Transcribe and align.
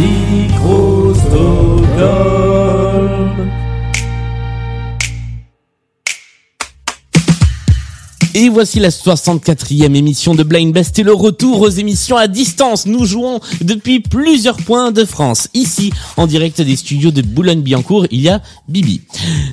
Microsoft. 0.00 1.70
Et 8.34 8.48
voici 8.48 8.78
la 8.78 8.90
64e 8.90 9.96
émission 9.96 10.36
de 10.36 10.44
Blind 10.44 10.72
Best 10.72 10.96
et 11.00 11.02
le 11.02 11.12
retour 11.12 11.62
aux 11.62 11.68
émissions 11.68 12.16
à 12.16 12.28
distance. 12.28 12.86
Nous 12.86 13.04
jouons 13.04 13.40
depuis 13.60 13.98
plusieurs 13.98 14.56
points 14.56 14.92
de 14.92 15.04
France. 15.04 15.48
Ici, 15.52 15.92
en 16.16 16.28
direct 16.28 16.62
des 16.62 16.76
studios 16.76 17.10
de 17.10 17.22
Boulogne-Billancourt, 17.22 18.06
il 18.12 18.20
y 18.20 18.28
a 18.28 18.40
Bibi. 18.68 19.00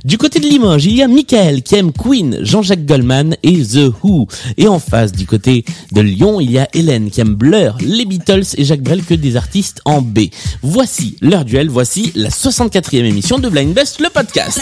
Du 0.06 0.20
côté 0.20 0.40
de 0.40 0.48
Limoges, 0.48 0.86
il 0.86 0.96
y 0.96 1.02
a 1.02 1.08
Michael 1.08 1.64
qui 1.64 1.76
aime 1.76 1.92
Queen, 1.92 2.38
Jean-Jacques 2.42 2.86
Goldman 2.86 3.36
et 3.42 3.64
The 3.64 3.92
Who. 4.04 4.28
Et 4.58 4.68
en 4.68 4.80
face, 4.80 5.12
du 5.12 5.26
côté 5.26 5.66
de 5.92 6.02
Lyon, 6.02 6.40
il 6.40 6.52
y 6.52 6.60
a 6.60 6.68
Hélène 6.74 7.10
qui 7.10 7.22
aime 7.22 7.34
Blur, 7.34 7.78
les 7.82 8.06
Beatles 8.06 8.46
et 8.58 8.64
Jacques 8.64 8.84
Brel 8.84 9.04
que 9.04 9.16
des 9.16 9.38
artistes 9.38 9.82
en 9.86 10.04
B. 10.04 10.20
Voici 10.62 11.16
leur 11.22 11.46
duel, 11.46 11.70
voici 11.70 12.12
la 12.14 12.30
64e 12.30 13.06
émission 13.06 13.40
de 13.40 13.50
Blind 13.50 13.74
Best, 13.74 14.00
le 14.02 14.10
podcast. 14.10 14.62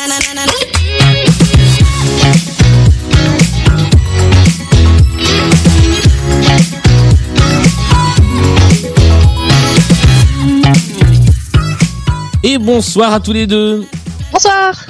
Et 12.56 12.58
bonsoir 12.58 13.12
à 13.12 13.20
tous 13.20 13.34
les 13.34 13.48
deux. 13.48 13.84
Bonsoir. 14.32 14.86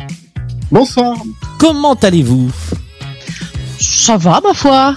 Bonsoir. 0.72 1.18
Comment 1.58 1.96
allez-vous? 1.96 2.52
Ça 3.80 4.18
va, 4.18 4.40
ma 4.44 4.54
foi. 4.54 4.96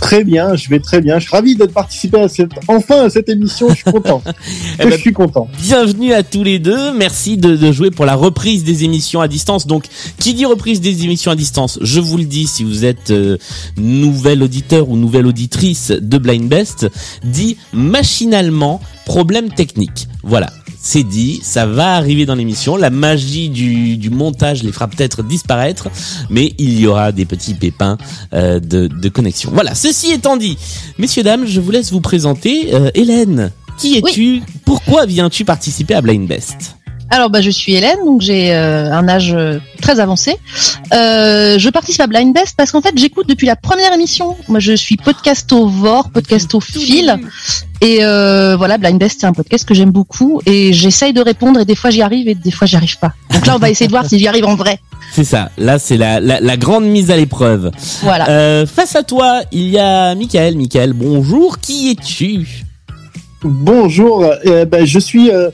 Très 0.00 0.24
bien, 0.24 0.54
je 0.54 0.70
vais 0.70 0.78
très 0.78 1.02
bien. 1.02 1.18
Je 1.18 1.26
suis 1.26 1.36
ravi 1.36 1.56
d'être 1.56 1.74
participé 1.74 2.18
à 2.20 2.28
cette, 2.28 2.52
enfin 2.68 3.04
à 3.04 3.10
cette 3.10 3.28
émission. 3.28 3.68
Je 3.68 3.74
suis 3.74 3.84
content. 3.84 4.22
Eh 4.80 4.84
ben, 4.84 4.92
je 4.92 4.96
suis 4.96 5.12
content. 5.12 5.46
Bienvenue 5.60 6.14
à 6.14 6.22
tous 6.22 6.42
les 6.42 6.58
deux. 6.58 6.92
Merci 6.94 7.36
de, 7.36 7.54
de 7.54 7.72
jouer 7.72 7.90
pour 7.90 8.06
la 8.06 8.14
reprise 8.14 8.64
des 8.64 8.84
émissions 8.84 9.20
à 9.20 9.28
distance. 9.28 9.66
Donc, 9.66 9.84
qui 10.18 10.32
dit 10.32 10.46
reprise 10.46 10.80
des 10.80 11.04
émissions 11.04 11.32
à 11.32 11.36
distance? 11.36 11.78
Je 11.82 12.00
vous 12.00 12.16
le 12.16 12.24
dis, 12.24 12.46
si 12.46 12.64
vous 12.64 12.86
êtes 12.86 13.10
euh, 13.10 13.36
nouvel 13.76 14.42
auditeur 14.42 14.88
ou 14.88 14.96
nouvelle 14.96 15.26
auditrice 15.26 15.90
de 15.90 16.16
Blind 16.16 16.48
Best, 16.48 16.86
dit 17.24 17.58
machinalement 17.74 18.80
problème 19.08 19.48
technique. 19.50 20.06
Voilà. 20.22 20.50
C'est 20.80 21.02
dit, 21.02 21.40
ça 21.42 21.66
va 21.66 21.94
arriver 21.96 22.24
dans 22.24 22.36
l'émission. 22.36 22.76
La 22.76 22.90
magie 22.90 23.48
du, 23.48 23.96
du 23.96 24.10
montage 24.10 24.62
les 24.62 24.70
fera 24.70 24.86
peut-être 24.86 25.22
disparaître, 25.24 25.88
mais 26.30 26.54
il 26.58 26.78
y 26.78 26.86
aura 26.86 27.10
des 27.10 27.24
petits 27.24 27.54
pépins 27.54 27.98
euh, 28.32 28.60
de, 28.60 28.86
de 28.86 29.08
connexion. 29.08 29.50
Voilà, 29.52 29.74
ceci 29.74 30.12
étant 30.12 30.36
dit, 30.36 30.56
messieurs, 30.98 31.24
dames, 31.24 31.46
je 31.46 31.60
vous 31.60 31.72
laisse 31.72 31.90
vous 31.90 32.00
présenter. 32.00 32.74
Euh, 32.74 32.90
Hélène, 32.94 33.50
qui 33.76 33.96
es-tu? 33.98 34.40
Pourquoi 34.64 35.04
viens-tu 35.04 35.44
participer 35.44 35.94
à 35.94 36.00
Blind 36.00 36.28
Best 36.28 36.77
Alors, 37.10 37.30
bah, 37.30 37.40
je 37.40 37.48
suis 37.50 37.74
Hélène, 37.74 37.96
donc 38.04 38.20
j'ai 38.20 38.54
euh, 38.54 38.92
un 38.92 39.08
âge 39.08 39.32
euh, 39.34 39.58
très 39.80 39.98
avancé. 39.98 40.36
Euh, 40.92 41.58
je 41.58 41.68
participe 41.70 42.02
à 42.02 42.06
Blind 42.06 42.34
Best 42.34 42.54
parce 42.56 42.70
qu'en 42.70 42.82
fait, 42.82 42.92
j'écoute 42.96 43.26
depuis 43.28 43.46
la 43.46 43.56
première 43.56 43.92
émission. 43.94 44.36
Moi, 44.48 44.60
je 44.60 44.74
suis 44.74 44.96
podcastovore, 44.96 46.10
podcastophile. 46.10 47.16
Et 47.80 48.04
euh, 48.04 48.56
voilà, 48.56 48.76
Blind 48.76 48.98
Best, 48.98 49.20
c'est 49.20 49.26
un 49.26 49.32
podcast 49.32 49.66
que 49.66 49.72
j'aime 49.72 49.90
beaucoup 49.90 50.42
et 50.44 50.72
j'essaye 50.74 51.12
de 51.14 51.22
répondre 51.22 51.60
et 51.60 51.64
des 51.64 51.76
fois 51.76 51.90
j'y 51.90 52.02
arrive 52.02 52.28
et 52.28 52.34
des 52.34 52.50
fois 52.50 52.66
j'y 52.66 52.76
arrive 52.76 52.98
pas. 52.98 53.12
Donc 53.32 53.46
là, 53.46 53.54
on 53.56 53.58
va 53.58 53.70
essayer 53.70 53.86
de 53.86 53.92
voir 53.92 54.04
si 54.04 54.18
j'y 54.18 54.26
arrive 54.28 54.44
en 54.46 54.56
vrai. 54.56 54.78
C'est 55.12 55.24
ça. 55.24 55.50
Là, 55.56 55.78
c'est 55.78 55.96
la, 55.96 56.20
la, 56.20 56.40
la 56.40 56.56
grande 56.58 56.84
mise 56.84 57.10
à 57.10 57.16
l'épreuve. 57.16 57.70
Voilà. 58.02 58.28
Euh, 58.28 58.66
face 58.66 58.96
à 58.96 59.02
toi, 59.02 59.40
il 59.52 59.68
y 59.68 59.78
a 59.78 60.14
Michael. 60.14 60.56
Michael, 60.56 60.92
bonjour. 60.92 61.58
Qui 61.60 61.90
es-tu? 61.92 62.46
Bonjour. 63.42 64.24
euh, 64.46 64.64
ben, 64.64 64.84
je 64.84 64.98
suis, 64.98 65.30
euh, 65.30 65.48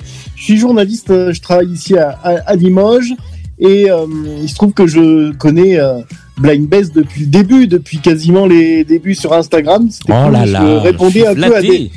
suis 0.44 0.56
journaliste. 0.56 1.10
euh, 1.10 1.32
Je 1.32 1.40
travaille 1.40 1.72
ici 1.72 1.96
à, 1.96 2.10
à, 2.22 2.30
à 2.50 2.54
Limoges 2.56 3.14
et 3.58 3.90
euh, 3.90 4.06
il 4.42 4.48
se 4.48 4.54
trouve 4.54 4.72
que 4.72 4.86
je 4.86 5.32
connais 5.32 5.78
euh, 5.78 6.00
Blind 6.38 6.68
Best 6.68 6.94
depuis 6.94 7.20
le 7.22 7.26
début, 7.28 7.66
depuis 7.66 7.98
quasiment 7.98 8.46
les 8.46 8.84
débuts 8.84 9.14
sur 9.14 9.32
Instagram. 9.32 9.88
C'était 9.90 10.12
Oh 10.12 10.24
cool, 10.24 10.32
là 10.32 10.46
je 10.46 10.52
là, 10.52 10.80
répondais 10.80 11.20
je 11.20 11.26
un 11.26 11.34
peu 11.34 11.56
à 11.56 11.62
des, 11.62 11.90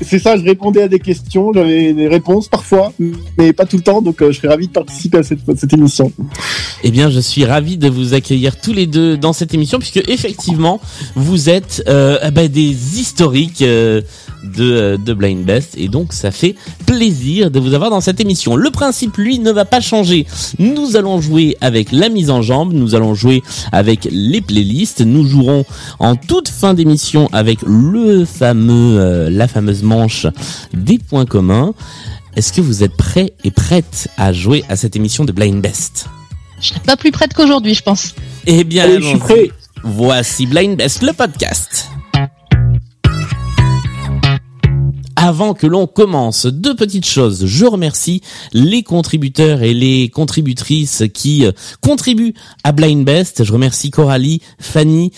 c'est 0.00 0.18
ça, 0.18 0.36
je 0.36 0.44
répondais 0.44 0.82
à 0.82 0.88
des 0.88 0.98
questions, 0.98 1.52
j'avais 1.52 1.92
des 1.92 2.08
réponses 2.08 2.48
parfois, 2.48 2.92
mais 3.38 3.52
pas 3.52 3.64
tout 3.64 3.76
le 3.76 3.82
temps, 3.82 4.02
donc 4.02 4.20
euh, 4.22 4.32
je 4.32 4.38
serais 4.38 4.48
ravi 4.48 4.66
de 4.66 4.72
participer 4.72 5.18
à 5.18 5.22
cette, 5.22 5.40
cette 5.56 5.72
émission. 5.72 6.12
Eh 6.82 6.90
bien, 6.90 7.10
je 7.10 7.20
suis 7.20 7.44
ravi 7.44 7.78
de 7.78 7.88
vous 7.88 8.14
accueillir 8.14 8.60
tous 8.60 8.72
les 8.72 8.86
deux 8.86 9.16
dans 9.16 9.32
cette 9.32 9.54
émission, 9.54 9.78
puisque 9.78 10.02
effectivement, 10.08 10.80
vous 11.14 11.48
êtes 11.48 11.82
euh, 11.88 12.30
ben, 12.30 12.48
des 12.48 13.00
historiques 13.00 13.62
euh, 13.62 14.02
de, 14.44 14.72
euh, 14.72 14.96
de 14.98 15.14
Blind 15.14 15.44
Best, 15.44 15.74
et 15.76 15.88
donc 15.88 16.12
ça 16.12 16.30
fait 16.30 16.54
plaisir 16.86 17.50
de 17.50 17.58
vous 17.58 17.74
avoir 17.74 17.90
dans 17.90 18.00
cette 18.00 18.20
émission. 18.20 18.56
Le 18.56 18.70
principe, 18.70 19.16
lui, 19.16 19.38
ne 19.38 19.50
va 19.50 19.64
pas 19.64 19.80
changer. 19.80 20.26
Nous 20.58 20.96
allons 20.96 21.20
jouer 21.20 21.56
avec 21.60 21.92
la 21.92 22.08
mise 22.08 22.30
en 22.30 22.42
jambe, 22.42 22.72
nous 22.72 22.94
allons 22.94 23.14
jouer 23.14 23.42
avec 23.72 24.08
les 24.10 24.40
playlists, 24.40 25.00
nous 25.00 25.26
jouerons 25.26 25.64
en 25.98 26.16
toute 26.16 26.48
fin 26.48 26.74
d'émission 26.74 27.28
avec 27.32 27.60
le 27.66 28.24
fameux, 28.24 28.98
euh, 29.00 29.30
la 29.30 29.48
fameuse 29.48 29.82
manche 29.84 30.26
des 30.72 30.98
points 30.98 31.26
communs. 31.26 31.72
Est-ce 32.36 32.52
que 32.52 32.60
vous 32.60 32.82
êtes 32.82 32.96
prêts 32.96 33.34
et 33.44 33.50
prêtes 33.52 34.08
à 34.16 34.32
jouer 34.32 34.64
à 34.68 34.74
cette 34.76 34.96
émission 34.96 35.24
de 35.24 35.30
Blind 35.32 35.60
Best? 35.62 36.06
Je 36.60 36.68
serais 36.68 36.80
pas 36.80 36.96
plus 36.96 37.12
prête 37.12 37.32
qu'aujourd'hui, 37.34 37.74
je 37.74 37.82
pense. 37.82 38.14
eh 38.46 38.64
bien, 38.64 38.84
Allez, 38.84 39.00
je 39.00 39.06
suis 39.08 39.18
prêt. 39.18 39.50
Voici 39.84 40.46
Blind 40.46 40.76
Best, 40.76 41.02
le 41.02 41.12
podcast. 41.12 41.88
Avant 45.16 45.54
que 45.54 45.66
l'on 45.66 45.86
commence, 45.86 46.44
deux 46.44 46.74
petites 46.74 47.06
choses. 47.06 47.46
Je 47.46 47.64
remercie 47.64 48.20
les 48.52 48.82
contributeurs 48.82 49.62
et 49.62 49.72
les 49.72 50.10
contributrices 50.10 51.04
qui 51.14 51.46
euh, 51.46 51.52
contribuent 51.80 52.34
à 52.62 52.72
Blind 52.72 53.04
Best. 53.06 53.42
Je 53.44 53.52
remercie 53.52 53.90
Coralie, 53.90 54.42
Fanny, 54.58 55.12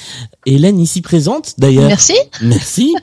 Hélène 0.46 0.80
ici 0.80 1.02
présente 1.02 1.54
d'ailleurs. 1.58 1.88
Merci. 1.88 2.14
Merci. 2.40 2.94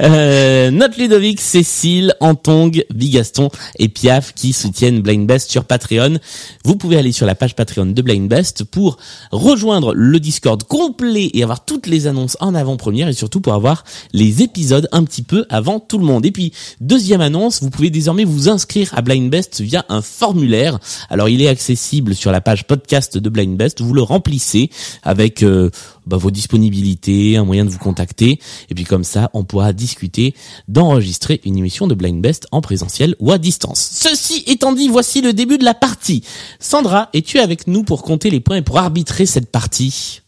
Euh, 0.00 0.70
notre 0.70 0.98
Ludovic, 0.98 1.40
Cécile, 1.40 2.14
Antong, 2.20 2.84
Bigaston 2.92 3.48
et 3.78 3.88
Piaf 3.88 4.34
qui 4.34 4.52
soutiennent 4.52 5.00
Blind 5.00 5.26
Best 5.26 5.50
sur 5.50 5.64
Patreon. 5.64 6.18
Vous 6.64 6.76
pouvez 6.76 6.96
aller 6.96 7.12
sur 7.12 7.26
la 7.26 7.34
page 7.34 7.54
Patreon 7.54 7.86
de 7.86 8.02
Blind 8.02 8.28
Best 8.28 8.64
pour 8.64 8.98
rejoindre 9.32 9.94
le 9.94 10.20
Discord 10.20 10.62
complet 10.64 11.30
et 11.34 11.42
avoir 11.42 11.64
toutes 11.64 11.86
les 11.86 12.06
annonces 12.06 12.36
en 12.40 12.54
avant-première 12.54 13.08
et 13.08 13.12
surtout 13.12 13.40
pour 13.40 13.54
avoir 13.54 13.84
les 14.12 14.42
épisodes 14.42 14.88
un 14.92 15.04
petit 15.04 15.22
peu 15.22 15.46
avant 15.50 15.80
tout 15.80 15.98
le 15.98 16.04
monde. 16.04 16.26
Et 16.26 16.30
puis, 16.30 16.52
deuxième 16.80 17.20
annonce, 17.20 17.62
vous 17.62 17.70
pouvez 17.70 17.90
désormais 17.90 18.24
vous 18.24 18.48
inscrire 18.48 18.90
à 18.96 19.02
Blind 19.02 19.30
Best 19.30 19.60
via 19.60 19.84
un 19.88 20.02
formulaire. 20.02 20.78
Alors, 21.10 21.28
il 21.28 21.42
est 21.42 21.48
accessible 21.48 22.14
sur 22.14 22.32
la 22.32 22.40
page 22.40 22.66
podcast 22.66 23.18
de 23.18 23.28
Blind 23.28 23.56
Best. 23.56 23.80
Vous 23.80 23.94
le 23.94 24.02
remplissez 24.02 24.70
avec 25.02 25.42
euh, 25.42 25.70
bah, 26.08 26.16
vos 26.16 26.30
disponibilités, 26.30 27.36
un 27.36 27.44
moyen 27.44 27.64
de 27.64 27.70
vous 27.70 27.78
contacter. 27.78 28.40
Et 28.70 28.74
puis 28.74 28.84
comme 28.84 29.04
ça, 29.04 29.30
on 29.34 29.44
pourra 29.44 29.72
discuter 29.72 30.34
d'enregistrer 30.66 31.40
une 31.44 31.56
émission 31.56 31.86
de 31.86 31.94
Blind 31.94 32.20
Best 32.20 32.48
en 32.50 32.60
présentiel 32.60 33.14
ou 33.20 33.30
à 33.30 33.38
distance. 33.38 33.88
Ceci 33.92 34.42
étant 34.46 34.72
dit, 34.72 34.88
voici 34.88 35.20
le 35.20 35.32
début 35.32 35.58
de 35.58 35.64
la 35.64 35.74
partie. 35.74 36.24
Sandra, 36.58 37.10
es-tu 37.12 37.38
avec 37.38 37.66
nous 37.66 37.84
pour 37.84 38.02
compter 38.02 38.30
les 38.30 38.40
points 38.40 38.56
et 38.56 38.62
pour 38.62 38.78
arbitrer 38.78 39.26
cette 39.26 39.50
partie? 39.52 40.22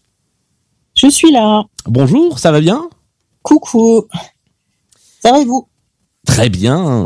Je 0.94 1.08
suis 1.08 1.32
là. 1.32 1.64
Bonjour, 1.86 2.38
ça 2.38 2.52
va 2.52 2.60
bien? 2.60 2.88
Coucou. 3.42 4.06
Ça 5.22 5.32
va 5.32 5.40
et 5.40 5.44
vous? 5.44 5.66
Très 6.26 6.48
bien. 6.48 7.04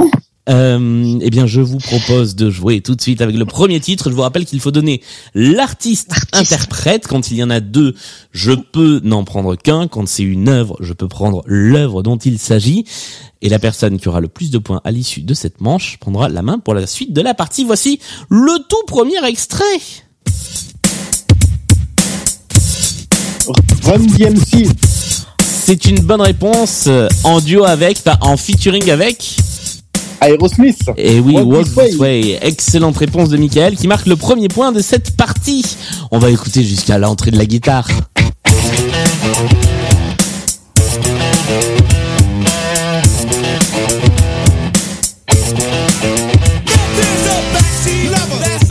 Euh, 0.50 1.18
eh 1.22 1.30
bien, 1.30 1.46
je 1.46 1.62
vous 1.62 1.78
propose 1.78 2.34
de 2.34 2.50
jouer 2.50 2.82
tout 2.82 2.94
de 2.94 3.00
suite 3.00 3.22
avec 3.22 3.36
le 3.36 3.46
premier 3.46 3.80
titre. 3.80 4.10
Je 4.10 4.14
vous 4.14 4.22
rappelle 4.22 4.44
qu'il 4.44 4.60
faut 4.60 4.70
donner 4.70 5.00
l'artiste 5.34 6.12
interprète. 6.32 7.06
Quand 7.06 7.30
il 7.30 7.38
y 7.38 7.42
en 7.42 7.50
a 7.50 7.60
deux, 7.60 7.94
je 8.32 8.52
peux 8.52 9.00
n'en 9.02 9.24
prendre 9.24 9.56
qu'un. 9.56 9.88
Quand 9.88 10.06
c'est 10.06 10.22
une 10.22 10.48
œuvre, 10.48 10.76
je 10.80 10.92
peux 10.92 11.08
prendre 11.08 11.42
l'œuvre 11.46 12.02
dont 12.02 12.16
il 12.16 12.38
s'agit. 12.38 12.84
Et 13.40 13.48
la 13.48 13.58
personne 13.58 13.98
qui 13.98 14.08
aura 14.08 14.20
le 14.20 14.28
plus 14.28 14.50
de 14.50 14.58
points 14.58 14.80
à 14.84 14.90
l'issue 14.90 15.22
de 15.22 15.34
cette 15.34 15.60
manche 15.60 15.98
prendra 15.98 16.28
la 16.28 16.42
main 16.42 16.58
pour 16.58 16.74
la 16.74 16.86
suite 16.86 17.12
de 17.12 17.20
la 17.22 17.34
partie. 17.34 17.64
Voici 17.64 18.00
le 18.28 18.58
tout 18.68 18.84
premier 18.86 19.24
extrait. 19.26 19.62
Run 23.82 23.98
DMC, 23.98 24.66
C'est 25.38 25.84
une 25.84 26.00
bonne 26.00 26.22
réponse 26.22 26.84
euh, 26.86 27.08
en 27.24 27.40
duo 27.40 27.64
avec, 27.64 27.98
enfin 27.98 28.16
en 28.22 28.38
featuring 28.38 28.90
avec. 28.90 29.36
Aerosmith. 30.28 30.90
Et 30.96 31.20
oui, 31.20 31.34
Walk 31.34 31.68
Walk 31.76 31.88
This. 31.88 31.96
Way. 31.96 32.38
Excellente 32.42 32.96
réponse 32.96 33.28
de 33.28 33.36
Michael 33.36 33.76
qui 33.76 33.86
marque 33.86 34.06
le 34.06 34.16
premier 34.16 34.48
point 34.48 34.72
de 34.72 34.80
cette 34.80 35.16
partie. 35.16 35.64
On 36.10 36.18
va 36.18 36.30
écouter 36.30 36.62
jusqu'à 36.62 36.98
l'entrée 36.98 37.30
de 37.30 37.38
la 37.38 37.46
guitare. 37.46 37.88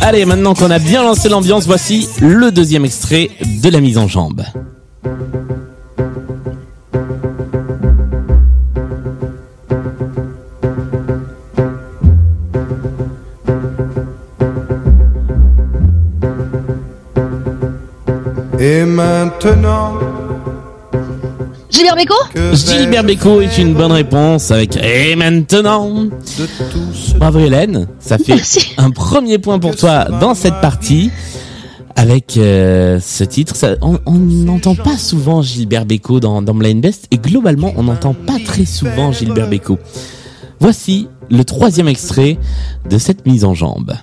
Allez, 0.06 0.26
maintenant 0.26 0.54
qu'on 0.54 0.70
a 0.70 0.80
bien 0.80 1.02
lancé 1.02 1.30
l'ambiance, 1.30 1.66
voici 1.66 2.10
le 2.20 2.52
deuxième 2.52 2.84
extrait 2.84 3.30
de 3.62 3.70
la 3.70 3.80
mise 3.80 3.98
en 3.98 4.10
jambe. 4.10 4.44
Maintenant 19.44 19.94
Gilbert 21.70 21.96
Bécaud 21.96 22.54
Gilbert 22.54 23.04
Bécaud 23.04 23.42
est 23.42 23.58
une 23.58 23.74
bonne 23.74 23.92
réponse 23.92 24.52
avec 24.52 24.78
Et 24.78 25.16
maintenant 25.16 25.90
de 26.06 26.46
tout 26.72 26.94
ce 26.94 27.16
Bravo 27.16 27.40
Hélène, 27.40 27.88
ça 28.00 28.18
fait 28.18 28.36
Merci. 28.36 28.74
un 28.78 28.92
premier 28.92 29.40
point 29.40 29.60
pour 29.60 29.76
toi 29.76 30.06
dans 30.06 30.34
cette 30.36 30.60
partie. 30.62 31.12
Avec 31.96 32.38
euh, 32.38 33.00
ce 33.00 33.24
titre, 33.24 33.56
ça, 33.56 33.76
on 33.82 34.00
on 34.08 34.14
n'entend 34.14 34.74
pas 34.76 34.98
souvent 34.98 35.42
Gilbert 35.44 35.86
Bécaud 35.86 36.20
dans, 36.20 36.42
dans 36.42 36.56
Blind 36.56 36.82
Best 36.82 37.08
et 37.12 37.18
globalement 37.18 37.72
on 37.78 37.84
n'entend 37.84 38.14
pas 38.14 38.38
très 38.44 38.66
souvent 38.66 39.12
Gilbert 39.12 39.48
Bécaud. 39.48 39.78
Voici 40.60 41.08
le 41.30 41.44
troisième 41.44 41.88
extrait 41.88 42.38
de 42.90 42.98
cette 42.98 43.26
mise 43.26 43.46
en 43.46 43.54
jambe. 43.54 43.94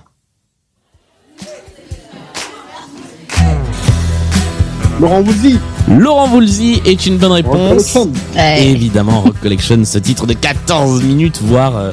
Laurent 5.00 5.22
Woolsey, 5.22 5.54
Laurent 5.88 6.28
Voulzy 6.28 6.82
est 6.84 7.06
une 7.06 7.16
bonne 7.16 7.32
réponse. 7.32 7.96
Ouais. 8.36 8.66
Évidemment, 8.66 9.22
Rock 9.22 9.40
Collection, 9.40 9.82
ce 9.84 9.98
titre 9.98 10.26
de 10.26 10.34
14 10.34 11.02
minutes, 11.02 11.40
voire 11.42 11.76
euh, 11.76 11.90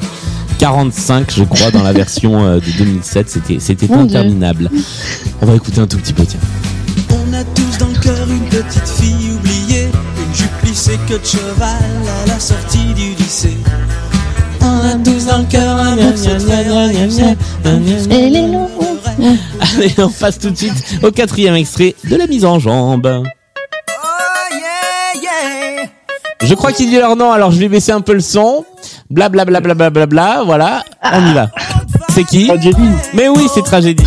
45, 0.58 1.30
je 1.34 1.44
crois, 1.44 1.70
dans 1.70 1.82
la 1.82 1.92
version 1.92 2.44
euh, 2.44 2.56
de 2.56 2.70
2007. 2.76 3.30
C'était, 3.30 3.58
c'était 3.60 3.86
Mon 3.88 4.04
Dieu. 4.04 4.18
interminable. 4.18 4.70
On 5.40 5.46
va 5.46 5.54
écouter 5.54 5.80
un 5.80 5.86
tout 5.86 5.96
petit 5.96 6.12
peu, 6.12 6.24
tiens. 6.26 6.40
On 7.10 7.32
a 7.32 7.44
tous 7.44 7.78
dans 7.78 7.86
le 7.88 7.98
cœur 7.98 8.28
une 8.28 8.44
petite 8.44 8.86
fille 8.86 9.30
oubliée, 9.38 9.88
une 10.18 10.34
jupe 10.34 10.50
que 11.06 11.14
de 11.14 11.24
cheval 11.24 11.82
à 12.24 12.26
la 12.28 12.38
sortie 12.38 12.92
du 12.94 13.14
lycée. 13.14 13.56
On 14.62 14.88
a 14.88 14.94
tous 15.04 15.26
dans 15.26 15.38
le 15.38 15.44
cœur 15.44 15.76
un 15.76 15.96
morceau 15.96 16.30
de 17.64 18.12
Et 18.12 18.30
les 18.30 18.46
loups. 18.46 18.68
Allez, 19.60 19.94
on 19.98 20.08
passe 20.10 20.38
tout 20.38 20.50
de 20.50 20.56
suite 20.56 20.98
au 21.02 21.10
quatrième 21.10 21.54
extrait 21.54 21.94
de 22.04 22.16
la 22.16 22.26
mise 22.26 22.44
en 22.44 22.58
jambe. 22.58 23.22
Oh. 23.22 23.24
Je 26.42 26.54
crois 26.54 26.72
qu'il 26.72 26.88
dit 26.88 26.96
leur 26.98 27.16
nom, 27.16 27.32
alors 27.32 27.50
je 27.50 27.58
vais 27.58 27.68
baisser 27.68 27.92
un 27.92 28.00
peu 28.00 28.14
le 28.14 28.20
son. 28.20 28.64
Bla 29.10 29.28
bla 29.28 29.44
bla 29.44 29.60
bla 29.60 29.74
bla 29.74 29.90
bla 29.90 30.06
bla, 30.06 30.42
voilà, 30.44 30.84
on 31.12 31.26
y 31.30 31.34
va. 31.34 31.50
C'est 32.14 32.24
qui 32.24 32.46
Tragédie. 32.46 32.88
Mais 33.14 33.28
oui, 33.28 33.48
c'est 33.52 33.62
tragédie. 33.62 34.04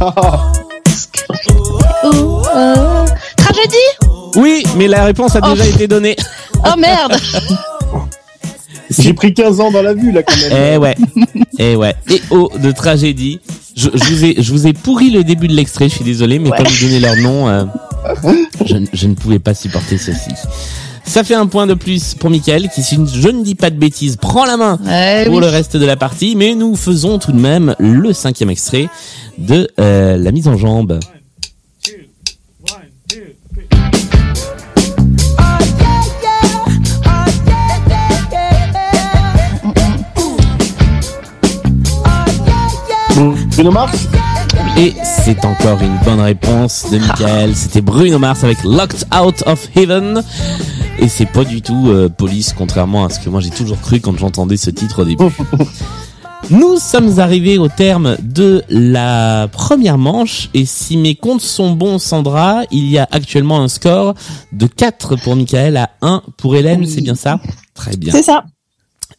Oh, 0.00 0.10
euh, 2.54 3.06
Tragédie? 3.36 3.76
Oui, 4.36 4.62
mais 4.76 4.88
la 4.88 5.04
réponse 5.04 5.34
a 5.36 5.40
déjà 5.40 5.64
Oh. 5.66 5.74
été 5.74 5.86
donnée. 5.88 6.16
Oh 6.64 6.76
merde 6.78 7.16
J'ai 8.90 9.12
pris 9.14 9.34
15 9.34 9.60
ans 9.60 9.70
dans 9.70 9.82
la 9.82 9.94
vue, 9.94 10.12
là, 10.12 10.22
quand 10.22 10.36
même. 10.36 10.72
Eh 10.74 10.76
ouais, 10.78 10.96
eh 11.58 11.76
ouais. 11.76 11.94
Et 12.10 12.20
oh, 12.30 12.50
de 12.62 12.70
tragédie. 12.70 13.40
Je, 13.76 13.90
je 13.92 14.04
vous 14.14 14.24
ai, 14.24 14.34
je 14.42 14.52
vous 14.52 14.66
ai 14.66 14.72
pourri 14.72 15.10
le 15.10 15.22
début 15.24 15.48
de 15.48 15.52
l'extrait. 15.54 15.88
Je 15.88 15.94
suis 15.96 16.04
désolé, 16.04 16.38
mais 16.38 16.50
Ouais. 16.50 16.56
comme 16.56 16.66
vous 16.66 16.84
donnez 16.86 17.00
leur 17.00 17.16
nom, 17.16 17.48
euh, 17.48 17.64
je, 18.64 18.76
ne- 18.76 18.86
je 18.92 19.06
ne 19.06 19.14
pouvais 19.14 19.38
pas 19.38 19.54
supporter 19.54 19.98
ceci. 19.98 20.30
Ça 21.04 21.22
fait 21.22 21.34
un 21.34 21.46
point 21.46 21.66
de 21.66 21.74
plus 21.74 22.14
pour 22.14 22.30
Michael, 22.30 22.68
qui, 22.74 22.82
si 22.82 22.96
je 23.14 23.28
ne 23.28 23.44
dis 23.44 23.54
pas 23.54 23.70
de 23.70 23.76
bêtises, 23.76 24.16
prend 24.16 24.44
la 24.44 24.56
main 24.56 24.78
Ouais, 24.84 25.24
pour 25.26 25.34
oui. 25.36 25.40
le 25.40 25.46
reste 25.48 25.76
de 25.76 25.84
la 25.84 25.96
partie. 25.96 26.34
Mais 26.36 26.54
nous 26.54 26.74
faisons 26.74 27.18
tout 27.18 27.32
de 27.32 27.40
même 27.40 27.74
le 27.78 28.12
cinquième 28.12 28.50
extrait 28.50 28.88
de 29.38 29.68
euh, 29.78 30.16
la 30.16 30.32
mise 30.32 30.48
en 30.48 30.56
jambe. 30.56 30.98
Bruno 43.56 43.70
Mars 43.70 44.06
Et 44.76 44.92
c'est 45.02 45.42
encore 45.46 45.80
une 45.80 45.96
bonne 46.04 46.20
réponse 46.20 46.90
de 46.92 46.98
Michael. 46.98 47.56
C'était 47.56 47.80
Bruno 47.80 48.18
Mars 48.18 48.44
avec 48.44 48.62
Locked 48.64 49.06
Out 49.18 49.44
of 49.46 49.68
Heaven. 49.74 50.22
Et 50.98 51.08
c'est 51.08 51.24
pas 51.24 51.42
du 51.42 51.62
tout 51.62 51.88
euh, 51.88 52.10
Police, 52.10 52.52
contrairement 52.52 53.06
à 53.06 53.08
ce 53.08 53.18
que 53.18 53.30
moi 53.30 53.40
j'ai 53.40 53.48
toujours 53.48 53.80
cru 53.80 54.00
quand 54.00 54.14
j'entendais 54.18 54.58
ce 54.58 54.68
titre 54.68 55.00
au 55.00 55.04
début. 55.06 55.24
Nous 56.50 56.76
sommes 56.76 57.18
arrivés 57.18 57.56
au 57.56 57.68
terme 57.68 58.18
de 58.20 58.62
la 58.68 59.48
première 59.50 59.96
manche 59.96 60.50
et 60.52 60.66
si 60.66 60.98
mes 60.98 61.14
comptes 61.14 61.40
sont 61.40 61.72
bons, 61.72 61.98
Sandra, 61.98 62.64
il 62.70 62.84
y 62.90 62.98
a 62.98 63.08
actuellement 63.10 63.62
un 63.62 63.68
score 63.68 64.12
de 64.52 64.66
4 64.66 65.16
pour 65.16 65.34
Michael 65.34 65.78
à 65.78 65.90
1 66.02 66.22
pour 66.36 66.56
Hélène, 66.56 66.80
Oui. 66.80 66.92
c'est 66.94 67.00
bien 67.00 67.14
ça? 67.14 67.40
Très 67.74 67.96
bien. 67.96 68.12
C'est 68.12 68.22
ça. 68.22 68.44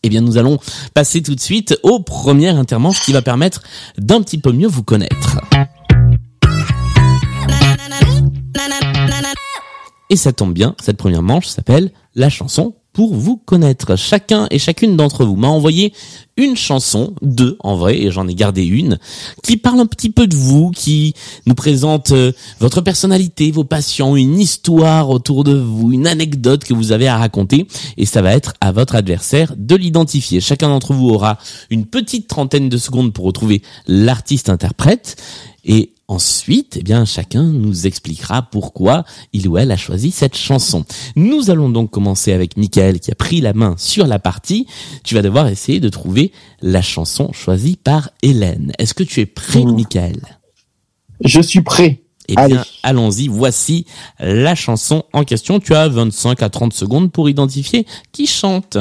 Eh 0.03 0.09
bien, 0.09 0.21
nous 0.21 0.37
allons 0.37 0.59
passer 0.93 1.21
tout 1.21 1.35
de 1.35 1.39
suite 1.39 1.77
au 1.83 1.99
premier 1.99 2.49
intermanche 2.49 3.01
qui 3.01 3.13
va 3.13 3.21
permettre 3.21 3.61
d'un 3.97 4.21
petit 4.21 4.37
peu 4.37 4.51
mieux 4.51 4.67
vous 4.67 4.83
connaître. 4.83 5.39
Et 10.09 10.15
ça 10.15 10.31
tombe 10.31 10.53
bien, 10.53 10.75
cette 10.81 10.97
première 10.97 11.21
manche 11.23 11.47
s'appelle 11.47 11.91
la 12.15 12.29
chanson 12.29 12.75
pour 12.97 13.13
vous 13.13 13.37
connaître. 13.37 13.95
Chacun 13.95 14.47
et 14.49 14.57
chacune 14.57 14.97
d'entre 14.97 15.23
vous 15.23 15.35
m'a 15.35 15.49
envoyé 15.49 15.93
une 16.35 16.55
chanson, 16.55 17.13
deux 17.21 17.55
en 17.59 17.75
vrai, 17.75 17.95
et 17.99 18.09
j'en 18.09 18.27
ai 18.27 18.33
gardé 18.33 18.65
une, 18.65 18.97
qui 19.43 19.57
parle 19.57 19.79
un 19.79 19.85
petit 19.85 20.09
peu 20.09 20.25
de 20.25 20.35
vous, 20.35 20.71
qui 20.71 21.13
nous 21.45 21.53
présente 21.53 22.09
euh, 22.09 22.31
votre 22.59 22.81
personnalité, 22.81 23.51
vos 23.51 23.63
passions, 23.63 24.15
une 24.15 24.39
histoire 24.39 25.11
autour 25.11 25.43
de 25.43 25.53
vous, 25.53 25.91
une 25.93 26.07
anecdote 26.07 26.63
que 26.63 26.73
vous 26.73 26.91
avez 26.91 27.07
à 27.07 27.17
raconter, 27.17 27.67
et 27.97 28.07
ça 28.07 28.23
va 28.23 28.33
être 28.33 28.53
à 28.61 28.71
votre 28.71 28.95
adversaire 28.95 29.53
de 29.55 29.75
l'identifier. 29.75 30.41
Chacun 30.41 30.69
d'entre 30.69 30.93
vous 30.93 31.09
aura 31.09 31.37
une 31.69 31.85
petite 31.85 32.27
trentaine 32.27 32.67
de 32.67 32.77
secondes 32.79 33.13
pour 33.13 33.25
retrouver 33.25 33.61
l'artiste 33.85 34.49
interprète, 34.49 35.21
et 35.65 35.91
ensuite, 36.07 36.77
eh 36.79 36.83
bien, 36.83 37.05
chacun 37.05 37.43
nous 37.43 37.85
expliquera 37.87 38.41
pourquoi 38.41 39.03
il 39.33 39.47
ou 39.47 39.57
elle 39.57 39.71
a 39.71 39.77
choisi 39.77 40.11
cette 40.11 40.37
chanson. 40.37 40.85
Nous 41.15 41.49
allons 41.49 41.69
donc 41.69 41.91
commencer 41.91 42.33
avec 42.33 42.57
Michael 42.57 42.99
qui 42.99 43.11
a 43.11 43.15
pris 43.15 43.41
la 43.41 43.53
main 43.53 43.75
sur 43.77 44.07
la 44.07 44.19
partie. 44.19 44.67
Tu 45.03 45.15
vas 45.15 45.21
devoir 45.21 45.47
essayer 45.47 45.79
de 45.79 45.89
trouver 45.89 46.31
la 46.61 46.81
chanson 46.81 47.31
choisie 47.33 47.77
par 47.77 48.09
Hélène. 48.21 48.71
Est-ce 48.79 48.93
que 48.93 49.03
tu 49.03 49.19
es 49.21 49.25
prêt, 49.25 49.63
Mmh. 49.63 49.75
Michael? 49.75 50.21
Je 51.23 51.41
suis 51.41 51.61
prêt. 51.61 52.03
Eh 52.29 52.35
bien, 52.35 52.63
allons-y. 52.83 53.27
Voici 53.29 53.85
la 54.19 54.53
chanson 54.53 55.03
en 55.13 55.23
question. 55.23 55.59
Tu 55.61 55.73
as 55.73 55.87
25 55.87 56.43
à 56.43 56.49
30 56.49 56.73
secondes 56.73 57.11
pour 57.11 57.29
identifier 57.29 57.85
qui 58.11 58.27
chante. 58.27 58.77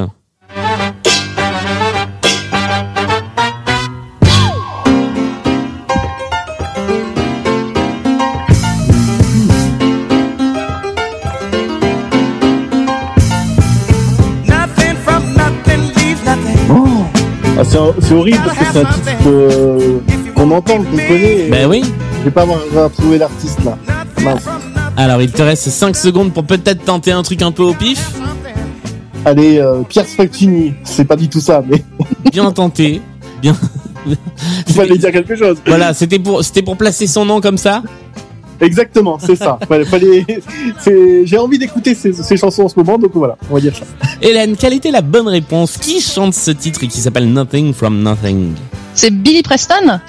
C'est 18.01 18.15
horrible 18.15 18.41
parce 18.45 18.59
que 18.59 18.65
c'est 18.73 18.79
un 18.81 18.85
titre 18.85 19.25
que- 19.25 20.33
qu'on 20.35 20.51
entend, 20.51 20.79
qu'on 20.79 20.85
connaît. 20.97 21.49
Ben 21.51 21.69
oui. 21.69 21.83
Je 22.21 22.25
vais 22.25 22.31
pas 22.31 22.43
avoir 22.43 22.59
à 22.85 22.89
trouver 22.91 23.19
l'artiste 23.19 23.59
là. 23.65 23.77
Mince. 24.23 24.45
Alors, 24.97 25.21
il 25.23 25.31
te 25.31 25.43
reste 25.43 25.69
5 25.69 25.95
secondes 25.95 26.33
pour 26.33 26.45
peut-être 26.45 26.85
tenter 26.85 27.13
un 27.13 27.23
truc 27.23 27.43
un 27.43 27.53
peu 27.53 27.63
au 27.63 27.75
pif. 27.75 28.13
Allez, 29.25 29.59
euh, 29.59 29.83
Pierre 29.89 30.07
Sfaccini. 30.07 30.75
C'est 30.85 31.05
pas 31.05 31.17
du 31.17 31.29
tout 31.29 31.41
ça, 31.41 31.63
mais 31.69 31.83
Bien 32.33 32.51
tenté. 32.53 33.01
Bien. 33.43 33.55
il 34.07 34.73
fallait 34.75 34.97
dire 34.99 35.13
quelque 35.13 35.37
chose. 35.37 35.59
Voilà, 35.67 35.93
c'était 35.95 36.19
pour, 36.19 36.43
c'était 36.45 36.63
pour 36.63 36.77
placer 36.77 37.07
son 37.07 37.25
nom 37.25 37.41
comme 37.41 37.59
ça. 37.59 37.83
Exactement, 38.61 39.19
c'est 39.19 39.37
ça. 39.37 39.59
J'ai 41.25 41.39
envie 41.39 41.59
d'écouter 41.59 41.95
ces, 41.95 42.13
ces 42.13 42.37
chansons 42.37 42.65
en 42.65 42.69
ce 42.69 42.79
moment, 42.79 42.99
donc 42.99 43.11
voilà, 43.15 43.37
on 43.51 43.55
va 43.55 43.61
dire 43.61 43.75
ça. 43.77 43.85
Hélène, 44.23 44.57
quelle 44.57 44.73
était 44.75 44.91
la 44.91 45.03
bonne 45.03 45.29
réponse 45.29 45.77
Qui 45.77 46.01
chante 46.01 46.35
ce 46.35 46.51
titre 46.51 46.83
et 46.85 46.89
qui 46.89 47.01
s'appelle 47.01 47.33
Nothing 47.33 47.73
from 47.75 48.03
Nothing 48.03 48.55
C'est 48.95 49.11
Billy 49.11 49.43
Preston. 49.43 50.01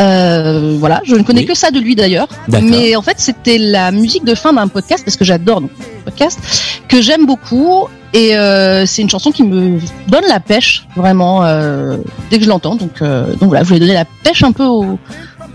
Euh, 0.00 0.76
voilà, 0.80 1.00
je 1.04 1.14
ne 1.14 1.22
connais 1.22 1.40
Oui. 1.42 1.46
que 1.46 1.54
ça 1.56 1.70
de 1.70 1.78
lui 1.78 1.94
d'ailleurs. 1.94 2.26
D'accord. 2.48 2.68
Mais 2.68 2.96
en 2.96 3.02
fait, 3.02 3.14
c'était 3.18 3.58
la 3.58 3.92
musique 3.92 4.24
de 4.24 4.34
fin 4.34 4.52
d'un 4.52 4.66
podcast 4.66 5.04
parce 5.04 5.16
que 5.16 5.24
j'adore 5.24 5.60
donc 5.60 5.70
le 5.78 6.04
podcast 6.04 6.40
que 6.88 7.00
j'aime 7.00 7.24
beaucoup 7.26 7.86
et 8.12 8.36
euh, 8.36 8.84
c'est 8.84 9.02
une 9.02 9.10
chanson 9.10 9.30
qui 9.30 9.44
me 9.44 9.78
donne 10.08 10.24
la 10.28 10.40
pêche 10.40 10.86
vraiment 10.96 11.44
euh, 11.44 11.98
dès 12.30 12.38
que 12.38 12.44
je 12.44 12.48
l'entends. 12.48 12.74
Donc, 12.74 13.00
euh, 13.00 13.26
donc 13.34 13.48
voilà, 13.48 13.62
je 13.62 13.68
voulais 13.68 13.80
donner 13.80 13.94
la 13.94 14.06
pêche 14.24 14.42
un 14.42 14.50
peu 14.52 14.64
aux, 14.64 14.98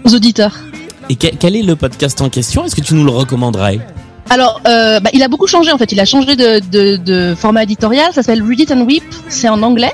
aux 0.06 0.16
auditeurs. 0.16 0.56
Et 1.12 1.16
que- 1.16 1.36
quel 1.38 1.58
est 1.58 1.62
le 1.62 1.76
podcast 1.76 2.22
en 2.22 2.30
question? 2.30 2.64
Est-ce 2.64 2.74
que 2.74 2.80
tu 2.80 2.94
nous 2.94 3.04
le 3.04 3.12
recommanderais? 3.12 3.80
Alors, 4.30 4.62
euh, 4.66 5.02
bah, 5.02 5.10
il 5.12 5.22
a 5.24 5.28
beaucoup 5.28 5.46
changé 5.46 5.70
en 5.70 5.78
fait. 5.78 5.92
Il 5.92 6.00
a 6.00 6.06
changé 6.06 6.38
de, 6.38 6.62
de, 6.72 6.96
de 6.96 7.36
format 7.36 7.64
éditorial. 7.64 8.14
Ça 8.14 8.24
s'appelle 8.24 8.42
Read 8.48 8.62
It 8.62 8.72
and 8.72 8.86
Weep. 8.86 9.04
C'est 9.28 9.50
en 9.50 9.62
anglais. 9.62 9.92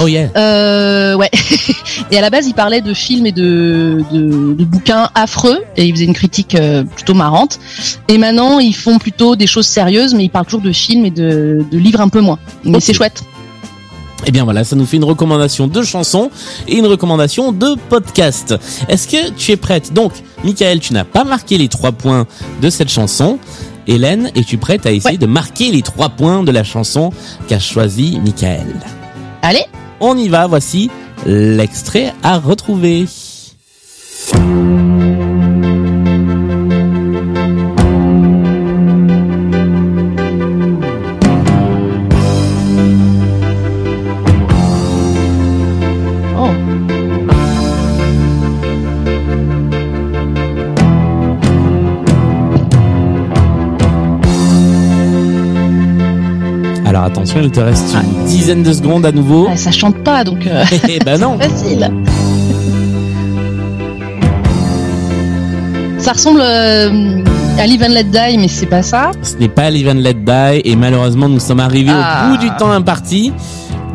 Oh 0.00 0.08
yeah. 0.08 0.30
Euh, 0.36 1.14
ouais. 1.14 1.30
et 2.10 2.18
à 2.18 2.20
la 2.20 2.28
base, 2.30 2.48
il 2.48 2.54
parlait 2.54 2.80
de 2.80 2.92
films 2.92 3.26
et 3.26 3.30
de, 3.32 4.02
de, 4.10 4.54
de 4.54 4.64
bouquins 4.64 5.10
affreux 5.14 5.60
et 5.76 5.84
il 5.86 5.92
faisait 5.94 6.06
une 6.06 6.12
critique 6.12 6.56
euh, 6.56 6.82
plutôt 6.82 7.14
marrante. 7.14 7.60
Et 8.08 8.18
maintenant, 8.18 8.58
ils 8.58 8.74
font 8.74 8.98
plutôt 8.98 9.36
des 9.36 9.46
choses 9.46 9.66
sérieuses, 9.66 10.12
mais 10.12 10.24
ils 10.24 10.28
parlent 10.28 10.46
toujours 10.46 10.60
de 10.62 10.72
films 10.72 11.04
et 11.06 11.10
de, 11.12 11.64
de 11.70 11.78
livres 11.78 12.00
un 12.00 12.08
peu 12.08 12.20
moins. 12.20 12.40
Mais 12.64 12.80
c'est 12.80 12.94
chouette. 12.94 13.22
Eh 14.28 14.30
bien 14.30 14.44
voilà, 14.44 14.62
ça 14.62 14.76
nous 14.76 14.84
fait 14.84 14.98
une 14.98 15.04
recommandation 15.04 15.68
de 15.68 15.82
chanson 15.82 16.30
et 16.68 16.76
une 16.76 16.84
recommandation 16.86 17.50
de 17.50 17.76
podcast. 17.88 18.54
Est-ce 18.86 19.08
que 19.08 19.30
tu 19.30 19.52
es 19.52 19.56
prête? 19.56 19.94
Donc, 19.94 20.12
Michael, 20.44 20.80
tu 20.80 20.92
n'as 20.92 21.04
pas 21.04 21.24
marqué 21.24 21.56
les 21.56 21.68
trois 21.68 21.92
points 21.92 22.26
de 22.60 22.68
cette 22.68 22.90
chanson. 22.90 23.38
Hélène, 23.86 24.30
es-tu 24.34 24.58
prête 24.58 24.84
à 24.84 24.92
essayer 24.92 25.12
Ouais. 25.14 25.16
de 25.18 25.24
marquer 25.24 25.70
les 25.70 25.80
trois 25.80 26.10
points 26.10 26.42
de 26.44 26.50
la 26.52 26.62
chanson 26.62 27.10
qu'a 27.48 27.58
choisi 27.58 28.20
Michael? 28.22 28.66
Allez, 29.40 29.64
On 30.00 30.14
y 30.18 30.28
va, 30.28 30.46
voici 30.46 30.90
l'extrait 31.26 32.12
à 32.22 32.38
retrouver. 32.38 33.06
Il 57.40 57.50
te 57.50 57.60
reste 57.60 57.94
une 57.94 58.24
dizaine 58.26 58.62
de 58.62 58.72
secondes 58.72 59.06
à 59.06 59.12
nouveau. 59.12 59.48
Ah, 59.50 59.56
ça 59.56 59.70
chante 59.70 59.96
pas, 60.04 60.24
donc 60.24 60.46
euh, 60.46 60.64
Eh 60.88 60.98
ben 60.98 61.18
non 61.20 61.38
facile. 61.38 61.90
Ça 65.98 66.12
ressemble 66.12 66.40
euh, 66.42 67.22
à 67.58 67.66
Live 67.66 67.82
and 67.82 67.92
Let 67.92 68.04
Die, 68.04 68.38
mais 68.38 68.48
c'est 68.48 68.66
pas 68.66 68.82
ça. 68.82 69.10
Ce 69.22 69.36
n'est 69.36 69.48
pas 69.48 69.70
Live 69.70 69.88
and 69.88 69.94
Let 70.00 70.14
Die 70.14 70.60
et 70.64 70.76
malheureusement 70.76 71.28
nous 71.28 71.40
sommes 71.40 71.60
arrivés 71.60 71.92
Ah. 71.94 72.26
au 72.26 72.30
bout 72.30 72.36
du 72.38 72.50
temps 72.56 72.70
imparti. 72.70 73.32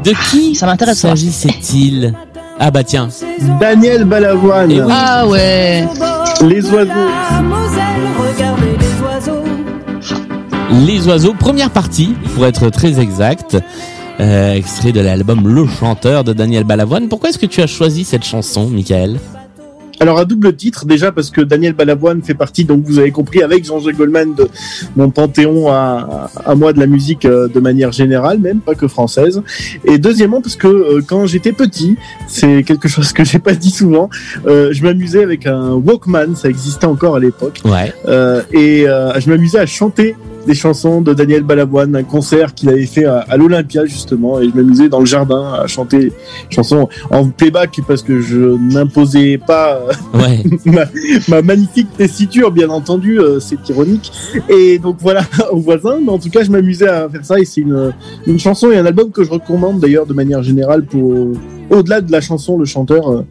De 0.04 0.12
qui 0.32 0.54
Ça 0.56 0.66
m'intéresse 0.66 1.00
s'agissait-il? 1.00 2.14
Ah 2.60 2.70
bah 2.72 2.84
tiens, 2.84 3.08
Daniel 3.60 4.06
Balavoine, 4.06 4.72
oui. 4.72 4.80
Ah 4.92 5.26
ouais. 5.28 5.88
Les 6.42 6.62
oiseaux. 6.72 6.92
regardez 6.92 6.92
les 7.96 8.72
oiseaux. 8.72 8.73
Les 10.74 11.08
oiseaux, 11.08 11.34
première 11.34 11.70
partie, 11.70 12.14
pour 12.36 12.46
être 12.46 12.70
très 12.70 13.00
exact. 13.00 13.58
Euh, 14.20 14.54
extrait 14.54 14.92
de 14.92 15.00
l'album 15.02 15.48
Le 15.48 15.66
Chanteur 15.68 16.24
de 16.24 16.34
Daniel 16.34 16.64
Balavoine. 16.64 17.08
Pourquoi 17.10 17.30
est-ce 17.30 17.40
que 17.40 17.46
tu 17.46 17.62
as 17.62 17.68
choisi 17.68 18.04
cette 18.04 18.24
chanson, 18.24 18.68
Michael 18.70 19.20
Alors 20.00 20.20
à 20.20 20.26
double 20.26 20.56
titre, 20.56 20.86
déjà 20.86 21.12
parce 21.12 21.30
que 21.32 21.42
Daniel 21.42 21.74
Balavoine 21.74 22.22
fait 22.22 22.34
partie, 22.36 22.64
donc 22.66 22.84
vous 22.86 23.00
avez 23.00 23.10
compris, 23.12 23.42
avec 23.42 23.66
Jean-Jacques 23.66 23.96
Goldman 23.98 24.36
de 24.36 24.48
mon 24.96 25.10
panthéon 25.10 25.68
à, 25.72 26.30
à 26.46 26.54
moi 26.56 26.74
de 26.74 26.80
la 26.80 26.86
musique 26.88 27.26
euh, 27.26 27.48
de 27.48 27.60
manière 27.60 27.92
générale, 27.92 28.38
même 28.40 28.60
pas 28.60 28.76
que 28.76 28.88
française. 28.88 29.42
Et 29.86 29.98
deuxièmement 29.98 30.42
parce 30.42 30.56
que 30.56 30.68
euh, 30.68 31.02
quand 31.08 31.26
j'étais 31.26 31.54
petit, 31.54 31.96
c'est 32.28 32.62
quelque 32.64 32.88
chose 32.88 33.14
que 33.14 33.24
j'ai 33.24 33.40
pas 33.40 33.54
dit 33.54 33.72
souvent, 33.72 34.10
euh, 34.46 34.70
je 34.74 34.84
m'amusais 34.84 35.24
avec 35.24 35.48
un 35.48 35.72
Walkman, 35.72 36.36
ça 36.36 36.50
existait 36.50 36.86
encore 36.88 37.16
à 37.16 37.20
l'époque, 37.20 37.62
Ouais. 37.66 37.94
euh, 38.08 38.42
et 38.52 38.86
je 38.86 39.30
m'amusais 39.30 39.60
à 39.60 39.66
chanter 39.66 40.16
des 40.46 40.54
chansons 40.54 41.02
de 41.02 41.14
Daniel 41.14 41.44
Balavoine, 41.44 41.96
un 41.96 42.04
concert 42.04 42.54
qu'il 42.54 42.70
avait 42.70 42.86
fait 42.86 43.06
à, 43.06 43.20
à 43.20 43.38
l'Olympia 43.38 43.86
justement, 43.86 44.40
et 44.42 44.50
je 44.50 44.56
m'amusais 44.56 44.90
dans 44.90 45.00
le 45.00 45.06
jardin 45.06 45.54
à 45.54 45.68
chanter 45.68 46.12
chansons 46.50 46.88
en 47.12 47.30
playback 47.30 47.80
parce 47.88 48.04
que 48.04 48.20
je 48.20 48.40
n'imposais 48.58 49.38
pas 49.38 49.78
euh, 49.78 50.20
Ouais. 50.20 50.44
ma, 50.66 50.86
ma 51.30 51.42
magnifique 51.42 51.88
tessiture, 51.98 52.52
bien 52.52 52.70
entendu, 52.70 53.20
euh, 53.20 53.40
c'est 53.40 53.58
ironique. 53.70 54.12
Et 54.50 54.80
donc 54.80 54.98
voilà, 55.00 55.22
aux 55.52 55.60
voisins, 55.60 56.00
mais 56.04 56.10
en 56.12 56.20
tout 56.20 56.30
cas, 56.30 56.44
je 56.44 56.52
m'amusais 56.52 56.88
à 56.88 57.08
faire 57.10 57.26
ça 57.26 57.40
et 57.40 57.46
c'est 57.46 57.62
une, 57.62 57.94
une 58.28 58.40
chanson 58.40 58.72
et 58.72 58.78
un 58.78 58.86
album 58.86 59.12
que 59.12 59.24
je 59.24 59.30
recommande 59.32 59.80
d'ailleurs 59.80 60.06
de 60.06 60.14
manière 60.14 60.44
générale 60.44 60.84
pour 60.84 61.14
au-delà 61.70 62.02
de 62.02 62.12
la 62.12 62.22
chanson, 62.22 62.58
le 62.58 62.66
chanteur. 62.66 63.10
euh, 63.10 63.22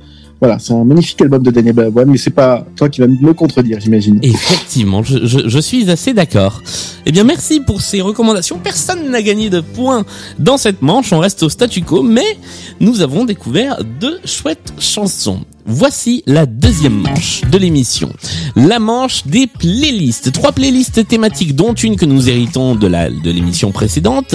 voilà, 0.42 0.58
c'est 0.58 0.72
un 0.72 0.82
magnifique 0.82 1.22
album 1.22 1.40
de 1.40 1.52
Daniel 1.52 1.72
Balavoine, 1.72 2.10
mais 2.10 2.18
c'est 2.18 2.30
pas 2.30 2.66
toi 2.74 2.88
qui 2.88 3.00
vas 3.00 3.06
me 3.06 3.32
contredire, 3.32 3.78
j'imagine. 3.78 4.18
Effectivement, 4.22 5.04
je, 5.04 5.24
je, 5.24 5.48
je 5.48 5.58
suis 5.60 5.88
assez 5.88 6.14
d'accord. 6.14 6.62
Eh 7.06 7.12
bien, 7.12 7.22
merci 7.22 7.60
pour 7.60 7.80
ces 7.80 8.00
recommandations. 8.00 8.58
Personne 8.58 9.08
n'a 9.08 9.22
gagné 9.22 9.50
de 9.50 9.60
points 9.60 10.04
dans 10.40 10.56
cette 10.56 10.82
manche. 10.82 11.12
On 11.12 11.20
reste 11.20 11.44
au 11.44 11.48
statu 11.48 11.82
quo, 11.82 12.02
mais 12.02 12.36
nous 12.80 13.02
avons 13.02 13.24
découvert 13.24 13.84
deux 14.00 14.18
chouettes 14.24 14.74
chansons. 14.80 15.42
Voici 15.64 16.22
la 16.26 16.44
deuxième 16.44 17.00
manche 17.00 17.42
de 17.50 17.56
l'émission. 17.56 18.12
La 18.56 18.78
manche 18.78 19.26
des 19.26 19.46
playlists. 19.46 20.32
Trois 20.32 20.52
playlists 20.52 21.06
thématiques, 21.06 21.54
dont 21.54 21.72
une 21.74 21.96
que 21.96 22.04
nous 22.04 22.28
héritons 22.28 22.74
de 22.74 23.30
l'émission 23.30 23.70
précédente, 23.70 24.34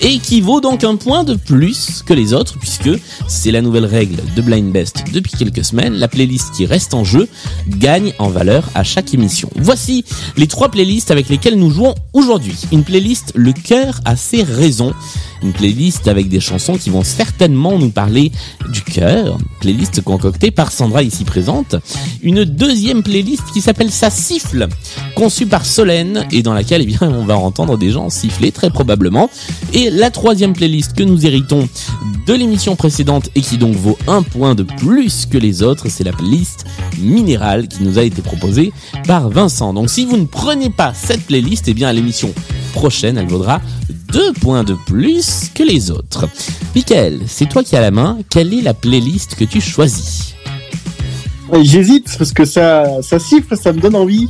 et 0.00 0.18
qui 0.18 0.40
vaut 0.40 0.60
donc 0.60 0.84
un 0.84 0.96
point 0.96 1.24
de 1.24 1.34
plus 1.34 2.02
que 2.06 2.14
les 2.14 2.32
autres, 2.32 2.58
puisque 2.58 2.90
c'est 3.26 3.50
la 3.50 3.60
nouvelle 3.60 3.86
règle 3.86 4.16
de 4.36 4.40
Blind 4.42 4.72
Best 4.72 5.04
depuis 5.12 5.32
quelques 5.32 5.64
semaines. 5.64 5.94
La 5.94 6.08
playlist 6.08 6.52
qui 6.54 6.64
reste 6.64 6.94
en 6.94 7.04
jeu 7.04 7.28
gagne 7.68 8.12
en 8.18 8.28
valeur 8.28 8.68
à 8.74 8.84
chaque 8.84 9.12
émission. 9.14 9.50
Voici 9.56 10.04
les 10.36 10.46
trois 10.46 10.70
playlists 10.70 11.10
avec 11.10 11.28
lesquelles 11.28 11.58
nous 11.58 11.70
jouons 11.70 11.94
aujourd'hui. 12.12 12.56
Une 12.72 12.84
playlist 12.84 13.32
Le 13.34 13.52
cœur 13.52 14.00
a 14.04 14.16
ses 14.16 14.42
raisons. 14.42 14.94
Une 15.42 15.52
playlist 15.52 16.08
avec 16.08 16.28
des 16.28 16.40
chansons 16.40 16.76
qui 16.76 16.90
vont 16.90 17.04
certainement 17.04 17.78
nous 17.78 17.90
parler 17.90 18.32
du 18.72 18.82
cœur. 18.82 19.38
Playlist 19.60 20.02
concoctée 20.02 20.50
par 20.50 20.72
Sandra 20.72 21.02
ici 21.02 21.24
présente. 21.24 21.76
Une 22.22 22.44
deuxième 22.44 23.02
playlist 23.02 23.44
qui 23.52 23.60
s'appelle 23.60 23.90
Ça 23.90 24.10
siffle, 24.10 24.68
conçue 25.14 25.46
par 25.46 25.64
Solène 25.64 26.26
et 26.30 26.42
dans 26.42 26.54
laquelle 26.54 26.82
eh 26.82 26.86
bien 26.86 27.00
on 27.02 27.24
va 27.24 27.36
entendre 27.36 27.76
des 27.76 27.90
gens 27.90 28.10
siffler 28.10 28.52
très 28.52 28.70
probablement. 28.70 29.30
Et 29.72 29.90
la 29.90 30.10
troisième 30.10 30.52
playlist 30.52 30.94
que 30.94 31.02
nous 31.02 31.26
héritons 31.26 31.68
de 32.26 32.34
l'émission 32.34 32.76
précédente 32.76 33.30
et 33.34 33.40
qui 33.40 33.56
donc 33.56 33.74
vaut 33.74 33.98
un 34.06 34.22
point 34.22 34.54
de 34.54 34.62
plus 34.62 35.24
que 35.24 35.38
les 35.38 35.62
autres, 35.62 35.88
c'est 35.88 36.04
la 36.04 36.12
playlist 36.12 36.66
minérale 36.98 37.68
qui 37.68 37.82
nous 37.82 37.98
a 37.98 38.02
été 38.02 38.22
proposée 38.22 38.72
par 39.06 39.30
Vincent. 39.30 39.72
Donc 39.72 39.88
si 39.88 40.04
vous 40.04 40.16
ne 40.16 40.26
prenez 40.26 40.70
pas 40.70 40.92
cette 40.94 41.24
playlist, 41.26 41.68
eh 41.68 41.74
bien 41.74 41.92
l'émission 41.92 42.32
prochaine, 42.68 43.18
elle 43.18 43.28
vaudra 43.28 43.60
deux 44.12 44.32
points 44.32 44.64
de 44.64 44.74
plus 44.86 45.50
que 45.54 45.62
les 45.62 45.90
autres. 45.90 46.28
Michael, 46.74 47.20
c'est 47.26 47.48
toi 47.48 47.62
qui 47.62 47.76
as 47.76 47.80
la 47.80 47.90
main. 47.90 48.18
Quelle 48.30 48.54
est 48.54 48.62
la 48.62 48.74
playlist 48.74 49.34
que 49.34 49.44
tu 49.44 49.60
choisis? 49.60 50.34
J'hésite 51.62 52.14
parce 52.18 52.32
que 52.32 52.44
ça, 52.44 52.84
ça 53.02 53.18
siffle, 53.18 53.56
ça 53.56 53.72
me 53.72 53.80
donne 53.80 53.96
envie, 53.96 54.28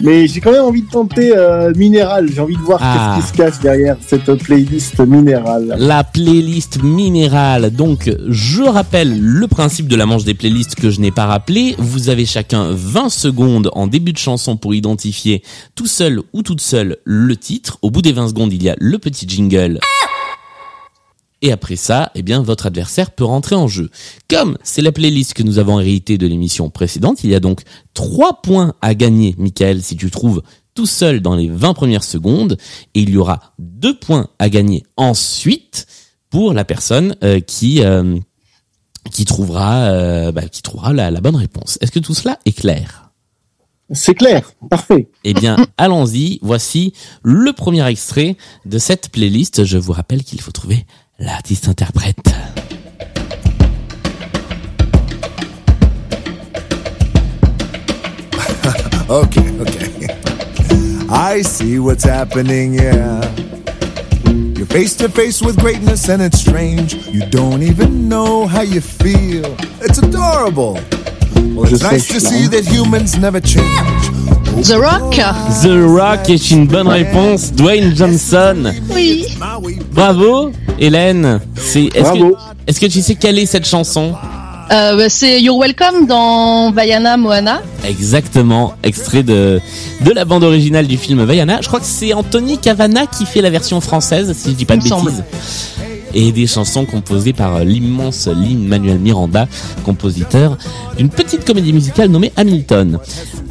mais 0.00 0.26
j'ai 0.26 0.40
quand 0.40 0.52
même 0.52 0.64
envie 0.64 0.82
de 0.82 0.88
tenter 0.90 1.32
euh, 1.36 1.72
Minéral. 1.76 2.28
J'ai 2.34 2.40
envie 2.40 2.56
de 2.56 2.60
voir 2.62 2.80
Ah. 2.82 3.14
qu'est-ce 3.16 3.26
qui 3.26 3.32
se 3.32 3.36
cache 3.42 3.60
derrière 3.60 3.96
cette 4.06 4.32
playlist 4.42 4.98
Minéral. 5.00 5.74
La 5.78 6.04
playlist 6.04 6.82
minérale. 6.82 7.70
Donc, 7.70 8.10
je 8.28 8.62
rappelle 8.62 9.18
le 9.20 9.46
principe 9.46 9.88
de 9.88 9.96
la 9.96 10.06
manche 10.06 10.24
des 10.24 10.34
playlists 10.34 10.74
que 10.74 10.90
je 10.90 11.00
n'ai 11.00 11.10
pas 11.10 11.26
rappelé. 11.26 11.74
Vous 11.78 12.08
avez 12.08 12.26
chacun 12.26 12.68
20 12.72 13.08
secondes 13.10 13.70
en 13.72 13.86
début 13.86 14.12
de 14.12 14.18
chanson 14.18 14.56
pour 14.56 14.74
identifier 14.74 15.42
tout 15.74 15.86
seul 15.86 16.22
ou 16.32 16.42
toute 16.42 16.60
seule 16.60 16.96
le 17.04 17.36
titre. 17.36 17.78
Au 17.82 17.90
bout 17.90 18.02
des 18.02 18.12
20 18.12 18.28
secondes, 18.28 18.52
il 18.52 18.62
y 18.62 18.68
a 18.68 18.76
le 18.78 18.98
petit 18.98 19.26
jingle. 19.28 19.78
Et 21.42 21.52
après 21.52 21.76
ça, 21.76 22.10
eh 22.14 22.22
bien, 22.22 22.42
votre 22.42 22.66
adversaire 22.66 23.10
peut 23.10 23.24
rentrer 23.24 23.54
en 23.54 23.68
jeu. 23.68 23.90
Comme 24.28 24.56
c'est 24.62 24.82
la 24.82 24.92
playlist 24.92 25.34
que 25.34 25.42
nous 25.42 25.58
avons 25.58 25.80
héritée 25.80 26.18
de 26.18 26.26
l'émission 26.26 26.70
précédente, 26.70 27.24
il 27.24 27.30
y 27.30 27.34
a 27.34 27.40
donc 27.40 27.62
3 27.94 28.40
points 28.42 28.74
à 28.80 28.94
gagner, 28.94 29.34
Michael, 29.38 29.82
si 29.82 29.96
tu 29.96 30.10
trouves 30.10 30.42
tout 30.74 30.86
seul 30.86 31.20
dans 31.20 31.34
les 31.34 31.48
20 31.48 31.74
premières 31.74 32.04
secondes, 32.04 32.56
et 32.94 33.00
il 33.00 33.10
y 33.10 33.16
aura 33.16 33.54
2 33.58 33.98
points 33.98 34.28
à 34.38 34.48
gagner 34.48 34.84
ensuite 34.96 35.86
pour 36.30 36.52
la 36.52 36.64
personne 36.64 37.16
euh, 37.22 37.40
qui 37.40 37.82
euh, 37.82 38.18
qui 39.12 39.24
trouvera 39.24 39.90
euh, 39.90 40.32
bah, 40.32 40.48
qui 40.48 40.62
trouvera 40.62 40.92
la, 40.92 41.10
la 41.10 41.20
bonne 41.20 41.36
réponse. 41.36 41.78
Est-ce 41.80 41.92
que 41.92 41.98
tout 41.98 42.14
cela 42.14 42.38
est 42.44 42.52
clair? 42.52 43.10
C'est 43.92 44.14
clair, 44.14 44.52
parfait. 44.68 45.08
Eh 45.22 45.32
bien, 45.32 45.56
allons-y. 45.78 46.40
Voici 46.42 46.92
le 47.22 47.52
premier 47.52 47.86
extrait 47.86 48.36
de 48.64 48.78
cette 48.78 49.10
playlist. 49.10 49.64
Je 49.64 49.78
vous 49.78 49.92
rappelle 49.92 50.24
qu'il 50.24 50.40
faut 50.40 50.50
trouver 50.50 50.86
l'artiste 51.18 51.68
interprète. 51.68 52.16
Okay, 59.08 59.60
okay. 59.60 59.86
I 61.08 61.40
see 61.42 61.78
what's 61.78 62.02
happening, 62.02 62.74
yeah. 62.74 63.22
You're 64.56 64.66
face 64.66 64.96
to 64.96 65.08
face 65.08 65.40
with 65.40 65.56
greatness 65.60 66.08
and 66.08 66.20
it's 66.20 66.40
strange. 66.40 66.94
You 67.06 67.24
don't 67.30 67.62
even 67.62 68.08
know 68.08 68.48
how 68.48 68.62
you 68.62 68.80
feel. 68.80 69.54
It's 69.80 69.98
adorable. 69.98 70.74
Well, 71.54 71.72
it's 71.72 71.82
nice 71.82 72.08
to 72.08 72.20
see 72.20 72.48
that 72.48 72.66
humans 72.66 73.16
never 73.16 73.40
change. 73.40 74.45
The 74.62 74.72
Rock 74.74 75.20
The 75.62 75.68
Rock 75.86 76.30
est 76.30 76.50
une 76.50 76.66
bonne 76.66 76.88
réponse. 76.88 77.52
Dwayne 77.52 77.94
Johnson. 77.94 78.72
Oui. 78.90 79.26
Bravo, 79.92 80.50
Hélène. 80.78 81.40
C'est 81.56 81.84
est-ce 81.84 81.92
que 82.12 82.18
Bravo. 82.18 82.36
est-ce 82.66 82.80
que 82.80 82.86
tu 82.86 83.02
sais 83.02 83.14
quelle 83.14 83.38
est 83.38 83.46
cette 83.46 83.66
chanson? 83.66 84.14
Euh, 84.72 84.96
bah, 84.96 85.08
c'est 85.08 85.40
You're 85.40 85.58
Welcome 85.58 86.06
dans 86.06 86.72
Vaiana 86.72 87.16
Moana. 87.16 87.62
Exactement, 87.86 88.74
extrait 88.82 89.22
de 89.22 89.60
de 90.00 90.10
la 90.10 90.24
bande 90.24 90.42
originale 90.42 90.86
du 90.88 90.96
film 90.96 91.22
Vaiana. 91.24 91.58
Je 91.60 91.68
crois 91.68 91.78
que 91.80 91.86
c'est 91.86 92.12
Anthony 92.14 92.58
Cavana 92.58 93.06
qui 93.06 93.26
fait 93.26 93.42
la 93.42 93.50
version 93.50 93.80
française, 93.80 94.34
si 94.36 94.50
je 94.50 94.54
dis 94.54 94.64
pas 94.64 94.74
Il 94.74 94.82
de 94.82 94.88
semble. 94.88 95.12
Et 96.16 96.32
des 96.32 96.46
chansons 96.46 96.86
composées 96.86 97.34
par 97.34 97.56
euh, 97.56 97.64
l'immense 97.64 98.26
Lin-Manuel 98.26 98.98
Miranda, 98.98 99.46
compositeur 99.84 100.56
d'une 100.96 101.10
petite 101.10 101.44
comédie 101.44 101.72
musicale 101.74 102.08
nommée 102.08 102.32
Hamilton. 102.36 102.98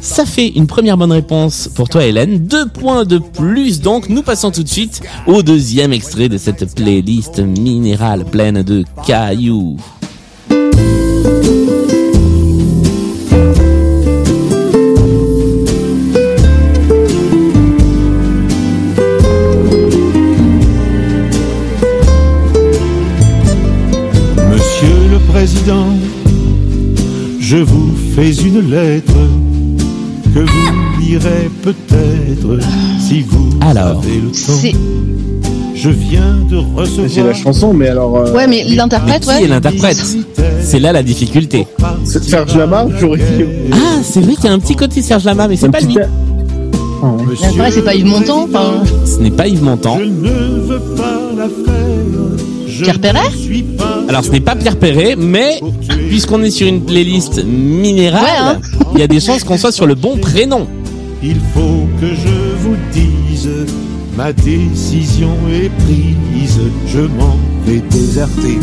Ça 0.00 0.26
fait 0.26 0.48
une 0.48 0.66
première 0.66 0.96
bonne 0.96 1.12
réponse 1.12 1.68
pour 1.74 1.88
toi 1.88 2.04
Hélène, 2.04 2.38
deux 2.38 2.66
points 2.66 3.04
de 3.04 3.18
plus 3.18 3.80
donc. 3.80 4.08
Nous 4.08 4.22
passons 4.22 4.50
tout 4.50 4.64
de 4.64 4.68
suite 4.68 5.00
au 5.26 5.42
deuxième 5.42 5.92
extrait 5.92 6.28
de 6.28 6.38
cette 6.38 6.74
playlist 6.74 7.38
minérale 7.38 8.24
pleine 8.24 8.62
de 8.62 8.84
cailloux. 9.06 9.76
Président, 25.46 25.86
je 27.38 27.58
vous 27.58 27.94
fais 28.16 28.32
une 28.34 28.68
lettre 28.68 29.12
que 30.34 30.40
vous 30.40 31.00
lirez 31.00 31.48
peut-être 31.62 32.58
si 32.98 33.20
vous 33.22 33.50
Alors, 33.60 34.00
avez 34.00 34.16
le 34.16 34.30
C'est 34.32 34.72
temps. 34.72 34.78
Je 35.72 35.90
viens 35.90 36.36
de 36.50 36.56
recevoir. 36.56 37.08
J'ai 37.08 37.22
la 37.22 37.32
chanson, 37.32 37.72
mais 37.72 37.86
alors. 37.90 38.16
euh, 38.16 38.32
ouais, 38.32 38.48
mais 38.48 38.64
l'interprète, 38.64 39.24
Mais 39.24 39.34
qui 39.34 39.38
est 39.38 39.42
ouais. 39.44 39.48
l'interprète 39.48 40.04
C'est 40.62 40.80
là 40.80 40.90
la 40.92 41.04
difficulté. 41.04 41.68
c'est 42.02 42.24
Serge 42.24 42.56
Lama, 42.56 42.88
j'aurais 42.98 43.18
dit. 43.18 43.44
Ah, 43.70 44.00
c'est 44.02 44.22
vrai 44.22 44.34
qu'il 44.34 44.46
y 44.46 44.48
a 44.48 44.52
un 44.52 44.58
petit 44.58 44.74
côté 44.74 45.00
Serge 45.00 45.26
Lama, 45.26 45.46
mais 45.46 45.54
c'est 45.54 45.70
pas 45.70 45.78
petit 45.78 45.94
lui. 45.94 45.98
Ah 47.04 47.06
ouais. 47.06 47.46
Après, 47.50 47.70
c'est 47.70 47.84
pas 47.84 47.94
Yves 47.94 48.06
Montand, 48.06 48.48
enfin. 48.52 48.82
Ce 49.04 49.20
n'est 49.20 49.30
pas 49.30 49.46
Yves 49.46 49.62
Montand. 49.62 49.96
Je 50.00 50.06
ne 50.06 50.60
veux 50.66 50.80
pas 50.96 51.20
la 51.36 51.44
faire. 51.44 51.76
Je 52.66 52.82
Pierre 52.82 52.98
Perret 53.00 53.30
ne 53.30 53.36
suis 53.36 53.62
pas 53.62 53.85
Alors 54.08 54.24
ce 54.24 54.30
n'est 54.30 54.40
pas 54.40 54.54
Pierre 54.56 54.76
Perret, 54.78 55.14
mais 55.16 55.60
puisqu'on 56.08 56.42
est 56.42 56.50
sur 56.50 56.66
une 56.66 56.80
playlist 56.82 57.44
minérale, 57.44 58.22
Ouais, 58.22 58.30
hein. 58.38 58.60
il 58.94 59.00
y 59.00 59.02
a 59.02 59.06
des 59.08 59.20
chances 59.20 59.44
qu'on 59.44 59.58
soit 59.58 59.72
sur 59.72 59.86
le 59.86 59.94
bon 59.94 60.16
prénom. 60.16 60.66
Il 61.22 61.36
faut 61.54 61.86
que 62.00 62.06
je 62.08 62.56
vous 62.62 62.76
dise, 62.92 63.48
ma 64.16 64.32
décision 64.32 65.30
est 65.52 65.70
prise. 65.84 66.60
Je 66.86 67.00
m'en 67.00 67.36
vais 67.66 67.82
déserter. 67.90 68.58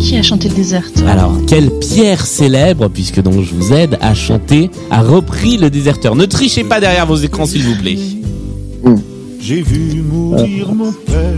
Qui 0.00 0.16
a 0.16 0.22
chanté 0.22 0.48
le 0.48 0.54
désert? 0.54 0.84
Alors, 1.08 1.32
quelle 1.46 1.70
pierre 1.78 2.24
célèbre, 2.26 2.88
puisque 2.88 3.20
donc 3.22 3.42
je 3.42 3.54
vous 3.54 3.72
aide 3.72 3.98
à 4.00 4.14
chanter, 4.14 4.70
a 4.90 5.00
repris 5.02 5.56
le 5.56 5.70
déserteur 5.70 6.14
Ne 6.16 6.26
trichez 6.26 6.64
pas 6.64 6.80
derrière 6.80 7.06
vos 7.06 7.16
écrans, 7.16 7.46
s'il 7.46 7.62
vous 7.62 7.76
plaît. 7.76 7.96
J'ai 9.44 9.60
vu 9.60 10.02
mourir 10.02 10.72
mon 10.72 10.92
père. 10.92 11.34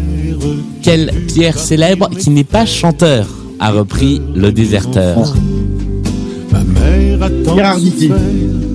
Quelle 0.82 1.10
pierre 1.26 1.58
célèbre 1.58 2.10
qui 2.10 2.28
n'est 2.28 2.44
pas 2.44 2.66
chanteur 2.66 3.26
a 3.58 3.70
repris 3.70 4.20
le 4.34 4.52
déserteur 4.52 5.34
Ma 6.52 6.58
mère 6.64 7.22
attend 7.22 7.54
Pierre 7.54 7.66
Arditi. 7.70 8.10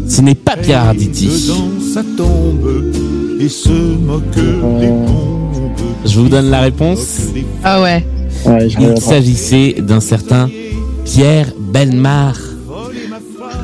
Ce 0.08 0.22
n'est 0.22 0.34
pas 0.34 0.58
Pierre 0.58 0.80
Arditi. 0.86 1.30
Dans 1.48 1.94
sa 1.94 2.02
tombe 2.18 2.92
et 3.40 3.50
se 3.50 3.70
moque 3.70 4.32
des 4.32 4.88
bombes. 4.88 5.74
Je 6.06 6.20
vous 6.20 6.30
donne 6.30 6.50
la 6.50 6.62
réponse. 6.62 7.20
Ah 7.64 7.84
ouais. 7.84 8.04
Il 8.80 9.00
s'agissait 9.00 9.76
d'un 9.80 10.00
certain 10.00 10.50
Pierre 11.06 11.54
Belmar. 11.56 12.36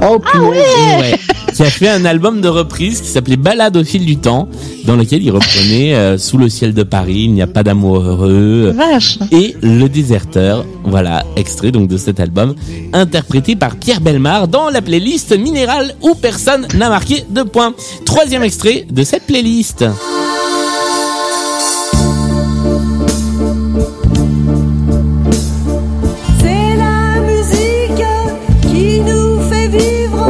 Oh. 0.03 0.19
Ouais. 0.37 1.15
Qui 1.55 1.63
a 1.63 1.69
fait 1.69 1.87
un 1.87 2.03
album 2.03 2.41
de 2.41 2.49
reprise 2.49 2.99
qui 2.99 3.07
s'appelait 3.07 3.37
Balade 3.37 3.77
au 3.77 3.83
fil 3.85 4.05
du 4.05 4.17
temps, 4.17 4.49
dans 4.83 4.97
lequel 4.97 5.23
il 5.23 5.31
reprenait 5.31 5.95
euh, 5.95 6.17
Sous 6.17 6.37
le 6.37 6.49
ciel 6.49 6.73
de 6.73 6.83
Paris, 6.83 7.21
Il 7.23 7.33
n'y 7.33 7.41
a 7.41 7.47
pas 7.47 7.63
d'amour 7.63 7.99
heureux 7.99 8.73
Vache. 8.75 9.19
et 9.31 9.55
Le 9.61 9.87
déserteur. 9.87 10.65
Voilà, 10.83 11.23
extrait 11.37 11.71
donc 11.71 11.87
de 11.87 11.95
cet 11.95 12.19
album, 12.19 12.55
interprété 12.91 13.55
par 13.55 13.77
Pierre 13.77 14.01
Belmar 14.01 14.49
dans 14.49 14.69
la 14.69 14.81
playlist 14.81 15.37
Minérale 15.37 15.95
où 16.01 16.13
personne 16.13 16.67
n'a 16.75 16.89
marqué 16.89 17.23
de 17.29 17.43
points. 17.43 17.73
Troisième 18.03 18.43
extrait 18.43 18.85
de 18.91 19.03
cette 19.03 19.23
playlist. 19.23 19.85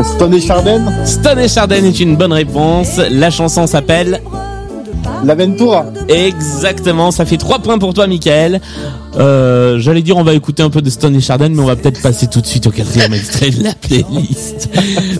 Vivre. 0.06 0.16
Stone 0.16 0.34
et 0.34 0.42
Chardin, 0.42 1.06
Stone 1.06 1.40
et 1.40 1.48
Chardin 1.48 1.84
est 1.84 2.00
une 2.00 2.16
bonne 2.16 2.34
réponse. 2.34 3.00
La 3.10 3.30
chanson 3.30 3.68
s'appelle 3.68 4.22
L'Aventura. 5.24 5.86
Exactement, 6.08 7.12
ça 7.12 7.26
fait 7.26 7.38
3 7.38 7.60
points 7.60 7.78
pour 7.78 7.94
toi, 7.94 8.08
Michael. 8.08 8.62
Euh, 9.18 9.80
J'allais 9.80 10.02
dire, 10.02 10.18
on 10.18 10.24
va 10.24 10.34
écouter 10.34 10.62
un 10.62 10.70
peu 10.70 10.82
de 10.82 10.90
Stone 10.90 11.16
et 11.16 11.22
Chardin, 11.22 11.50
mais 11.50 11.62
on 11.62 11.66
va 11.66 11.76
peut-être 11.76 12.02
passer 12.02 12.28
tout 12.28 12.42
de 12.42 12.46
suite 12.46 12.68
au 12.68 12.72
quatrième 12.72 13.14
extrait 13.14 13.50
de 13.50 13.64
la 13.64 13.74
playlist. 13.74 14.70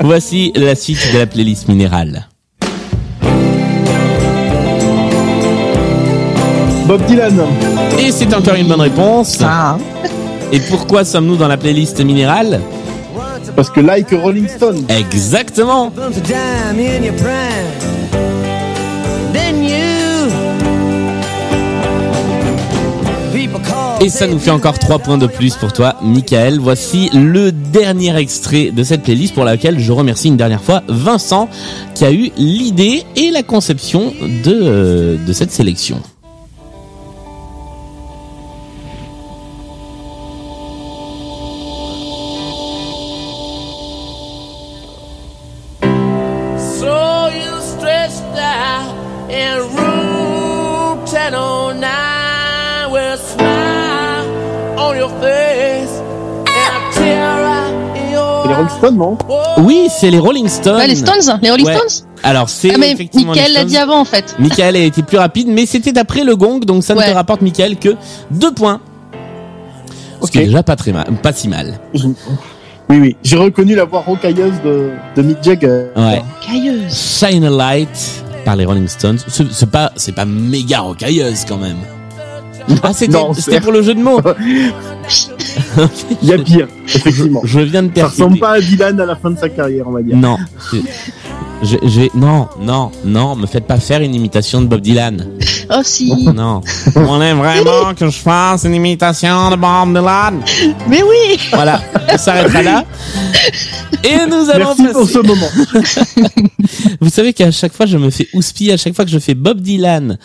Voici 0.02 0.52
la 0.56 0.76
suite 0.76 1.00
de 1.14 1.20
la 1.20 1.26
playlist 1.26 1.68
minérale. 1.68 2.28
Bob 6.88 7.04
Dylan. 7.08 7.42
Et 8.00 8.12
c'est 8.12 8.32
encore 8.34 8.56
une 8.56 8.68
bonne 8.68 8.82
réponse. 8.82 9.40
Ah. 9.44 9.78
Et 10.52 10.60
pourquoi 10.60 11.04
sommes-nous 11.04 11.36
dans 11.36 11.48
la 11.48 11.58
playlist 11.58 12.00
minérale? 12.04 12.62
Parce 13.56 13.70
que 13.70 13.80
like 13.80 14.10
Rolling 14.12 14.48
Stone. 14.48 14.86
Exactement. 14.90 15.92
Et 24.02 24.10
ça 24.10 24.28
nous 24.28 24.40
fait 24.40 24.52
encore 24.52 24.78
3 24.78 25.00
points 25.00 25.18
de 25.18 25.26
plus 25.26 25.56
pour 25.56 25.72
toi, 25.72 25.96
Michael. 26.02 26.60
Voici 26.60 27.10
le 27.14 27.52
dernier 27.52 28.16
extrait 28.18 28.72
de 28.72 28.84
cette 28.84 29.04
playlist 29.04 29.34
pour 29.34 29.46
laquelle 29.46 29.80
je 29.80 29.92
remercie 29.92 30.28
une 30.28 30.38
dernière 30.38 30.62
fois 30.62 30.84
Vincent 30.90 31.50
qui 31.94 32.04
a 32.04 32.12
eu 32.12 32.30
l'idée 32.38 33.04
et 33.16 33.32
la 33.32 33.42
conception 33.42 34.14
de, 34.44 34.60
euh, 34.62 35.18
de 35.26 35.34
cette 35.34 35.52
sélection. 35.52 36.02
Stones, 58.96 59.18
non 59.58 59.64
Oui, 59.64 59.88
c'est 60.00 60.10
les 60.10 60.20
Rolling 60.20 60.48
Stones. 60.48 60.78
Ouais, 60.78 60.88
les 60.88 60.96
Stones, 60.96 61.40
les 61.42 61.50
Rolling 61.52 61.66
Ouais. 61.66 61.76
Stones. 61.76 62.08
Alors 62.24 62.50
c'est 62.50 62.72
Ah 62.74 62.78
mais 62.80 62.92
effectivement 62.92 63.34
Mickaël 63.34 63.52
les 63.52 63.58
l'a 63.60 63.66
dit 63.66 63.78
avant 63.78 64.00
en 64.00 64.06
fait. 64.06 64.36
Michael 64.40 64.76
a 64.76 64.80
été 64.80 65.04
plus 65.04 65.18
rapide, 65.18 65.48
mais 65.48 65.66
c'était 65.66 65.98
après 66.00 66.24
le 66.24 66.36
gong, 66.36 66.60
donc 66.66 66.84
ça 66.84 66.94
ne 66.96 67.00
Ouais. 67.00 67.10
te 67.10 67.14
rapporte 67.14 67.42
Michael 67.42 67.78
que 67.78 67.90
2 68.32 68.52
points. 68.54 68.82
Ce 70.24 70.32
qui 70.32 70.38
est 70.40 70.42
Ok. 70.42 70.48
déjà 70.48 70.64
pas 70.64 70.76
très 70.76 70.92
mal, 70.92 71.06
pas 71.22 71.34
si 71.34 71.48
mal. 71.48 71.80
Oui, 71.94 72.98
oui. 73.00 73.16
J'ai 73.24 73.38
reconnu 73.38 73.76
la 73.76 73.86
voix 73.86 74.02
rocailleuse 74.02 74.62
de, 74.64 74.92
de 75.16 75.22
Mick 75.22 75.38
Jagger. 75.44 75.88
Ouais. 75.96 76.22
Cailleuse. 76.46 76.94
Shine 76.94 77.44
a 77.46 77.50
Light 77.50 78.24
par 78.44 78.56
les 78.56 78.66
Rolling 78.66 78.88
Stones. 78.88 79.18
C'est 79.28 79.70
pas, 79.70 79.92
c'est 79.96 80.14
pas 80.16 80.26
méga 80.26 80.80
rocailleuse 80.80 81.46
quand 81.48 81.58
même. 81.58 81.78
Ah, 82.84 82.94
c'était, 82.94 83.62
pour 83.62 83.72
le 83.72 83.82
jeu 83.82 83.94
de 83.94 84.02
mots. 84.02 84.20
Il 86.22 86.28
y 86.30 86.34
a 86.34 86.38
pire, 86.38 86.68
effectivement. 86.88 87.42
Je 87.44 87.60
viens 87.60 87.84
de 87.84 87.88
Ça 87.90 87.94
perdre. 87.94 88.12
ressemble 88.12 88.40
pas 88.40 88.52
à 88.54 88.60
Dylan 88.62 89.00
à 89.00 89.06
la 89.06 89.16
fin 89.16 89.30
de 89.32 89.38
sa 89.38 89.50
carrière, 89.50 89.86
on 89.88 89.92
va 89.92 90.02
dire. 90.02 90.16
Non. 90.18 90.38
Je, 91.62 91.78
je- 91.84 92.18
non, 92.18 92.48
non, 92.62 92.92
non, 93.06 93.36
me 93.36 93.46
faites 93.46 93.66
pas 93.66 93.78
faire 93.78 94.02
une 94.02 94.14
imitation 94.16 94.62
de 94.62 94.68
Bob 94.68 94.82
Dylan. 94.82 95.28
Oh 95.70 95.82
si. 95.84 96.12
Non. 96.34 96.62
Vous 96.94 97.06
voulez 97.06 97.34
vraiment 97.34 97.94
que 97.94 98.06
je 98.10 98.18
fasse 98.18 98.64
une 98.66 98.76
imitation 98.76 99.50
de 99.52 99.56
Bob 99.56 99.88
Dylan 99.94 100.42
Mais 100.88 101.02
oui. 101.04 101.40
Voilà, 101.52 101.82
on 102.12 102.18
s'arrêtera 102.18 102.62
là. 102.62 102.86
Et 104.04 104.18
nous 104.30 104.50
allons 104.50 104.76
Merci 104.78 104.94
pour 104.94 105.02
passer. 105.02 105.14
ce 105.14 105.20
moment. 105.20 105.50
Vous 107.02 107.10
savez 107.10 107.34
qu'à 107.34 107.52
chaque 107.52 107.74
fois, 107.74 107.86
je 107.86 107.98
me 107.98 108.10
fais 108.10 108.28
houspiller. 108.34 108.74
À 108.74 108.78
chaque 108.78 108.96
fois 108.96 109.06
que 109.06 109.12
je 109.12 109.20
fais 109.20 109.34
Bob 109.34 109.62
Dylan 109.62 110.18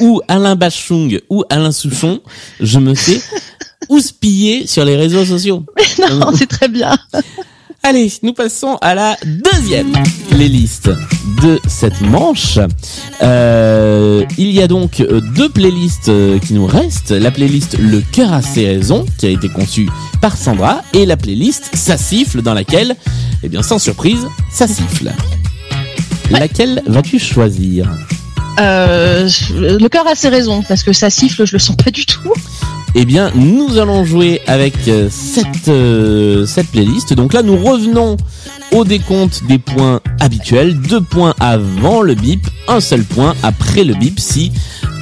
ou 0.00 0.20
Alain 0.28 0.56
Bachung 0.56 1.18
ou 1.30 1.44
Alain 1.50 1.72
Souchon, 1.72 2.20
je 2.60 2.78
me 2.78 2.94
fais 2.94 3.20
houspiller 3.88 4.66
sur 4.66 4.84
les 4.84 4.96
réseaux 4.96 5.24
sociaux. 5.24 5.64
Non, 6.10 6.32
c'est 6.36 6.46
très 6.48 6.68
bien. 6.68 6.96
Allez, 7.82 8.12
nous 8.22 8.32
passons 8.32 8.76
à 8.80 8.94
la 8.94 9.16
deuxième 9.24 9.92
playlist 10.30 10.90
de 11.42 11.60
cette 11.66 12.00
manche. 12.00 12.58
Euh, 13.22 14.24
il 14.38 14.50
y 14.50 14.62
a 14.62 14.66
donc 14.66 15.00
euh, 15.00 15.20
deux 15.34 15.48
playlists 15.48 16.08
euh, 16.08 16.38
qui 16.38 16.54
nous 16.54 16.66
restent. 16.66 17.10
La 17.10 17.30
playlist 17.30 17.76
Le 17.78 18.00
cœur 18.00 18.32
a 18.32 18.42
ses 18.42 18.66
raisons, 18.66 19.04
qui 19.18 19.26
a 19.26 19.30
été 19.30 19.48
conçue 19.48 19.88
par 20.20 20.36
Sandra, 20.36 20.82
et 20.92 21.06
la 21.06 21.16
playlist 21.16 21.70
Ça 21.74 21.96
siffle, 21.96 22.42
dans 22.42 22.54
laquelle, 22.54 22.96
eh 23.42 23.48
bien 23.48 23.62
sans 23.62 23.78
surprise, 23.78 24.26
ça 24.52 24.66
siffle. 24.66 25.12
Laquelle 26.30 26.82
vas-tu 26.86 27.18
choisir? 27.18 27.88
Euh, 28.60 29.28
le 29.58 29.88
cœur 29.88 30.06
a 30.06 30.14
ses 30.14 30.28
raisons 30.28 30.62
parce 30.62 30.82
que 30.82 30.92
ça 30.92 31.10
siffle, 31.10 31.44
je 31.44 31.52
le 31.52 31.58
sens 31.58 31.76
pas 31.76 31.90
du 31.90 32.06
tout. 32.06 32.32
Eh 32.94 33.04
bien, 33.04 33.32
nous 33.34 33.78
allons 33.78 34.04
jouer 34.04 34.40
avec 34.46 34.74
cette, 35.10 35.68
euh, 35.68 36.46
cette 36.46 36.68
playlist. 36.68 37.12
Donc 37.12 37.32
là, 37.32 37.42
nous 37.42 37.56
revenons 37.56 38.16
au 38.72 38.84
décompte 38.84 39.44
des 39.46 39.58
points 39.58 40.00
habituels. 40.20 40.80
Deux 40.80 41.00
points 41.00 41.34
avant 41.40 42.02
le 42.02 42.14
bip, 42.14 42.46
un 42.68 42.80
seul 42.80 43.04
point 43.04 43.34
après 43.42 43.84
le 43.84 43.94
bip 43.94 44.18
si 44.20 44.52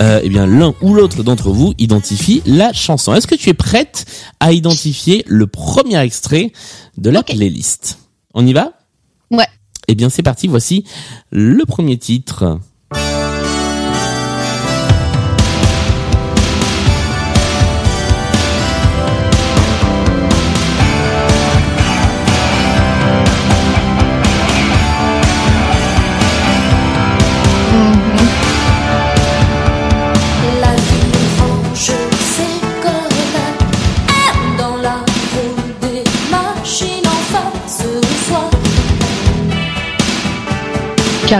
euh, 0.00 0.20
eh 0.22 0.28
bien 0.28 0.46
l'un 0.46 0.74
ou 0.80 0.94
l'autre 0.94 1.22
d'entre 1.22 1.50
vous 1.50 1.74
identifie 1.78 2.42
la 2.46 2.72
chanson. 2.72 3.14
Est-ce 3.14 3.26
que 3.26 3.34
tu 3.34 3.50
es 3.50 3.54
prête 3.54 4.06
à 4.40 4.52
identifier 4.52 5.24
le 5.26 5.46
premier 5.46 5.98
extrait 6.00 6.52
de 6.96 7.10
la 7.10 7.22
playlist? 7.22 7.98
On 8.34 8.46
y 8.46 8.52
va? 8.52 8.72
Ouais. 9.30 9.46
Eh 9.88 9.94
bien, 9.94 10.08
c'est 10.08 10.22
parti. 10.22 10.48
Voici 10.48 10.84
le 11.30 11.64
premier 11.64 11.98
titre. 11.98 12.58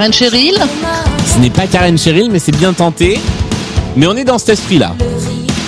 Karen 0.02 0.12
Cheryl. 0.12 0.58
Ce 1.26 1.38
n'est 1.38 1.48
pas 1.50 1.68
Karen 1.68 1.96
Cheryl, 1.96 2.28
mais 2.32 2.40
c'est 2.40 2.56
bien 2.56 2.72
tenté. 2.72 3.20
Mais 3.94 4.08
on 4.08 4.16
est 4.16 4.24
dans 4.24 4.36
cet 4.36 4.48
esprit-là. 4.48 4.96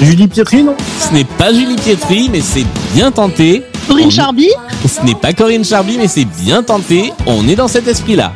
Julie 0.02 0.26
Pietri, 0.26 0.64
non? 0.64 0.74
Ce 0.98 1.14
n'est 1.14 1.22
pas 1.22 1.52
Julie 1.54 1.76
Pietri, 1.76 2.28
mais 2.32 2.40
c'est 2.40 2.66
bien 2.94 3.12
tenté. 3.12 3.62
Corinne 3.86 4.06
On- 4.08 4.10
Charby. 4.10 4.48
Ce 4.88 5.00
n'est 5.06 5.14
pas 5.14 5.32
Corinne 5.34 5.64
Charby, 5.64 5.98
mais 5.98 6.08
c'est 6.08 6.24
bien 6.24 6.64
tenté. 6.64 7.12
On 7.26 7.46
est 7.46 7.54
dans 7.54 7.68
cet 7.68 7.86
esprit-là. 7.86 8.32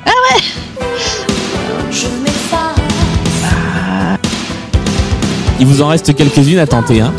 Je 1.90 2.06
m'efface. 2.22 2.78
Il 5.58 5.66
vous 5.66 5.82
en 5.82 5.88
reste 5.88 6.14
quelques-unes 6.14 6.60
à 6.60 6.66
tenter. 6.68 7.00
Hein. 7.00 7.12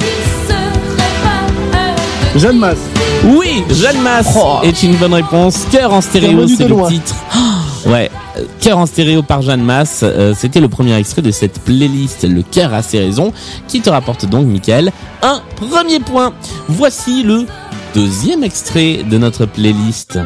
Jeanne 2.37 2.59
Masse. 2.59 2.77
Oui, 3.25 3.61
Jeanne 3.71 3.99
Masse 4.01 4.37
est 4.63 4.83
une 4.83 4.95
bonne 4.95 5.15
réponse. 5.15 5.65
Cœur 5.69 5.91
en 5.93 5.99
stéréo, 5.99 6.47
c'est 6.47 6.63
le 6.63 6.69
loin. 6.69 6.87
titre. 6.87 7.13
Oh, 7.35 7.39
ouais, 7.85 8.09
euh, 8.37 8.43
Cœur 8.61 8.77
en 8.77 8.85
stéréo 8.85 9.21
par 9.23 9.41
Jeanne 9.41 9.63
Masse. 9.63 10.01
euh, 10.03 10.33
C'était 10.37 10.59
le 10.59 10.69
premier 10.69 10.95
extrait 10.97 11.21
de 11.21 11.31
cette 11.31 11.59
playlist, 11.59 12.27
Le 12.27 12.41
cœur 12.41 12.73
a 12.73 12.81
ses 12.81 12.99
raisons, 12.99 13.33
qui 13.67 13.81
te 13.81 13.89
rapporte 13.89 14.25
donc, 14.25 14.47
Michael, 14.47 14.91
un 15.21 15.41
premier 15.55 15.99
point. 15.99 16.33
Voici 16.67 17.23
le 17.23 17.45
deuxième 17.93 18.43
extrait 18.43 19.03
de 19.09 19.17
notre 19.17 19.45
playlist. 19.45 20.19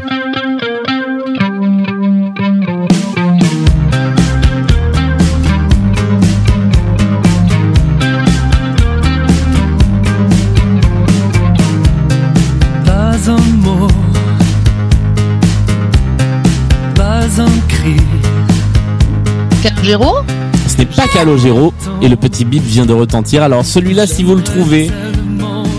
Pas 12.85 13.29
un 13.29 13.45
mot, 13.63 13.87
un 17.39 17.45
cri. 17.69 17.95
Calogero. 19.61 20.17
Ce 20.67 20.77
n'est 20.77 20.85
pas 20.85 21.07
Calogero 21.07 21.73
et 22.01 22.09
le 22.09 22.15
petit 22.15 22.43
bip 22.43 22.63
vient 22.63 22.85
de 22.85 22.93
retentir. 22.93 23.43
Alors 23.43 23.63
celui-là, 23.63 24.07
si 24.07 24.23
vous 24.23 24.35
le 24.35 24.43
trouvez, 24.43 24.91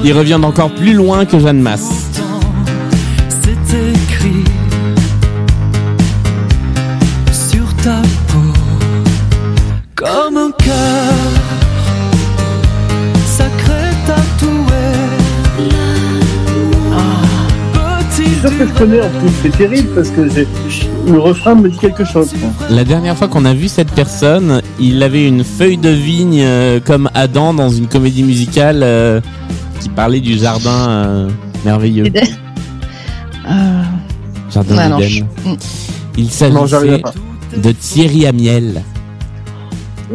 il 0.02 0.12
revient 0.12 0.38
d'encore 0.40 0.70
plus 0.70 0.94
loin 0.94 1.26
que 1.26 1.38
Jeanne 1.38 1.61
Masse. 1.61 1.90
C'est 3.28 3.50
écrit 3.90 4.44
sur 7.30 7.66
ta 7.83 8.00
peau 8.28 8.52
comme 9.94 10.37
un 10.38 10.50
cœur 10.52 11.14
sacré 13.26 13.90
tatoué. 14.07 14.85
Je 18.16 18.22
suis 18.22 18.40
sûr 18.40 18.59
que 18.59 18.66
je 18.66 18.72
connais 18.78 19.02
en 19.02 19.11
plus, 19.11 19.30
c'est 19.42 19.57
terrible 19.59 19.88
parce 19.94 20.11
que 20.11 20.28
j'ai 20.30 20.46
le 21.06 21.18
refrain 21.18 21.54
me 21.54 21.68
dit 21.68 21.78
quelque 21.78 22.04
chose. 22.04 22.32
La 22.70 22.84
dernière 22.84 23.16
fois 23.16 23.28
qu'on 23.28 23.44
a 23.44 23.54
vu 23.54 23.68
cette 23.68 23.90
personne, 23.92 24.62
il 24.80 25.02
avait 25.02 25.26
une 25.26 25.44
feuille 25.44 25.76
de 25.78 25.90
vigne 25.90 26.40
euh, 26.42 26.80
comme 26.80 27.10
Adam 27.14 27.52
dans 27.54 27.68
une 27.70 27.86
comédie 27.86 28.22
musicale 28.22 28.80
euh, 28.82 29.20
qui 29.80 29.88
parlait 29.88 30.20
du 30.20 30.38
jardin 30.38 30.88
euh, 30.88 31.28
merveilleux. 31.64 32.06
Euh, 33.46 33.82
Jardin 34.50 34.74
Ouais, 34.76 34.88
non, 34.88 34.96
d'Éden. 34.98 35.26
je- 35.44 35.50
Mm. 35.50 35.56
Il 36.16 36.30
s'agissait 36.30 37.02
de 37.58 37.72
Thierry 37.72 38.26
Amiel, 38.26 38.82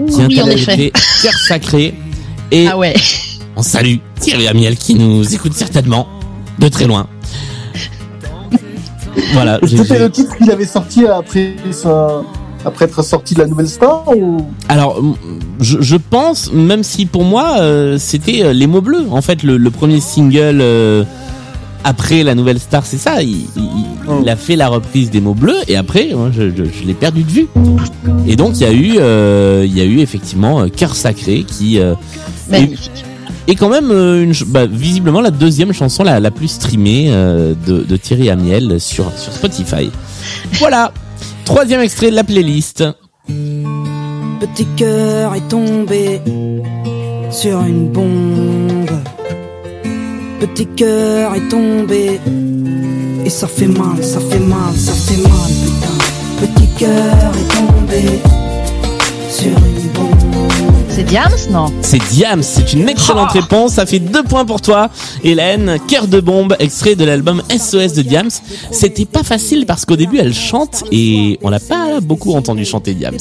qui 0.08 0.16
oui, 0.26 0.42
en 0.42 0.48
effet. 0.48 0.62
interprétait 0.64 0.92
Cœur 1.22 1.34
Sacré. 1.34 1.94
Et 2.52 2.68
Ah 2.68 2.76
ouais. 2.76 2.96
on 3.56 3.62
salue 3.62 3.98
Thierry 4.20 4.48
Amiel 4.48 4.78
qui 4.78 4.96
nous 4.96 5.32
écoute 5.36 5.54
certainement 5.54 6.08
de 6.58 6.68
très 6.70 6.88
loin. 6.88 7.06
Voilà, 9.34 9.60
C'était 9.68 10.00
le 10.00 10.10
titre 10.10 10.36
qu'il 10.38 10.50
avait 10.52 10.66
sorti 10.66 11.06
après, 11.06 11.54
sa- 11.72 12.22
après 12.66 12.86
être 12.86 13.04
sorti 13.04 13.34
de 13.36 13.40
la 13.42 13.48
nouvelle 13.48 13.68
star 13.70 14.04
ou? 14.16 14.38
Alors, 14.68 15.02
je, 15.60 15.78
je 15.82 15.96
pense, 15.98 16.52
même 16.52 16.84
si 16.84 17.06
pour 17.06 17.24
moi, 17.24 17.58
euh, 17.60 17.98
c'était 18.00 18.44
euh, 18.44 18.54
Les 18.54 18.68
mots 18.68 18.82
bleus. 18.82 19.06
En 19.12 19.22
fait, 19.22 19.44
le, 19.44 19.58
le 19.58 19.70
premier 19.72 20.00
single 20.00 20.60
euh, 20.62 21.04
après 21.84 22.24
la 22.24 22.36
nouvelle 22.36 22.60
star, 22.60 22.86
c'est 22.86 22.98
ça. 22.98 23.22
Il, 23.22 23.46
il- 23.56 23.86
Oh. 24.12 24.22
il 24.24 24.30
a 24.30 24.36
fait 24.36 24.56
la 24.56 24.70
reprise 24.70 25.12
des 25.12 25.22
mots 25.22 25.36
bleus 25.36 25.60
et 25.68 25.76
après, 25.78 26.10
moi, 26.16 26.32
je, 26.36 26.50
je- 26.50 26.64
je 26.64 26.84
l'ai 26.88 26.96
perdu 26.96 27.22
de 27.22 27.30
vue. 27.30 27.48
Et 28.28 28.36
donc, 28.36 28.54
il 28.56 28.62
y 28.62 28.66
a 28.66 28.72
eu, 28.72 28.96
euh, 28.98 29.64
il 29.68 29.78
y 29.78 29.82
a 29.82 29.84
eu 29.84 30.00
effectivement 30.00 30.68
Cœur 30.68 30.96
sacré 30.96 31.44
qui 31.44 31.80
euh. 31.80 31.94
Est 33.50 33.56
quand 33.56 33.70
même 33.70 33.92
euh, 33.92 34.24
une, 34.24 34.34
bah, 34.48 34.66
visiblement 34.66 35.22
la 35.22 35.32
deuxième 35.32 35.74
chanson 35.74 36.04
la, 36.04 36.20
la 36.20 36.32
plus 36.32 36.48
streamée 36.48 37.08
euh, 37.10 37.54
de, 37.66 37.84
de 37.84 37.98
Thierry 37.98 38.30
Amiel 38.30 38.80
sur, 38.80 39.12
sur 39.18 39.32
Spotify. 39.34 39.90
Voilà. 40.54 40.92
Troisième 41.46 41.82
extrait 41.82 42.12
de 42.12 42.16
la 42.16 42.24
playlist. 42.24 42.84
Petit 43.28 44.68
cœur 44.76 45.36
est 45.36 45.48
tombé 45.48 46.22
sur 47.32 47.62
une 47.62 47.90
bombe. 47.90 48.90
Petit 50.40 50.68
cœur 50.68 51.36
est 51.36 51.50
tombé 51.50 52.20
et 53.26 53.30
ça 53.30 53.48
fait 53.48 53.68
mal, 53.68 54.02
ça 54.02 54.20
fait 54.20 54.40
mal, 54.40 54.74
ça 54.76 54.94
fait 54.94 55.22
mal, 55.22 55.52
putain. 55.64 55.98
Petit 56.40 56.68
cœur 56.78 57.32
est 57.36 57.56
tombé 57.56 58.20
sur 59.30 59.48
une 59.48 59.92
bombe. 59.94 60.09
C'est 61.00 61.06
Diams, 61.06 61.32
non 61.52 61.68
C'est 61.82 62.10
Diams, 62.10 62.44
c'est 62.44 62.74
une 62.74 62.90
excellente 62.90 63.32
réponse. 63.32 63.76
Ça 63.76 63.86
fait 63.86 64.00
deux 64.00 64.22
points 64.22 64.44
pour 64.44 64.60
toi, 64.60 64.90
Hélène. 65.24 65.78
Cœur 65.88 66.08
de 66.10 66.20
bombe, 66.20 66.58
extrait 66.60 66.96
de 66.96 67.06
l'album 67.06 67.42
SOS 67.50 67.94
de 67.94 68.02
Diams. 68.02 68.30
C'était 68.72 69.06
pas 69.06 69.24
facile 69.24 69.66
parce 69.66 69.86
qu'au 69.86 69.96
début 69.96 70.18
elle 70.18 70.34
chante 70.34 70.84
et 70.92 71.40
on 71.42 71.50
l'a 71.50 71.62
pas 71.62 72.02
beaucoup 72.02 72.34
entendu 72.34 72.66
chanter 72.66 72.96
Diams. 72.96 73.16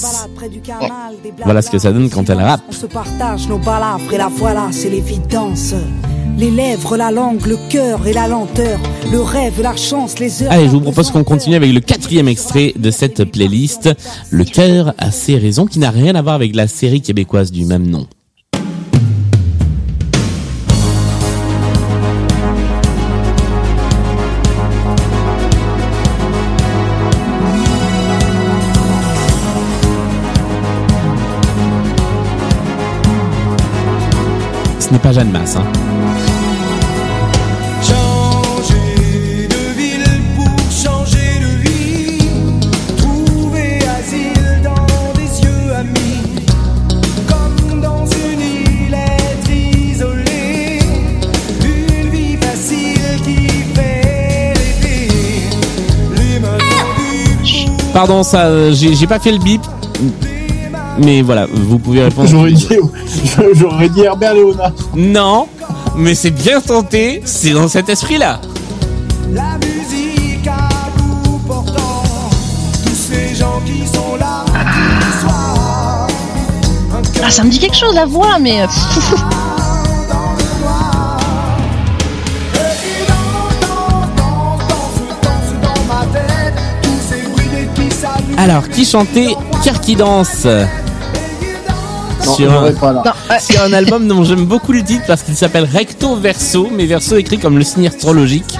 Voilà 1.45 1.63
ce 1.63 1.71
que 1.71 1.79
ça 1.79 1.93
donne 1.93 2.11
quand 2.11 2.29
elle 2.29 2.43
rappe. 2.43 2.63
On 2.69 2.73
se 2.73 2.87
partage 2.87 3.47
nos 3.47 3.59
balafres 3.59 4.13
et 4.13 4.19
la 4.19 4.27
voilà, 4.29 4.67
c'est 4.73 4.91
l'évidence. 4.91 5.73
Les 6.39 6.53
lèvres, 6.53 6.97
la 6.97 7.11
langue, 7.11 7.45
le 7.47 7.57
cœur 7.69 8.07
et 8.07 8.13
la 8.13 8.29
lenteur, 8.29 8.79
le 9.11 9.21
rêve, 9.21 9.61
la 9.61 9.75
chance, 9.75 10.21
les 10.21 10.45
heures. 10.45 10.53
Allez, 10.53 10.67
je 10.67 10.71
vous 10.71 10.81
propose 10.81 11.11
qu'on 11.11 11.25
continue 11.25 11.57
avec 11.57 11.73
le 11.73 11.81
quatrième 11.81 12.29
extrait 12.29 12.75
de 12.77 12.93
cette 12.93 13.25
playlist. 13.25 13.91
Le 14.31 14.45
cœur 14.45 14.95
a 14.99 15.11
ses 15.11 15.37
raisons 15.37 15.67
qui 15.67 15.81
n'a 15.81 15.91
rien 15.91 16.15
à 16.15 16.23
voir 16.23 16.37
avec 16.37 16.55
la 16.55 16.69
série 16.69 17.01
québécoise 17.03 17.51
du 17.51 17.65
même 17.65 17.89
nom. 17.89 18.07
Ce 34.79 34.93
n'est 34.93 35.01
pas 35.01 35.11
Jeanne 35.11 35.33
Masse. 35.33 35.57
Hein. 35.57 35.88
Pardon, 57.99 58.23
ça, 58.23 58.43
euh, 58.43 58.73
j'ai 58.73 59.09
pas 59.09 59.19
fait 59.19 59.33
le 59.33 59.39
bip. 59.39 59.61
Mais 61.03 61.21
voilà, 61.21 61.49
vous 61.53 61.81
pouvez 61.81 62.05
répondre. 62.05 62.29
J'aurais 62.29 62.53
dit, 62.53 62.69
j'aurais 63.55 63.89
dit 63.89 64.03
Herbert 64.03 64.35
Léonard. 64.35 64.71
Non, 64.95 65.49
mais 65.97 66.15
c'est 66.15 66.31
bien 66.31 66.61
tenté, 66.61 67.21
c'est 67.25 67.51
dans 67.51 67.67
cet 67.67 67.89
esprit-là. 67.89 68.41
La 69.33 69.59
musique 69.59 70.47
à 70.47 70.69
bout 70.97 71.39
portant 71.39 72.05
tous 72.87 72.95
ces 72.95 73.35
gens 73.35 73.61
qui 73.67 73.85
sont 73.85 74.15
là 74.15 74.45
ce 74.47 75.21
soir. 75.21 76.07
Un 76.97 77.03
cœur 77.03 77.25
Ah, 77.27 77.31
ça 77.33 77.43
me 77.43 77.51
dit 77.51 77.59
quelque 77.59 77.77
chose 77.77 77.97
la 77.97 78.07
voix, 78.07 78.39
mais. 78.39 78.61
Alors, 88.39 88.69
qui 88.69 88.85
chantait 88.85 89.35
Cœur 89.65 89.81
qui 89.81 89.97
danse 89.97 90.47
Non, 90.47 92.35
sur, 92.35 92.51
un, 92.51 92.55
j'aurais 92.55 92.73
pas 92.73 92.93
là. 92.93 93.03
non, 93.05 93.13
ouais. 93.35 93.41
sur 93.41 93.61
un 93.63 93.73
album 93.73 94.07
dont 94.07 94.23
j'aime 94.23 94.45
beaucoup 94.45 94.73
le 94.73 94.83
titre 94.85 95.03
parce 95.09 95.23
qu'il 95.23 95.35
s'appelle 95.35 95.65
Recto 95.65 96.15
Verso, 96.17 96.69
mais 96.73 96.87
verso 96.87 97.17
écrit 97.17 97.39
comme 97.39 97.59
le 97.59 97.65
signe 97.65 97.89
astrologique. 97.89 98.57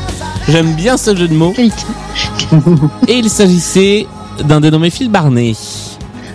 J'aime 0.49 0.73
bien 0.75 0.97
ce 0.97 1.15
jeu 1.15 1.29
de 1.29 1.35
mots. 1.35 1.55
Et 3.07 3.15
il 3.19 3.31
s'agissait 3.31 4.07
d'un 4.45 4.61
dénommé 4.61 4.91
Phil 4.91 5.11
Barnet. 5.11 5.53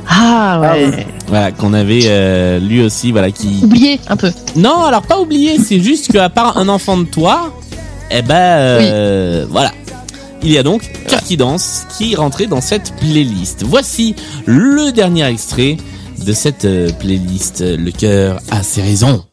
Ah 0.08 0.62
Ah 0.63 0.73
ouais. 0.73 1.06
Voilà, 1.27 1.51
qu'on 1.51 1.73
avait 1.73 2.03
euh, 2.06 2.60
lui 2.60 2.82
aussi, 2.82 3.12
voilà, 3.12 3.32
qui... 3.32 3.60
Oublié 3.63 3.99
un 4.08 4.15
peu. 4.15 4.32
Non, 4.56 4.84
alors 4.86 5.01
pas 5.01 5.19
oublié, 5.19 5.58
c'est 5.60 5.79
juste 5.82 6.12
qu'à 6.12 6.29
part 6.29 6.58
un 6.58 6.69
enfant 6.69 6.97
de 6.97 7.03
toi, 7.06 7.51
eh 8.12 8.21
ben, 8.21 8.36
euh, 8.36 9.45
voilà. 9.49 9.71
Il 10.45 10.51
y 10.51 10.58
a 10.58 10.63
donc 10.63 10.91
Cœur 11.08 11.23
qui 11.23 11.38
danse 11.38 11.88
qui 11.97 12.15
rentrait 12.15 12.47
dans 12.47 12.60
cette 12.60 12.93
playlist. 12.97 13.63
Voici 13.63 14.15
le 14.45 14.91
dernier 14.91 15.25
extrait 15.25 15.77
de 16.25 16.34
cette 16.34 16.65
euh, 16.65 16.91
playlist. 16.91 17.62
Le 17.62 17.91
cœur 17.91 18.39
a 18.51 18.62
ses 18.62 18.82
raisons. 18.82 19.23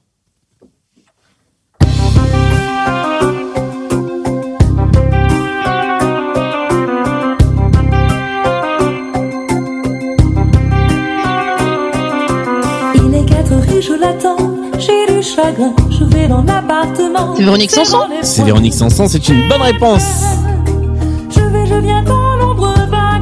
Il 12.95 13.15
est 13.15 13.25
4 13.27 13.53
heures 13.53 13.69
et 13.77 13.83
je 13.83 13.95
l'attends. 13.95 14.37
J'ai 14.79 15.13
du 15.13 15.23
chagrin, 15.25 15.75
je 15.91 16.05
vais 16.05 16.29
dans 16.29 16.43
l'appartement. 16.43 17.35
C'est 17.37 17.43
Véronique 17.43 17.71
Sanson 17.73 17.99
C'est 18.23 18.45
Véronique 18.45 18.75
Sanson, 18.75 19.09
c'est 19.09 19.29
une 19.29 19.49
bonne 19.49 19.63
réponse. 19.63 20.23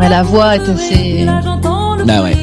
Ouais, 0.01 0.09
la 0.09 0.23
voix 0.23 0.57
est 0.57 0.69
assez- 0.69 1.25
Là, 1.25 1.41
j'entends 1.45 1.97
le 1.97 2.05
Bah 2.05 2.23
ouais. 2.23 2.37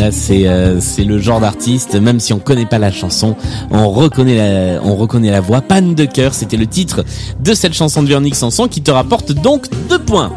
Là, 0.00 0.10
c'est 0.10 0.46
euh, 0.46 0.80
c'est 0.80 1.04
le 1.04 1.18
genre 1.18 1.40
d'artiste, 1.40 1.94
même 1.94 2.20
si 2.20 2.32
on 2.32 2.38
connaît 2.38 2.66
pas 2.66 2.78
la 2.78 2.90
chanson, 2.90 3.36
on 3.70 3.90
reconnaît 3.90 4.36
la, 4.76 4.82
on 4.82 4.96
reconnaît 4.96 5.30
la 5.30 5.40
voix. 5.40 5.60
Panne 5.60 5.94
de 5.94 6.04
cœur, 6.06 6.32
c'était 6.34 6.56
le 6.56 6.66
titre 6.66 7.04
de 7.40 7.54
cette 7.54 7.74
chanson 7.74 8.02
de 8.02 8.08
Véronique 8.08 8.34
Sanson 8.34 8.66
qui 8.66 8.80
te 8.82 8.90
rapporte 8.90 9.32
donc 9.32 9.66
deux 9.88 9.98
points. 9.98 10.32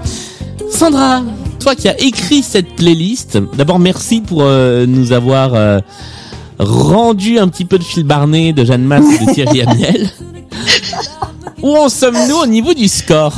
Sandra, 0.70 1.22
toi 1.60 1.76
qui 1.76 1.88
as 1.88 2.00
écrit 2.02 2.44
cette 2.44 2.76
playlist, 2.76 3.38
d'abord 3.56 3.80
merci 3.80 4.22
pour 4.22 4.40
euh, 4.42 4.86
nous 4.86 5.12
avoir 5.14 5.54
euh, 5.54 5.80
rendu 6.60 7.40
un 7.40 7.48
petit 7.48 7.66
peu 7.66 7.78
de 7.78 7.84
Phil 7.84 8.04
Barnet, 8.04 8.54
de 8.54 8.66
Jeanne 8.66 8.84
Masse 8.84 9.06
et 9.22 9.26
de 9.26 9.32
Thierry 9.34 9.62
Amiel. 9.62 10.10
Où 11.62 11.76
en 11.78 11.88
sommes-nous 11.90 12.36
au 12.36 12.48
niveau 12.48 12.74
du 12.74 12.88
score? 12.90 13.34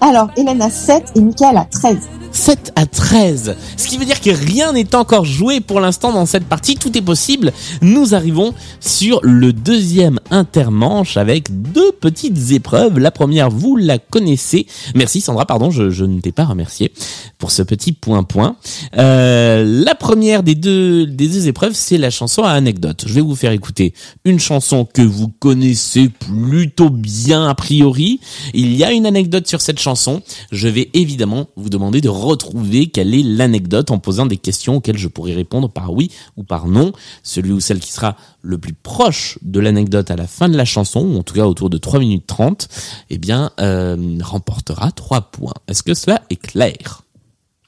Alors, 0.00 0.30
Hélène 0.36 0.62
a 0.62 0.70
7 0.70 1.12
et 1.14 1.20
Michael 1.20 1.58
a 1.58 1.64
13. 1.64 2.19
7 2.32 2.72
à 2.76 2.86
13. 2.86 3.56
Ce 3.76 3.86
qui 3.86 3.98
veut 3.98 4.04
dire 4.04 4.20
que 4.20 4.30
rien 4.30 4.72
n'est 4.72 4.94
encore 4.94 5.24
joué 5.24 5.60
pour 5.60 5.80
l'instant 5.80 6.12
dans 6.12 6.26
cette 6.26 6.44
partie. 6.44 6.76
Tout 6.76 6.96
est 6.96 7.02
possible. 7.02 7.52
Nous 7.82 8.14
arrivons 8.14 8.54
sur 8.80 9.20
le 9.22 9.52
deuxième 9.52 10.20
intermanche 10.30 11.16
avec 11.16 11.72
deux 11.72 11.92
petites 11.92 12.52
épreuves. 12.52 12.98
La 12.98 13.10
première, 13.10 13.50
vous 13.50 13.76
la 13.76 13.98
connaissez. 13.98 14.66
Merci 14.94 15.20
Sandra, 15.20 15.46
pardon, 15.46 15.70
je, 15.70 15.90
je 15.90 16.04
ne 16.04 16.20
t'ai 16.20 16.32
pas 16.32 16.44
remercié 16.44 16.92
pour 17.38 17.50
ce 17.50 17.62
petit 17.62 17.92
point-point. 17.92 18.56
Euh, 18.96 19.64
la 19.84 19.94
première 19.94 20.42
des 20.42 20.54
deux, 20.54 21.06
des 21.06 21.28
deux 21.28 21.48
épreuves, 21.48 21.72
c'est 21.74 21.98
la 21.98 22.10
chanson 22.10 22.42
à 22.42 22.50
anecdote. 22.50 23.04
Je 23.06 23.14
vais 23.14 23.20
vous 23.20 23.34
faire 23.34 23.52
écouter 23.52 23.94
une 24.24 24.38
chanson 24.38 24.84
que 24.84 25.02
vous 25.02 25.28
connaissez 25.28 26.08
plutôt 26.08 26.90
bien 26.90 27.48
a 27.48 27.54
priori. 27.54 28.20
Il 28.54 28.74
y 28.74 28.84
a 28.84 28.92
une 28.92 29.06
anecdote 29.06 29.46
sur 29.46 29.60
cette 29.60 29.78
chanson. 29.78 30.22
Je 30.52 30.68
vais 30.68 30.90
évidemment 30.94 31.46
vous 31.56 31.70
demander 31.70 32.00
de 32.00 32.08
retrouver 32.20 32.88
quelle 32.88 33.14
est 33.14 33.22
l'anecdote 33.22 33.90
en 33.90 33.98
posant 33.98 34.26
des 34.26 34.36
questions 34.36 34.76
auxquelles 34.76 34.98
je 34.98 35.08
pourrai 35.08 35.34
répondre 35.34 35.68
par 35.70 35.92
oui 35.92 36.10
ou 36.36 36.44
par 36.44 36.66
non. 36.68 36.92
Celui 37.22 37.52
ou 37.52 37.60
celle 37.60 37.80
qui 37.80 37.92
sera 37.92 38.16
le 38.42 38.58
plus 38.58 38.72
proche 38.74 39.38
de 39.42 39.60
l'anecdote 39.60 40.10
à 40.10 40.16
la 40.16 40.26
fin 40.26 40.48
de 40.48 40.56
la 40.56 40.64
chanson, 40.64 41.00
ou 41.00 41.18
en 41.18 41.22
tout 41.22 41.34
cas 41.34 41.44
autour 41.46 41.70
de 41.70 41.78
3 41.78 41.98
minutes 42.00 42.26
30, 42.26 42.68
eh 43.10 43.18
bien, 43.18 43.50
euh, 43.60 44.18
remportera 44.22 44.92
3 44.92 45.20
points. 45.30 45.54
Est-ce 45.68 45.82
que 45.82 45.94
cela 45.94 46.22
est 46.30 46.36
clair? 46.36 47.02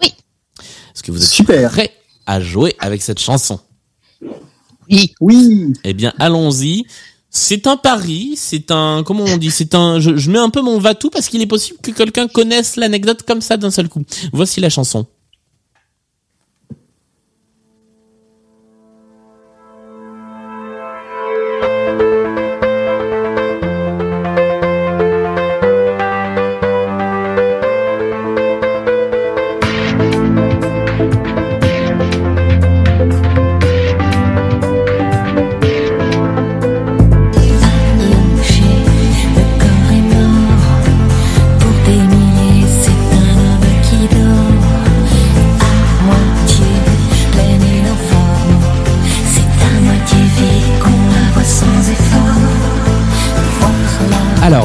Oui. 0.02 0.08
Est-ce 0.94 1.02
que 1.02 1.12
vous 1.12 1.22
êtes 1.22 1.28
Super. 1.28 1.70
prêts 1.70 1.92
à 2.26 2.40
jouer 2.40 2.74
avec 2.78 3.02
cette 3.02 3.18
chanson? 3.20 3.60
Oui. 4.90 5.14
Oui. 5.20 5.72
eh 5.84 5.94
bien, 5.94 6.12
allons-y. 6.18 6.84
C'est 7.34 7.66
un 7.66 7.78
pari, 7.78 8.34
c'est 8.36 8.70
un, 8.70 9.02
comment 9.04 9.24
on 9.24 9.38
dit, 9.38 9.50
c'est 9.50 9.74
un, 9.74 10.00
je, 10.00 10.30
mets 10.30 10.38
un 10.38 10.50
peu 10.50 10.60
mon 10.60 10.78
va-tout 10.78 11.08
parce 11.08 11.28
qu'il 11.28 11.40
est 11.40 11.46
possible 11.46 11.78
que 11.82 11.90
quelqu'un 11.90 12.28
connaisse 12.28 12.76
l'anecdote 12.76 13.22
comme 13.22 13.40
ça 13.40 13.56
d'un 13.56 13.70
seul 13.70 13.88
coup. 13.88 14.02
Voici 14.34 14.60
la 14.60 14.68
chanson. 14.68 15.06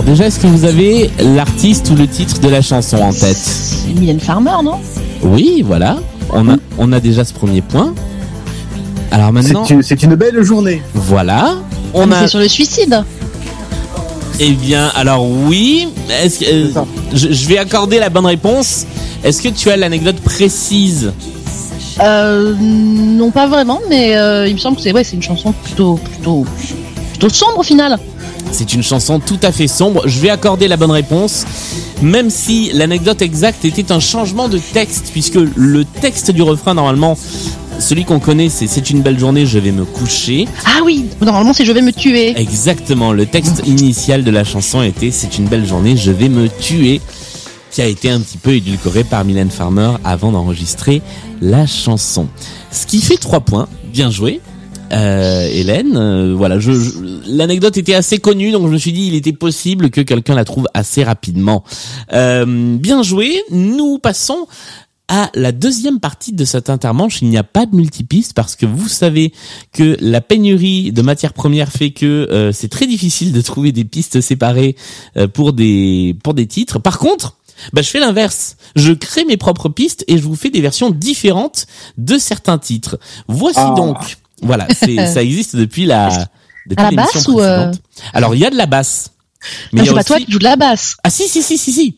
Déjà, 0.07 0.27
est-ce 0.27 0.39
que 0.39 0.47
vous 0.47 0.65
avez 0.65 1.09
l'artiste 1.35 1.89
ou 1.89 1.95
le 1.95 2.07
titre 2.07 2.39
de 2.39 2.47
la 2.49 2.61
chanson 2.61 2.97
en 2.97 3.11
tête 3.11 3.37
C'est 3.37 3.93
Mylène 3.93 4.19
Farmer, 4.19 4.51
non? 4.63 4.79
Oui, 5.21 5.63
voilà. 5.65 5.97
On 6.31 6.47
a, 6.49 6.55
on 6.77 6.91
a 6.91 6.99
déjà 6.99 7.23
ce 7.23 7.33
premier 7.33 7.61
point. 7.61 7.93
Alors 9.11 9.31
maintenant, 9.31 9.65
C'est 9.81 10.03
une, 10.03 10.15
belle 10.15 10.41
journée. 10.43 10.81
voilà. 10.93 11.55
On 11.93 12.11
a, 12.11 12.21
C'est 12.21 12.27
sur 12.27 12.39
le 12.39 12.47
suicide. 12.47 13.03
eh 14.39 14.51
bien, 14.51 14.91
alors 14.95 15.25
oui. 15.29 15.87
Est-ce 16.23 16.39
que, 16.39 16.45
euh, 16.45 16.83
je 17.13 17.47
vais 17.47 17.57
accorder 17.57 17.99
la 17.99 18.09
bonne 18.09 18.25
réponse. 18.25 18.85
Est-ce 19.23 19.41
que 19.41 19.49
tu 19.49 19.69
as 19.69 19.77
l'anecdote 19.77 20.17
précise? 20.21 21.11
Euh, 22.01 22.53
non, 22.59 23.31
pas 23.31 23.47
vraiment, 23.47 23.79
mais 23.89 24.15
euh, 24.15 24.47
il 24.47 24.53
me 24.53 24.59
semble 24.59 24.77
que 24.77 24.83
c'est 24.83 24.93
ouais, 24.93 25.03
c'est 25.03 25.15
une 25.15 25.23
chanson 25.23 25.51
plutôt, 25.51 25.95
plutôt, 25.95 26.45
plutôt 27.11 27.29
sombre 27.29 27.59
au 27.59 27.63
final. 27.63 27.97
C'est 28.51 28.73
une 28.73 28.83
chanson 28.83 29.19
tout 29.19 29.39
à 29.43 29.51
fait 29.51 29.67
sombre. 29.67 30.07
Je 30.07 30.19
vais 30.19 30.29
accorder 30.29 30.67
la 30.67 30.77
bonne 30.77 30.91
réponse, 30.91 31.45
même 32.01 32.29
si 32.29 32.71
l'anecdote 32.73 33.21
exacte 33.21 33.65
était 33.65 33.91
un 33.91 33.99
changement 33.99 34.47
de 34.49 34.57
texte, 34.57 35.09
puisque 35.11 35.35
le 35.55 35.85
texte 35.85 36.31
du 36.31 36.41
refrain, 36.41 36.73
normalement, 36.73 37.17
celui 37.79 38.05
qu'on 38.05 38.19
connaît, 38.19 38.49
c'est 38.49 38.67
C'est 38.67 38.89
une 38.89 39.01
belle 39.01 39.19
journée, 39.19 39.45
je 39.45 39.59
vais 39.59 39.71
me 39.71 39.85
coucher. 39.85 40.47
Ah 40.65 40.81
oui, 40.83 41.05
normalement 41.21 41.53
c'est 41.53 41.65
je 41.65 41.71
vais 41.71 41.81
me 41.81 41.91
tuer. 41.91 42.39
Exactement, 42.39 43.11
le 43.13 43.25
texte 43.25 43.63
initial 43.65 44.23
de 44.23 44.31
la 44.31 44.43
chanson 44.43 44.81
était 44.81 45.11
C'est 45.11 45.37
une 45.37 45.45
belle 45.45 45.65
journée, 45.65 45.95
je 45.97 46.11
vais 46.11 46.29
me 46.29 46.47
tuer, 46.49 47.01
qui 47.71 47.81
a 47.81 47.85
été 47.85 48.09
un 48.09 48.19
petit 48.19 48.37
peu 48.37 48.55
édulcoré 48.55 49.03
par 49.03 49.25
Mylène 49.25 49.51
Farmer 49.51 49.91
avant 50.03 50.31
d'enregistrer 50.31 51.01
la 51.41 51.65
chanson. 51.65 52.27
Ce 52.71 52.85
qui 52.85 53.01
fait 53.01 53.17
trois 53.17 53.39
points, 53.39 53.67
bien 53.91 54.09
joué. 54.11 54.41
Euh, 54.93 55.47
Hélène, 55.51 55.97
euh, 55.97 56.33
voilà, 56.35 56.59
je, 56.59 56.71
je- 56.71 56.91
l'anecdote 57.27 57.77
était 57.77 57.93
assez 57.93 58.19
connue, 58.19 58.51
donc 58.51 58.67
je 58.67 58.71
me 58.73 58.77
suis 58.77 58.93
dit 58.93 59.07
il 59.07 59.15
était 59.15 59.33
possible 59.33 59.89
que 59.89 60.01
quelqu'un 60.01 60.33
la 60.35 60.45
trouve 60.45 60.67
assez 60.73 61.03
rapidement. 61.03 61.63
Euh, 62.13 62.77
bien 62.77 63.03
joué. 63.03 63.41
Nous 63.51 63.99
passons 63.99 64.47
à 65.09 65.29
la 65.35 65.51
deuxième 65.51 65.99
partie 65.99 66.31
de 66.33 66.45
cette 66.45 66.69
intermanche. 66.69 67.21
Il 67.21 67.29
n'y 67.29 67.37
a 67.37 67.43
pas 67.43 67.65
de 67.65 67.75
multipiste 67.75 68.33
parce 68.33 68.55
que 68.55 68.65
vous 68.65 68.87
savez 68.87 69.33
que 69.73 69.97
la 69.99 70.21
pénurie 70.21 70.91
de 70.91 71.01
matières 71.01 71.33
premières 71.33 71.71
fait 71.71 71.91
que 71.91 72.05
euh, 72.31 72.51
c'est 72.53 72.67
très 72.69 72.87
difficile 72.87 73.31
de 73.33 73.41
trouver 73.41 73.71
des 73.73 73.83
pistes 73.85 74.21
séparées 74.21 74.75
euh, 75.17 75.27
pour 75.27 75.51
des 75.53 76.15
pour 76.23 76.33
des 76.33 76.47
titres. 76.47 76.79
Par 76.79 76.97
contre, 76.99 77.35
Bah, 77.73 77.81
je 77.81 77.89
fais 77.89 77.99
l'inverse. 77.99 78.55
Je 78.75 78.93
crée 78.93 79.25
mes 79.25 79.37
propres 79.37 79.67
pistes 79.69 80.03
et 80.07 80.17
je 80.17 80.23
vous 80.23 80.35
fais 80.35 80.49
des 80.51 80.61
versions 80.61 80.91
différentes 80.91 81.65
de 81.97 82.17
certains 82.17 82.57
titres. 82.59 82.99
Voici 83.27 83.59
Ah. 83.61 83.73
donc. 83.75 83.97
Voilà, 84.41 84.67
c'est, 84.73 85.05
ça 85.13 85.23
existe 85.23 85.55
depuis 85.55 85.85
la, 85.85 86.27
depuis 86.67 86.85
À 86.85 86.91
la 86.91 87.03
basse 87.03 87.27
ou, 87.27 87.41
euh. 87.41 87.71
Alors, 88.13 88.35
il 88.35 88.41
y 88.41 88.45
a 88.45 88.49
de 88.49 88.57
la 88.57 88.65
basse. 88.65 89.11
Mais 89.71 89.81
il 89.81 89.85
y 89.85 89.87
c'est 89.87 89.93
pas 89.93 90.03
toi 90.03 90.19
qui 90.19 90.31
joues 90.31 90.39
de 90.39 90.43
la 90.43 90.55
basse. 90.55 90.97
Ah, 91.03 91.09
si, 91.09 91.27
si, 91.27 91.41
si, 91.41 91.57
si, 91.57 91.71
si. 91.71 91.97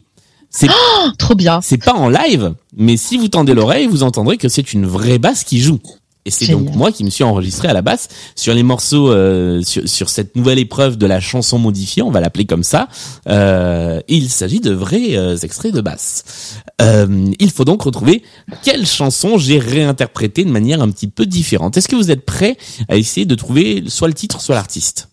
C'est, 0.50 0.68
Oh, 0.70 1.10
trop 1.18 1.36
bien. 1.36 1.62
c'est 1.62 1.78
pas 1.78 1.94
en 1.94 2.10
live, 2.10 2.54
mais 2.76 2.98
si 2.98 3.18
vous 3.18 3.28
tendez 3.28 3.54
l'oreille, 3.54 3.88
vous 3.88 4.04
entendrez 4.04 4.38
que 4.38 4.50
c'est 4.50 4.74
une 4.74 4.86
vraie 4.86 5.20
basse 5.20 5.44
qui 5.44 5.60
joue. 5.60 5.80
Et 6.26 6.32
c'est 6.32 6.48
donc 6.48 6.76
moi 6.76 6.92
qui 6.92 7.04
me 7.04 7.10
suis 7.10 7.24
enregistré 7.24 7.70
à 7.70 7.74
la 7.74 7.82
basse 7.82 8.10
sur 8.36 8.54
les 8.54 8.62
morceaux, 8.62 9.10
euh, 9.10 9.62
sur, 9.64 9.88
sur 9.88 10.10
cette 10.10 10.36
nouvelle 10.36 10.60
épreuve 10.60 10.98
de 10.98 11.06
la 11.06 11.20
chanson 11.20 11.58
modifiée, 11.58 12.04
on 12.04 12.12
va 12.12 12.20
l'appeler 12.20 12.46
comme 12.46 12.64
ça. 12.64 12.90
Euh, 13.28 14.02
il 14.10 14.30
s'agit 14.30 14.60
de 14.60 14.72
vrais 14.72 15.16
euh, 15.16 15.38
extraits 15.38 15.74
de 15.74 15.82
basse. 15.82 16.60
Euh, 16.82 17.32
il 17.40 17.52
faut 17.52 17.64
donc 17.64 17.82
retrouver 17.84 18.22
quelle 18.64 18.86
chanson 18.86 19.38
j'ai 19.38 19.60
réinterprétée 19.60 20.44
de 20.44 20.52
manière 20.52 20.82
un 20.82 20.92
petit 20.92 21.08
peu 21.08 21.26
différente. 21.26 21.78
Est-ce 21.78 21.88
que 21.88 21.96
vous 21.96 22.12
êtes 22.12 22.26
prêts 22.26 22.58
à 22.90 22.98
essayer 22.98 23.26
de 23.26 23.36
trouver 23.36 23.86
soit 23.88 24.10
le 24.10 24.14
titre, 24.14 24.42
soit 24.42 24.56
l'artiste? 24.56 25.10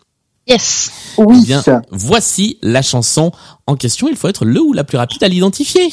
Yes. 0.49 0.91
Oui. 1.19 1.39
Eh 1.43 1.47
bien, 1.47 1.63
voici 1.91 2.59
la 2.63 2.83
chanson 2.83 3.33
en 3.67 3.77
question. 3.77 4.09
Il 4.09 4.17
faut 4.17 4.29
être 4.29 4.45
le 4.45 4.61
ou 4.61 4.73
la 4.73 4.85
plus 4.85 4.99
rapide 4.99 5.23
à 5.23 5.29
l'identifier. 5.29 5.89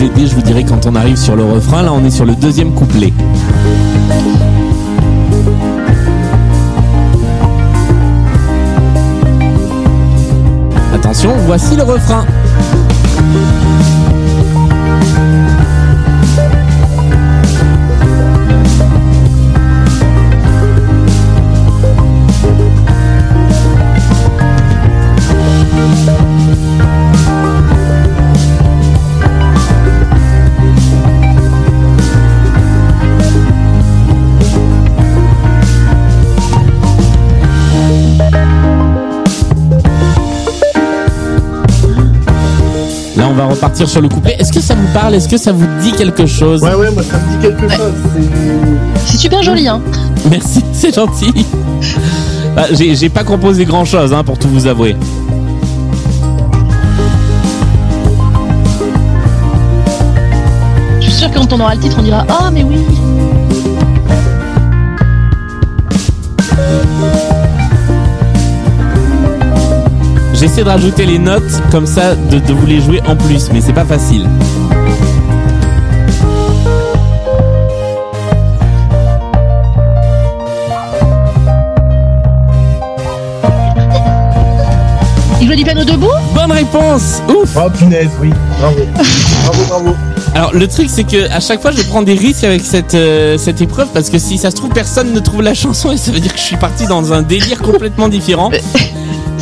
Je 0.00 0.34
vous 0.34 0.42
dirai 0.42 0.64
quand 0.64 0.86
on 0.86 0.94
arrive 0.94 1.16
sur 1.16 1.36
le 1.36 1.44
refrain. 1.44 1.82
Là, 1.82 1.92
on 1.92 2.04
est 2.04 2.10
sur 2.10 2.24
le 2.24 2.34
deuxième 2.34 2.72
couplet. 2.72 3.12
Attention, 10.94 11.32
voici 11.46 11.76
le 11.76 11.82
refrain. 11.82 12.24
Là, 43.20 43.28
on 43.28 43.34
va 43.34 43.44
repartir 43.44 43.86
sur 43.86 44.00
le 44.00 44.08
couplet. 44.08 44.34
Est-ce 44.38 44.50
que 44.50 44.60
ça 44.60 44.74
vous 44.74 44.86
parle? 44.94 45.14
Est-ce 45.14 45.28
que 45.28 45.36
ça 45.36 45.52
vous 45.52 45.66
dit 45.82 45.92
quelque 45.92 46.24
chose? 46.24 46.62
Ouais, 46.62 46.72
ouais, 46.74 46.90
moi 46.90 47.02
ça 47.02 47.18
me 47.18 47.36
dit 47.36 47.46
quelque 47.46 47.68
chose. 47.68 47.92
C'est- 48.14 49.06
C'est 49.12 49.16
super 49.18 49.42
joli, 49.42 49.68
hein. 49.68 49.80
Merci, 50.30 50.64
c'est 50.72 50.94
gentil. 50.94 51.30
Bah, 52.56 52.64
j'ai 52.72 53.08
pas 53.10 53.22
composé 53.22 53.66
grand 53.66 53.84
chose 53.84 54.14
hein, 54.14 54.24
pour 54.24 54.38
tout 54.38 54.48
vous 54.48 54.66
avouer. 54.66 54.96
Je 61.00 61.04
suis 61.06 61.12
sûr 61.12 61.30
que 61.30 61.38
quand 61.38 61.52
on 61.52 61.60
aura 61.60 61.74
le 61.74 61.80
titre, 61.80 61.96
on 61.98 62.02
dira 62.02 62.24
Ah, 62.28 62.50
mais 62.52 62.62
oui. 62.64 62.76
J'essaie 70.40 70.64
de 70.64 70.68
rajouter 70.70 71.04
les 71.04 71.18
notes 71.18 71.60
comme 71.70 71.86
ça, 71.86 72.14
de, 72.14 72.38
de 72.38 72.52
vous 72.54 72.66
les 72.66 72.80
jouer 72.80 73.00
en 73.06 73.14
plus, 73.14 73.50
mais 73.52 73.60
c'est 73.60 73.74
pas 73.74 73.84
facile. 73.84 74.26
Il 85.40 85.48
joue 85.48 85.54
du 85.54 85.64
piano 85.64 85.84
debout 85.84 86.08
Bonne 86.34 86.52
réponse 86.52 87.22
Ouf 87.28 87.56
Oh 87.56 87.68
punaise, 87.70 88.10
oui. 88.20 88.30
Bravo. 88.58 88.76
bravo, 89.44 89.64
bravo. 89.68 89.96
Alors 90.34 90.54
le 90.54 90.68
truc 90.68 90.88
c'est 90.88 91.04
que 91.04 91.28
à 91.30 91.40
chaque 91.40 91.60
fois 91.60 91.72
je 91.72 91.82
prends 91.82 92.02
des 92.02 92.14
risques 92.14 92.44
avec 92.44 92.62
cette 92.64 92.94
euh, 92.94 93.36
cette 93.36 93.60
épreuve 93.60 93.88
parce 93.92 94.10
que 94.10 94.18
si 94.18 94.38
ça 94.38 94.50
se 94.50 94.56
trouve 94.56 94.70
personne 94.70 95.12
ne 95.12 95.18
trouve 95.18 95.42
la 95.42 95.54
chanson 95.54 95.90
et 95.90 95.96
ça 95.96 96.12
veut 96.12 96.20
dire 96.20 96.32
que 96.32 96.38
je 96.38 96.44
suis 96.44 96.56
parti 96.56 96.86
dans 96.86 97.12
un 97.12 97.22
délire 97.22 97.58
complètement 97.62 98.08
différent. 98.08 98.50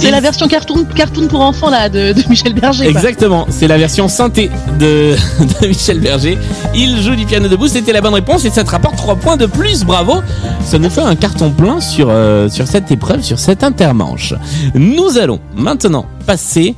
C'est 0.00 0.11
la 0.12 0.20
version 0.20 0.46
cartoon, 0.48 0.84
cartoon 0.94 1.26
pour 1.26 1.40
enfants 1.40 1.70
là 1.70 1.88
de, 1.88 2.12
de 2.12 2.22
Michel 2.28 2.54
Berger. 2.54 2.84
quoi. 2.92 3.00
Exactement, 3.00 3.46
c'est 3.50 3.66
la 3.66 3.76
version 3.78 4.08
synthé 4.08 4.48
de, 4.78 5.16
de 5.61 5.66
Michel 5.66 6.00
Berger. 6.00 6.38
Il 6.74 7.02
joue 7.02 7.16
du 7.16 7.26
piano 7.26 7.48
debout, 7.48 7.66
c'était 7.68 7.92
la 7.92 8.00
bonne 8.00 8.14
réponse 8.14 8.44
et 8.44 8.50
ça 8.50 8.62
te 8.64 8.70
rapporte 8.70 8.96
3 8.96 9.16
points 9.16 9.37
de 9.37 9.46
plus, 9.46 9.84
bravo 9.84 10.22
Ça 10.64 10.78
nous 10.78 10.88
fait 10.88 11.00
un 11.02 11.16
carton 11.16 11.50
plein 11.50 11.80
sur, 11.80 12.08
euh, 12.11 12.48
sur 12.48 12.66
cette 12.68 12.90
épreuve, 12.92 13.22
sur 13.22 13.38
cette 13.38 13.64
intermanche. 13.64 14.34
Nous 14.74 15.18
allons 15.18 15.40
maintenant 15.56 16.06
passer 16.26 16.74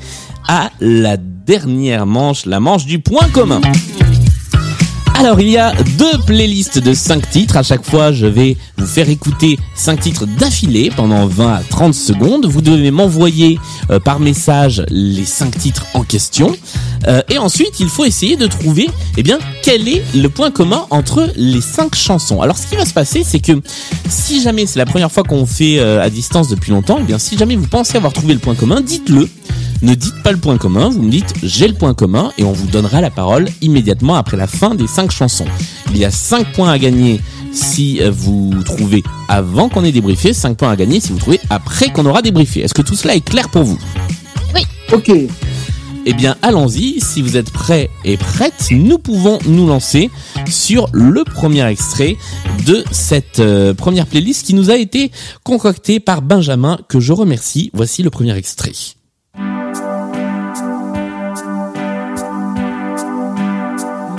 à 0.49 0.71
la 0.81 1.17
dernière 1.19 2.07
manche, 2.07 2.47
la 2.47 2.59
manche 2.59 2.87
du 2.87 3.01
point 3.01 3.29
commun. 3.33 3.61
Alors, 5.21 5.39
il 5.39 5.51
y 5.51 5.59
a 5.59 5.75
deux 5.99 6.19
playlists 6.25 6.79
de 6.79 6.95
5 6.95 7.29
titres. 7.29 7.59
À 7.59 7.63
chaque 7.63 7.85
fois, 7.85 8.11
je 8.11 8.25
vais 8.25 8.57
vous 8.79 8.87
faire 8.87 9.11
écouter 9.11 9.59
5 9.75 10.01
titres 10.01 10.25
d'affilée 10.25 10.91
pendant 10.97 11.27
20 11.27 11.57
à 11.57 11.63
30 11.63 11.93
secondes. 11.93 12.47
Vous 12.47 12.63
devez 12.63 12.91
m'envoyer 12.91 13.59
euh, 13.91 14.01
par 14.01 14.19
message 14.19 14.83
les 14.89 15.27
5 15.27 15.59
titres 15.59 15.85
en 15.93 16.05
question. 16.05 16.57
Euh, 17.07 17.21
et 17.29 17.37
ensuite, 17.37 17.81
il 17.81 17.91
faut 17.91 18.07
essayer 18.07 18.37
de 18.37 18.47
trouver, 18.47 18.89
eh 19.19 19.23
bien, 19.23 19.39
quel 19.63 19.89
est 19.89 20.03
le 20.15 20.31
point 20.31 20.51
commun 20.51 20.87
entre 20.89 21.31
les 21.37 21.61
5 21.61 21.95
chansons. 21.95 22.41
Alors, 22.41 22.57
ce 22.57 22.67
qui 22.67 22.77
va 22.77 22.87
se 22.87 22.95
passer, 22.95 23.23
c'est 23.23 23.41
que 23.41 23.61
si 24.09 24.41
jamais 24.41 24.65
c'est 24.65 24.79
la 24.79 24.87
première 24.87 25.13
fois 25.13 25.23
qu'on 25.23 25.45
fait 25.45 25.81
euh, 25.81 26.03
à 26.03 26.09
distance 26.09 26.49
depuis 26.49 26.73
longtemps, 26.73 26.97
eh 26.99 27.05
bien, 27.05 27.19
si 27.19 27.37
jamais 27.37 27.57
vous 27.57 27.69
pensez 27.69 27.99
avoir 27.99 28.15
trouvé 28.15 28.33
le 28.33 28.41
point 28.41 28.55
commun, 28.55 28.81
dites-le. 28.81 29.29
Ne 29.83 29.95
dites 29.95 30.23
pas 30.23 30.33
le 30.33 30.39
point 30.39 30.59
commun, 30.59 30.91
vous 30.91 31.03
me 31.03 31.11
dites 31.11 31.35
j'ai 31.43 31.69
le 31.69 31.75
point 31.75 31.95
commun 31.95 32.33
et 32.39 32.45
on 32.45 32.53
vous 32.53 32.67
donnera 32.67 33.01
la 33.01 33.11
parole 33.11 33.49
immédiatement 33.63 34.15
après 34.15 34.37
la 34.37 34.47
fin 34.47 34.75
des 34.75 34.87
cinq 34.87 35.11
chansons. 35.11 35.47
Il 35.93 35.99
y 35.99 36.05
a 36.05 36.11
5 36.11 36.53
points 36.53 36.71
à 36.71 36.79
gagner 36.79 37.21
si 37.53 38.01
euh, 38.01 38.11
vous 38.11 38.53
trouvez 38.65 39.03
avant 39.29 39.69
qu'on 39.69 39.85
ait 39.85 39.93
débriefé, 39.93 40.33
5 40.33 40.57
points 40.57 40.71
à 40.71 40.77
gagner 40.77 41.01
si 41.01 41.13
vous 41.13 41.19
trouvez 41.19 41.41
après 41.51 41.91
qu'on 41.91 42.07
aura 42.07 42.23
débriefé. 42.23 42.61
Est-ce 42.61 42.75
que 42.75 42.83
tout 42.83 42.95
cela 42.95 43.15
est 43.15 43.25
clair 43.25 43.49
pour 43.49 43.65
vous? 43.65 43.79
Ok. 44.93 45.13
Eh 46.07 46.13
bien, 46.15 46.37
allons-y. 46.43 47.01
Si 47.01 47.23
vous 47.23 47.37
êtes 47.37 47.53
prêts 47.53 47.91
et 48.05 48.17
prêtes, 48.17 48.69
nous 48.73 48.99
pouvons 48.99 49.39
nous 49.47 49.69
lancer 49.69 50.11
sur 50.49 50.89
le 50.93 51.23
premier 51.23 51.65
extrait 51.67 52.17
de 52.67 52.83
cette 52.91 53.39
euh, 53.39 53.73
première 53.73 54.07
playlist 54.07 54.45
qui 54.45 54.55
nous 54.55 54.71
a 54.71 54.77
été 54.77 55.13
concoctée 55.45 56.01
par 56.01 56.23
Benjamin, 56.23 56.79
que 56.89 56.99
je 56.99 57.13
remercie. 57.13 57.71
Voici 57.73 58.03
le 58.03 58.11
premier 58.11 58.37
extrait. 58.37 58.73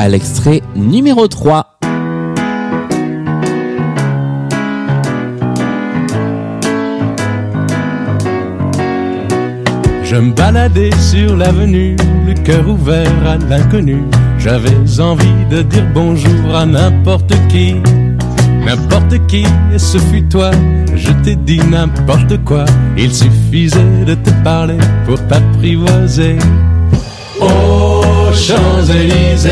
à 0.00 0.08
l'extrait 0.08 0.62
numéro 0.74 1.28
3. 1.28 1.76
Je 10.02 10.16
me 10.16 10.32
baladais 10.32 10.90
sur 10.98 11.36
l'avenue, 11.36 11.96
le 12.26 12.32
cœur 12.32 12.66
ouvert 12.66 13.12
à 13.26 13.36
l'inconnu. 13.36 14.02
J'avais 14.38 14.70
envie 15.00 15.44
de 15.50 15.60
dire 15.60 15.86
bonjour 15.92 16.54
à 16.54 16.64
n'importe 16.64 17.34
qui. 17.50 17.74
N'importe 18.64 19.26
qui, 19.26 19.44
et 19.74 19.78
ce 19.78 19.98
fut 19.98 20.26
toi. 20.28 20.50
Je 20.96 21.12
t'ai 21.22 21.36
dit 21.36 21.60
n'importe 21.60 22.42
quoi. 22.46 22.64
Il 22.96 23.12
suffisait 23.14 24.04
de 24.06 24.14
te 24.14 24.30
parler 24.42 24.78
pour 25.04 25.18
t'apprivoiser. 25.26 26.38
Oh, 27.42 27.89
Champs-Élysées. 28.32 29.50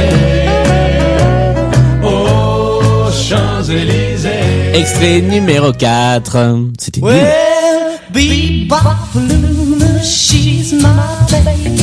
Oh, 2.02 2.80
Champs-Élysées. 3.12 4.72
Extrait 4.74 5.20
numéro 5.20 5.72
4. 5.72 6.36
C'était 6.78 7.00
nul. 7.00 7.10
Well, 7.10 7.98
bebop 8.12 9.14
Luna, 9.14 10.02
she's 10.02 10.72
my 10.72 10.88
baby. 11.30 11.76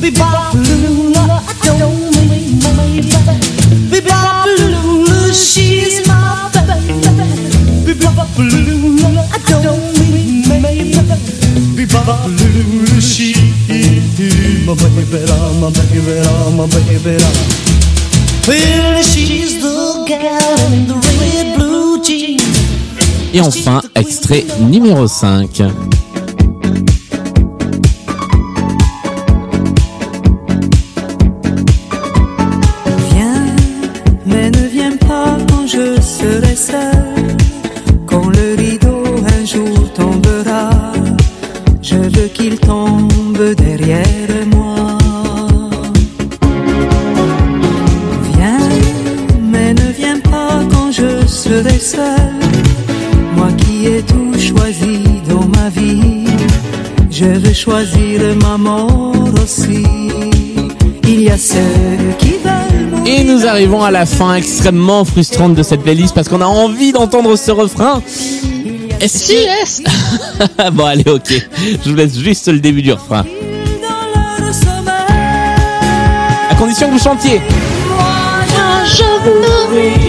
Bebop 0.00 0.54
Luna, 0.54 1.25
Et 23.32 23.40
enfin, 23.40 23.82
extrait 23.94 24.44
numéro 24.60 25.06
5. 25.06 25.62
Arrivons 63.66 63.82
à 63.82 63.90
la 63.90 64.06
fin 64.06 64.36
extrêmement 64.36 65.04
frustrante 65.04 65.56
de 65.56 65.62
cette 65.64 65.82
playlist 65.82 66.14
parce 66.14 66.28
qu'on 66.28 66.40
a 66.40 66.46
envie 66.46 66.92
d'entendre 66.92 67.34
ce 67.34 67.50
refrain. 67.50 68.00
Est-ce 69.00 69.26
que... 69.26 70.70
bon 70.70 70.84
allez 70.84 71.10
ok, 71.10 71.48
je 71.84 71.90
vous 71.90 71.96
laisse 71.96 72.16
juste 72.16 72.46
le 72.46 72.60
début 72.60 72.82
du 72.82 72.92
refrain. 72.92 73.24
À 76.48 76.54
condition 76.54 76.86
que 76.86 76.92
vous 76.92 77.02
chantiez. 77.02 77.40
Moi, 77.88 78.84
je 78.84 79.02
veux 79.24 79.50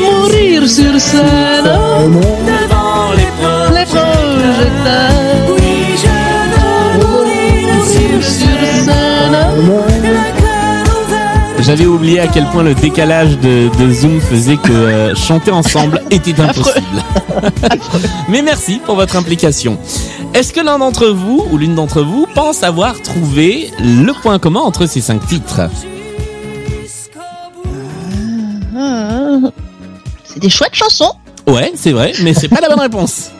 mourir 0.01 0.69
sur 0.69 1.01
scène 1.01 1.63
Devant 1.63 3.13
les 3.15 3.79
les 3.79 3.85
projecteurs. 3.85 5.56
J'avais 11.67 11.85
oublié 11.85 12.21
à 12.21 12.27
quel 12.27 12.45
point 12.45 12.63
le 12.63 12.73
décalage 12.73 13.37
de, 13.39 13.67
de 13.77 13.91
Zoom 13.91 14.21
faisait 14.21 14.55
que 14.55 14.71
euh, 14.71 15.15
chanter 15.15 15.51
ensemble 15.51 16.01
était 16.11 16.39
impossible. 16.39 17.03
Mais 18.29 18.41
merci 18.41 18.79
pour 18.85 18.95
votre 18.95 19.17
implication. 19.17 19.77
Est-ce 20.33 20.53
que 20.53 20.61
l'un 20.61 20.79
d'entre 20.79 21.07
vous 21.07 21.45
ou 21.51 21.57
l'une 21.57 21.75
d'entre 21.75 22.03
vous 22.03 22.25
pense 22.33 22.63
avoir 22.63 23.01
trouvé 23.01 23.69
le 23.81 24.13
point 24.13 24.39
commun 24.39 24.61
entre 24.61 24.85
ces 24.85 25.01
cinq 25.01 25.27
titres? 25.27 25.59
Ah, 28.73 29.35
C'est 30.23 30.39
des 30.39 30.49
chouettes 30.49 30.75
chansons. 30.75 31.15
Ouais, 31.47 31.73
c'est 31.75 31.91
vrai, 31.91 32.13
mais 32.23 32.33
c'est 32.33 32.47
pas 32.47 32.61
la 32.61 32.69
bonne 32.69 32.79
réponse. 32.79 33.31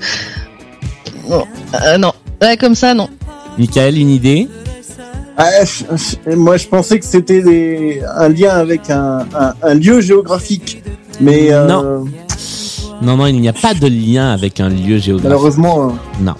Non, 1.28 1.44
euh, 1.74 1.98
non. 1.98 2.14
Ouais, 2.40 2.56
comme 2.56 2.74
ça, 2.74 2.94
non. 2.94 3.10
Michael, 3.58 3.98
une 3.98 4.08
idée? 4.08 4.48
Ah, 5.40 5.64
je- 5.64 5.84
je- 5.96 6.34
moi, 6.34 6.56
je 6.56 6.66
pensais 6.66 6.98
que 6.98 7.04
c'était 7.06 7.40
des- 7.42 8.02
un 8.16 8.28
lien 8.28 8.50
avec 8.56 8.90
un, 8.90 9.20
un- 9.38 9.54
un 9.62 9.74
lieu 9.74 10.00
géographique. 10.00 10.82
Mais 11.20 11.52
euh, 11.52 11.66
Non. 11.66 12.04
Non, 13.00 13.16
non, 13.16 13.26
il 13.26 13.40
n'y 13.40 13.48
a 13.48 13.52
pas 13.52 13.74
de 13.74 13.86
lien 13.86 14.30
avec 14.32 14.58
un 14.58 14.68
lieu 14.68 14.98
géographique. 14.98 15.28
malheureusement, 15.30 15.88
euh, 15.90 16.22
Non. 16.24 16.34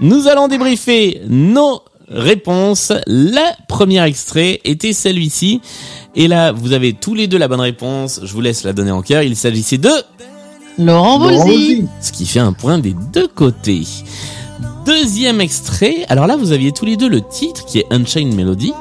Nous 0.00 0.28
allons 0.28 0.48
débriefer 0.48 1.22
nos 1.28 1.80
réponses. 2.10 2.92
Le 3.06 3.40
premier 3.68 4.04
extrait 4.06 4.60
était 4.64 4.92
celui-ci. 4.92 5.62
Et 6.14 6.28
là, 6.28 6.52
vous 6.52 6.72
avez 6.72 6.92
tous 6.92 7.14
les 7.14 7.28
deux 7.28 7.38
la 7.38 7.48
bonne 7.48 7.60
réponse. 7.60 8.20
Je 8.22 8.32
vous 8.34 8.42
laisse 8.42 8.62
la 8.64 8.74
donner 8.74 8.90
en 8.90 9.00
cœur. 9.00 9.22
Il 9.22 9.34
s'agissait 9.36 9.78
de 9.78 9.90
Laurent. 10.78 11.18
Voulzy. 11.18 11.86
ce 12.02 12.12
qui 12.12 12.26
fait 12.26 12.40
un 12.40 12.52
point 12.52 12.76
des 12.78 12.94
deux 13.14 13.28
côtés. 13.28 13.82
Deuxième 14.86 15.40
extrait. 15.40 16.06
Alors 16.08 16.26
là, 16.26 16.36
vous 16.36 16.52
aviez 16.52 16.72
tous 16.72 16.84
les 16.84 16.96
deux 16.96 17.08
le 17.08 17.20
titre 17.20 17.66
qui 17.66 17.78
est 17.80 17.86
Unchained 17.90 18.34
Melody. 18.34 18.72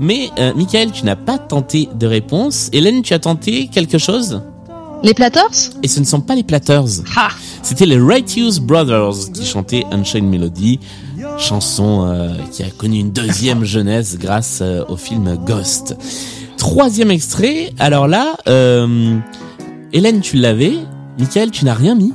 Mais 0.00 0.30
euh, 0.38 0.52
Michael, 0.54 0.90
tu 0.90 1.04
n'as 1.04 1.16
pas 1.16 1.38
tenté 1.38 1.88
de 1.94 2.06
réponse. 2.06 2.68
Hélène, 2.72 3.02
tu 3.02 3.14
as 3.14 3.20
tenté 3.20 3.68
quelque 3.68 3.98
chose? 3.98 4.42
Les 5.02 5.14
Platters 5.14 5.70
Et 5.82 5.88
ce 5.88 5.98
ne 6.00 6.04
sont 6.04 6.20
pas 6.20 6.34
les 6.34 6.44
Platters. 6.44 7.02
Ha 7.16 7.28
C'était 7.62 7.86
les 7.86 7.98
Righteous 7.98 8.60
Brothers 8.60 9.32
qui 9.34 9.44
chantaient 9.44 9.84
Unchained 9.90 10.28
Melody, 10.28 10.78
chanson 11.38 12.06
euh, 12.06 12.34
qui 12.52 12.62
a 12.62 12.70
connu 12.70 13.00
une 13.00 13.10
deuxième 13.10 13.64
jeunesse 13.64 14.16
grâce 14.18 14.60
euh, 14.62 14.84
au 14.88 14.96
film 14.96 15.36
Ghost. 15.44 15.96
Troisième 16.56 17.10
extrait, 17.10 17.72
alors 17.80 18.06
là, 18.06 18.36
euh, 18.48 19.16
Hélène, 19.92 20.20
tu 20.20 20.36
l'avais, 20.36 20.74
Michael, 21.18 21.50
tu 21.50 21.64
n'as 21.64 21.74
rien 21.74 21.96
mis. 21.96 22.12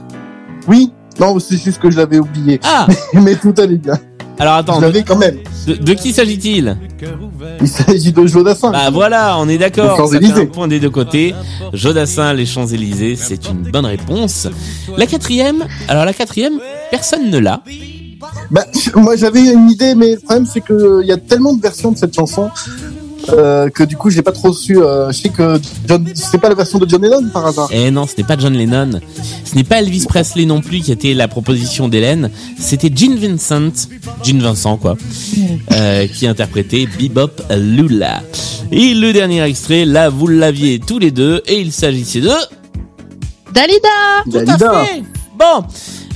oui. 0.68 0.92
Non, 1.20 1.38
c'est 1.40 1.58
juste 1.58 1.80
que 1.80 1.90
je 1.90 1.98
l'avais 1.98 2.20
oublié. 2.20 2.60
Ah 2.64 2.88
Mais 3.14 3.36
tout 3.36 3.54
allait 3.58 3.78
bien. 3.78 3.98
Alors 4.40 4.54
attends, 4.54 4.76
Je 4.76 4.82
de, 4.82 4.86
l'avais 4.86 5.04
quand 5.04 5.16
même. 5.18 5.38
de- 5.66 5.74
de 5.74 5.94
qui 5.94 6.14
s'agit-il? 6.14 6.78
Il 7.60 7.68
s'agit 7.68 8.12
de 8.12 8.28
Jodassin. 8.28 8.72
Bah 8.72 8.92
voilà, 8.92 9.36
on 9.40 9.50
est 9.50 9.58
d'accord, 9.58 10.08
ça 10.10 10.20
fait 10.20 10.32
un 10.32 10.46
point 10.46 10.68
des 10.68 10.80
deux 10.80 10.92
côtés. 10.92 11.34
Jodassin, 11.74 12.34
les 12.34 12.46
Champs-Élysées, 12.46 13.16
c'est 13.16 13.50
une 13.50 13.64
bonne 13.72 13.86
réponse. 13.88 14.48
La 14.96 15.08
quatrième, 15.08 15.66
alors 15.88 16.06
la 16.06 16.14
quatrième, 16.14 16.60
personne 16.92 17.32
ne 17.32 17.40
l'a. 17.40 17.64
Bah, 18.52 18.66
moi 18.96 19.16
j'avais 19.16 19.42
une 19.52 19.70
idée, 19.72 19.96
mais 19.96 20.12
le 20.14 20.20
problème 20.20 20.46
c'est 20.46 20.62
que 20.62 21.02
il 21.02 21.08
y 21.08 21.12
a 21.12 21.18
tellement 21.18 21.54
de 21.54 21.62
versions 21.62 21.92
de 21.92 21.98
cette 21.98 22.16
chanson 22.16 22.50
euh, 23.30 23.70
que 23.70 23.84
du 23.84 23.96
coup 23.98 24.10
j'ai 24.10 24.22
pas 24.22 24.32
trop 24.32 24.54
su. 24.54 24.78
euh, 24.82 25.12
je 25.12 25.22
sais 25.22 25.30
que 25.30 25.60
John, 25.88 26.06
c'est 26.16 26.38
pas 26.40 26.50
la 26.50 26.56
version 26.56 26.80
de 26.80 26.88
John 26.90 27.02
Lennon 27.02 27.30
par 27.34 27.46
hasard. 27.48 27.70
Eh 27.72 27.92
non, 27.92 28.06
ce 28.08 28.14
n'est 28.18 28.24
pas 28.24 28.38
John 28.38 28.54
Lennon. 28.54 29.00
Ce 29.46 29.56
n'est 29.56 29.64
pas 29.64 29.80
Elvis 29.80 30.06
Presley 30.08 30.46
non 30.46 30.62
plus 30.62 30.80
qui 30.82 30.92
était 30.92 31.14
la 31.14 31.28
proposition 31.28 31.88
d'Hélène. 31.88 32.30
C'était 32.60 32.92
Gene 32.94 33.16
Vincent, 33.18 33.90
Gene 34.24 34.40
Vincent 34.42 34.78
quoi, 34.78 34.96
euh, 35.72 36.08
qui 36.08 36.28
interprétait 36.28 36.88
Bebop 37.00 37.32
Lula. 37.58 38.22
Et 38.72 38.94
le 38.94 39.14
dernier 39.14 39.42
extrait, 39.44 39.86
là 39.86 40.10
vous 40.10 40.28
l'aviez 40.28 40.80
tous 40.80 41.00
les 41.00 41.12
deux, 41.12 41.42
et 41.48 41.60
il 41.62 41.72
s'agissait 41.72 42.22
de... 42.22 42.32
Dalida 43.54 43.88
Tout 44.30 44.38
à 44.38 44.44
Dalida. 44.44 44.84
fait. 44.86 45.04
Bon. 45.38 45.64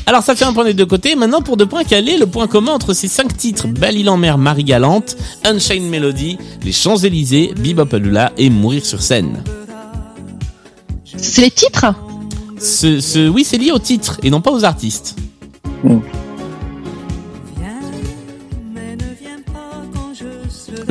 Alors 0.06 0.24
ça 0.24 0.36
fait 0.36 0.46
un 0.46 0.54
point 0.54 0.66
des 0.66 0.74
deux 0.74 0.86
côtés. 0.86 1.16
Maintenant 1.16 1.42
pour 1.42 1.58
deux 1.58 1.66
points, 1.66 1.84
quel 1.84 2.10
est 2.10 2.18
le 2.18 2.26
point 2.26 2.48
commun 2.48 2.74
entre 2.74 2.94
ces 2.94 3.08
cinq 3.08 3.38
titres? 3.38 3.68
Belle 3.68 3.98
île 3.98 4.10
en 4.10 4.18
mer, 4.18 4.38
Marie 4.38 4.64
Galante, 4.64 5.16
Unchained 5.46 5.90
Melody, 5.90 6.38
Les 6.64 6.72
Champs-Élysées, 6.72 7.54
Bebop 7.58 7.98
Lula 7.98 8.32
et 8.38 8.50
Mourir 8.50 8.86
sur 8.86 9.02
scène? 9.02 9.44
C'est 11.06 11.42
les 11.42 11.52
titres? 11.52 11.86
Ce, 12.60 13.00
ce, 13.00 13.28
Oui, 13.28 13.44
c'est 13.44 13.58
lié 13.58 13.72
au 13.72 13.80
titre 13.80 14.20
et 14.24 14.30
non 14.30 14.42
pas 14.42 14.52
aux 14.52 14.66
artistes. 14.66 15.16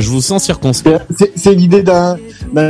Je 0.00 0.08
vous 0.08 0.20
sens 0.22 0.42
circonspect. 0.44 1.04
C'est- 1.36 1.54
l'idée 1.54 1.82
d'un 1.82 2.16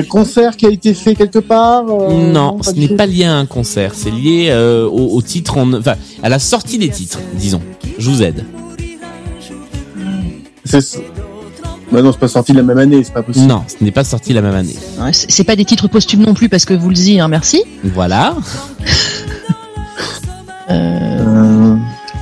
concert 0.08 0.56
qui 0.56 0.66
a 0.66 0.70
été 0.70 0.92
fait 0.94 1.14
quelque 1.14 1.38
part. 1.38 1.84
euh, 1.88 2.32
non, 2.32 2.62
ce 2.62 2.72
n'est 2.72 2.88
pas 2.88 3.06
lié 3.06 3.24
à 3.24 3.36
un 3.36 3.46
concert. 3.46 3.92
C'est 3.94 4.10
lié 4.10 4.48
euh, 4.50 4.86
au, 4.86 5.16
au 5.16 5.22
titre, 5.22 5.56
en, 5.58 5.72
enfin 5.74 5.94
à 6.22 6.28
la 6.28 6.38
sortie 6.38 6.78
des 6.78 6.88
titres, 6.90 7.18
disons. 7.34 7.62
Je 7.98 8.10
vous 8.10 8.22
aide. 8.22 8.44
C'est- 10.64 11.02
Bah 11.92 12.02
non, 12.02 12.12
c'est 12.12 12.20
pas 12.20 12.28
sorti 12.28 12.52
la 12.52 12.62
même 12.62 12.78
année, 12.78 13.02
c'est 13.02 13.12
pas 13.12 13.22
possible. 13.22 13.46
Non, 13.46 13.62
ce 13.66 13.82
n'est 13.82 13.90
pas 13.90 14.04
sorti 14.04 14.32
la 14.32 14.42
même 14.42 14.54
année. 14.54 14.76
C'est 15.12 15.30
c'est 15.30 15.44
pas 15.44 15.56
des 15.56 15.64
titres 15.64 15.88
posthumes 15.88 16.22
non 16.24 16.34
plus 16.34 16.48
parce 16.48 16.64
que 16.64 16.74
vous 16.74 16.88
le 16.88 16.94
dites, 16.94 17.18
hein, 17.20 17.26
merci. 17.28 17.62
Voilà. 17.82 18.36
Euh, 20.70 21.59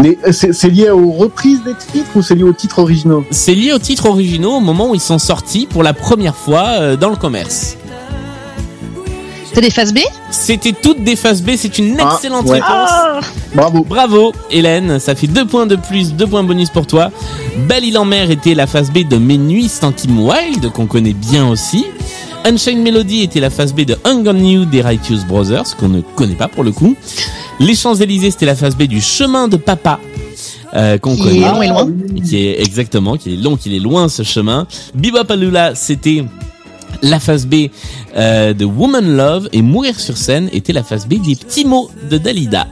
Mais 0.01 0.17
c'est 0.33 0.53
c'est 0.53 0.69
lié 0.71 0.91
aux 0.91 1.11
reprises 1.11 1.63
des 1.65 1.75
titres 1.75 2.11
ou 2.15 2.23
c'est 2.23 2.35
lié 2.37 2.45
aux 2.45 2.53
titres 2.53 2.79
originaux 2.79 3.25
C'est 3.31 3.55
lié 3.55 3.73
aux 3.73 3.79
titres 3.81 4.07
originaux 4.07 4.53
au 4.57 4.61
moment 4.61 4.91
où 4.91 4.95
ils 4.95 5.01
sont 5.01 5.19
sortis 5.19 5.67
pour 5.67 5.83
la 5.83 5.93
première 5.93 6.37
fois 6.37 6.67
euh, 6.81 6.97
dans 6.97 7.11
le 7.11 7.17
commerce. 7.17 7.77
C'est 9.53 9.61
des 9.63 9.71
phases 9.71 9.93
B? 9.93 9.99
C'était 10.31 10.73
toutes 10.73 11.03
des 11.03 11.17
phases 11.17 11.43
B, 11.43 11.51
c'est 11.57 11.79
une 11.79 11.97
Ah, 11.99 12.13
excellente 12.15 12.45
ouais. 12.47 12.61
réponse. 12.61 12.91
Ah 12.93 13.21
Bravo. 13.55 13.83
Bravo 13.83 14.33
Hélène, 14.53 15.01
ça 15.01 15.17
fait 15.17 15.27
deux 15.27 15.47
points 15.47 15.67
de 15.67 15.75
plus, 15.75 16.15
deux 16.15 16.29
points 16.29 16.45
bonus 16.45 16.71
pour 16.71 16.87
toi. 16.87 17.11
Belle 17.67 17.85
île 17.85 17.99
en 17.99 18.05
mer 18.05 18.31
était 18.31 18.55
la 18.55 18.69
phase 18.69 18.93
B 18.93 18.99
de 19.09 19.17
Mes 19.17 19.39
nuits 19.39 19.69
sans 19.69 19.91
Kim 19.91 20.21
Wilde, 20.21 20.71
qu'on 20.71 20.87
connaît 20.87 21.15
bien 21.15 21.49
aussi. 21.49 21.87
Unchained 22.45 22.83
Melody 22.85 23.23
était 23.25 23.41
la 23.41 23.51
phase 23.51 23.73
B 23.75 23.81
de 23.81 23.97
Hung 24.05 24.25
on 24.29 24.37
You 24.39 24.65
des 24.65 24.81
Righteous 24.81 25.25
Brothers, 25.27 25.77
qu'on 25.77 25.89
ne 25.89 26.03
connaît 26.03 26.37
pas 26.37 26.47
pour 26.47 26.63
le 26.63 26.71
coup. 26.71 26.95
Les 27.61 27.75
Champs-Élysées, 27.75 28.31
c'était 28.31 28.47
la 28.47 28.55
phase 28.55 28.77
B 28.77 28.85
du 28.85 29.01
Chemin 29.01 29.49
de 29.49 29.57
Papa, 29.57 29.99
euh, 30.75 30.97
qu'on 30.99 31.17
Qui 31.17 31.23
connaît. 31.23 31.39
est 31.39 31.41
long 31.41 31.63
et 31.63 31.69
loin. 31.69 31.91
Qui 32.25 32.37
est 32.47 32.61
exactement, 32.61 33.17
qui 33.17 33.35
est 33.35 33.37
long, 33.37 33.57
qui 33.57 33.75
est 33.75 33.81
loin 33.81 34.09
ce 34.09 34.23
chemin. 34.23 34.67
Bebopalula, 34.95 35.75
c'était 35.75 36.25
la 37.03 37.19
phase 37.19 37.47
B 37.47 37.67
euh, 38.17 38.53
de 38.55 38.65
Woman 38.65 39.17
Love 39.17 39.49
et 39.53 39.63
Mourir 39.63 39.99
sur 39.99 40.17
scène 40.17 40.49
était 40.53 40.73
la 40.73 40.83
phase 40.85 41.07
B 41.07 41.15
des 41.21 41.35
petits 41.37 41.65
mots 41.65 41.91
de 42.11 42.19
Dalida. 42.19 42.69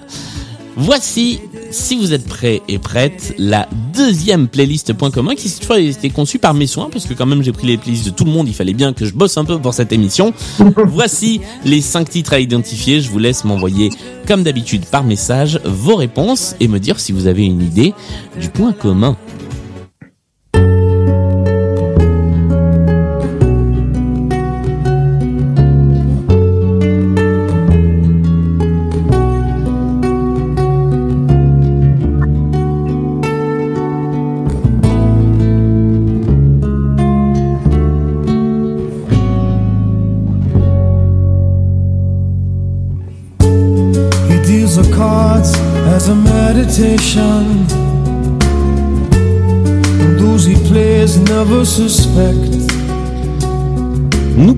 Voici, 0.76 1.40
si 1.70 1.96
vous 1.96 2.12
êtes 2.12 2.26
prêts 2.26 2.62
et 2.68 2.78
prêtes, 2.78 3.34
la 3.38 3.68
deuxième 3.94 4.48
playlist 4.48 4.92
point 4.92 5.10
commun 5.10 5.34
qui 5.34 5.48
cette 5.48 5.64
fois 5.64 5.76
a 5.76 5.80
été 5.80 6.10
conçue 6.10 6.38
par 6.38 6.54
mes 6.54 6.66
soins 6.66 6.88
parce 6.90 7.06
que 7.06 7.14
quand 7.14 7.26
même 7.26 7.42
j'ai 7.42 7.52
pris 7.52 7.66
les 7.66 7.76
playlists 7.76 8.06
de 8.06 8.10
tout 8.10 8.24
le 8.24 8.30
monde, 8.30 8.48
il 8.48 8.54
fallait 8.54 8.74
bien 8.74 8.92
que 8.92 9.04
je 9.04 9.14
bosse 9.14 9.36
un 9.36 9.44
peu 9.44 9.58
pour 9.58 9.74
cette 9.74 9.92
émission. 9.92 10.32
Voici 10.86 11.40
les 11.64 11.80
cinq 11.80 12.10
titres 12.10 12.32
à 12.32 12.40
identifier. 12.40 13.00
Je 13.00 13.10
vous 13.10 13.18
laisse 13.18 13.44
m'envoyer 13.44 13.90
comme 14.26 14.42
d'habitude 14.42 14.84
par 14.86 15.04
message 15.04 15.60
vos 15.64 15.96
réponses 15.96 16.54
et 16.60 16.68
me 16.68 16.78
dire 16.78 17.00
si 17.00 17.12
vous 17.12 17.26
avez 17.26 17.44
une 17.44 17.62
idée 17.62 17.94
du 18.40 18.48
point 18.48 18.72
commun. 18.72 19.16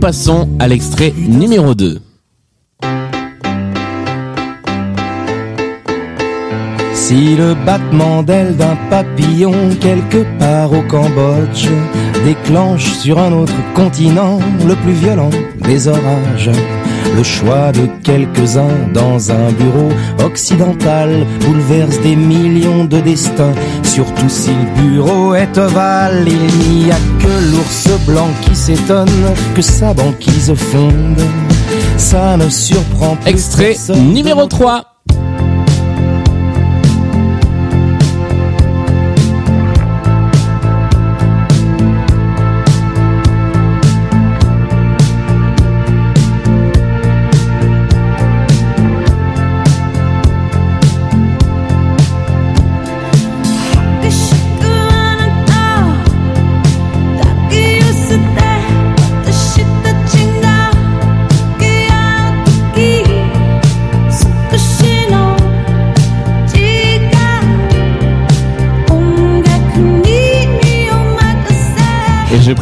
Passons 0.09 0.49
à 0.59 0.67
l'extrait 0.69 1.13
numéro 1.19 1.75
2. 1.75 2.01
Si 6.95 7.37
le 7.37 7.55
battement 7.67 8.23
d'aile 8.23 8.57
d'un 8.57 8.75
papillon 8.89 9.53
quelque 9.79 10.25
part 10.39 10.73
au 10.73 10.81
Cambodge 10.81 11.69
déclenche 12.25 12.91
sur 12.95 13.19
un 13.19 13.33
autre 13.35 13.53
continent 13.75 14.39
le 14.67 14.75
plus 14.77 14.95
violent 14.95 15.29
des 15.61 15.89
orages, 15.89 16.53
le 17.17 17.23
choix 17.23 17.73
de 17.73 17.89
quelques-uns 18.03 18.89
dans 18.93 19.31
un 19.31 19.53
bureau 19.53 19.91
occidental 20.25 21.27
bouleverse 21.41 22.01
des 22.01 22.17
millions 22.17 22.85
de 22.85 23.01
destins, 23.01 23.55
surtout 23.83 24.29
si 24.29 24.51
le 24.51 24.83
bureau 24.83 25.35
est 25.35 25.57
ovale, 25.59 26.27
il 26.27 26.85
n'y 26.85 26.91
a 26.91 26.97
que 27.21 27.53
l'ours 27.53 27.89
blanc 28.07 28.29
qui 28.43 28.55
s'étonne 28.55 29.35
que 29.55 29.63
sa 29.63 29.95
banquise 29.95 30.55
fonde. 30.55 31.23
Ça 31.97 32.37
ne 32.37 32.49
surprend 32.49 33.17
plus 33.17 33.31
Extrait 33.31 33.77
numéro 33.95 34.47
3. 34.47 34.98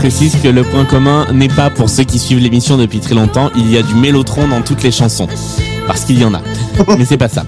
Je 0.06 0.10
précise 0.12 0.40
que 0.40 0.46
le 0.46 0.62
point 0.62 0.84
commun 0.84 1.26
n'est 1.32 1.48
pas 1.48 1.68
pour 1.68 1.90
ceux 1.90 2.04
qui 2.04 2.20
suivent 2.20 2.38
l'émission 2.38 2.76
depuis 2.76 3.00
très 3.00 3.16
longtemps, 3.16 3.50
il 3.56 3.68
y 3.68 3.76
a 3.76 3.82
du 3.82 3.96
mélotron 3.96 4.46
dans 4.46 4.62
toutes 4.62 4.84
les 4.84 4.92
chansons. 4.92 5.26
Parce 5.88 6.04
qu'il 6.04 6.20
y 6.20 6.24
en 6.24 6.32
a. 6.32 6.42
Mais 6.96 7.04
c'est 7.04 7.16
pas 7.16 7.28
ça. 7.28 7.42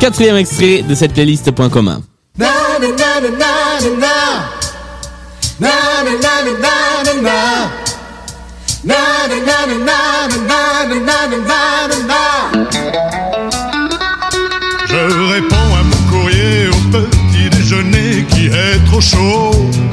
Quatrième 0.00 0.36
extrait 0.36 0.80
de 0.88 0.94
cette 0.94 1.12
playlist 1.12 1.50
point 1.50 1.68
commun. 1.68 2.00
Je 14.86 15.30
réponds 15.34 15.74
à 15.78 15.82
mon 15.82 16.10
courrier 16.10 16.68
au 16.68 16.90
petit 16.90 17.50
déjeuner 17.50 18.24
qui 18.30 18.46
est 18.46 18.82
trop 18.86 19.02
chaud. 19.02 19.87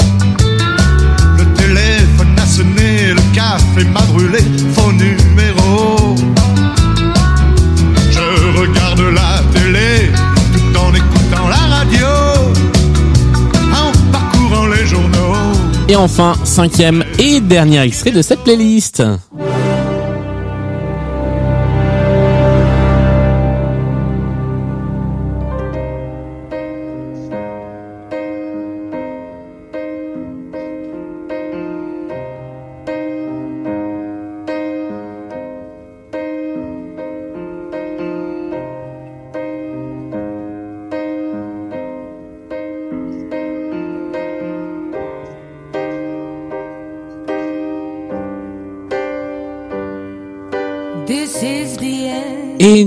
Enfin, 16.06 16.36
cinquième 16.44 17.04
et 17.18 17.42
dernier 17.42 17.82
extrait 17.82 18.12
de 18.12 18.22
cette 18.22 18.44
playlist. 18.44 19.02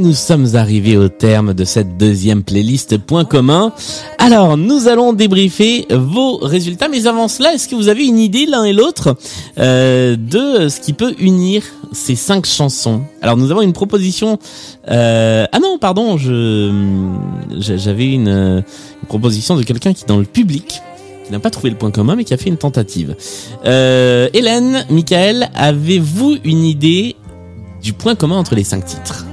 Nous 0.09 0.15
sommes 0.15 0.57
arrivés 0.57 0.97
au 0.97 1.11
terme 1.11 1.53
de 1.53 1.65
cette 1.65 1.99
deuxième 1.99 2.43
playlist 2.43 2.97
point 2.97 3.27
commun. 3.27 3.75
Alors, 4.17 4.57
nous 4.57 4.89
allons 4.89 5.13
débriefer 5.13 5.87
vos 5.91 6.39
résultats. 6.39 6.89
Mais 6.89 7.07
avant 7.07 7.29
cela, 7.29 7.53
est-ce 7.53 7.69
que 7.69 7.75
vous 7.75 7.89
avez 7.89 8.07
une 8.07 8.19
idée 8.19 8.47
l'un 8.47 8.65
et 8.65 8.73
l'autre 8.73 9.19
euh, 9.59 10.17
de 10.17 10.71
ce 10.71 10.81
qui 10.81 10.95
peut 10.95 11.15
unir 11.19 11.63
ces 11.93 12.15
cinq 12.15 12.47
chansons? 12.47 13.03
Alors, 13.21 13.37
nous 13.37 13.51
avons 13.51 13.61
une 13.61 13.75
proposition. 13.75 14.39
euh, 14.91 15.45
Ah 15.53 15.59
non, 15.59 15.77
pardon, 15.77 16.17
je 16.17 16.73
j'avais 17.59 18.11
une, 18.11 18.65
proposition 19.09 19.57
de 19.57 19.63
quelqu'un 19.63 19.93
qui 19.93 20.05
est 20.05 20.09
dans 20.09 20.17
le 20.17 20.25
public 20.25 20.81
n'a 21.31 21.39
pas 21.39 21.51
trouvé 21.51 21.69
le 21.69 21.77
point 21.77 21.91
commun 21.91 22.17
mais 22.17 22.25
qui 22.25 22.33
a 22.33 22.39
fait 22.39 22.49
une 22.49 22.57
tentative. 22.57 23.15
Euh, 23.67 24.31
Hélène, 24.33 24.87
Michael, 24.89 25.51
avez-vous 25.55 26.39
une 26.45 26.65
idée 26.65 27.17
du 27.83 27.93
point 27.93 28.15
commun 28.15 28.39
entre 28.39 28.55
les 28.55 28.65
cinq 28.65 28.87
titres? 28.87 29.27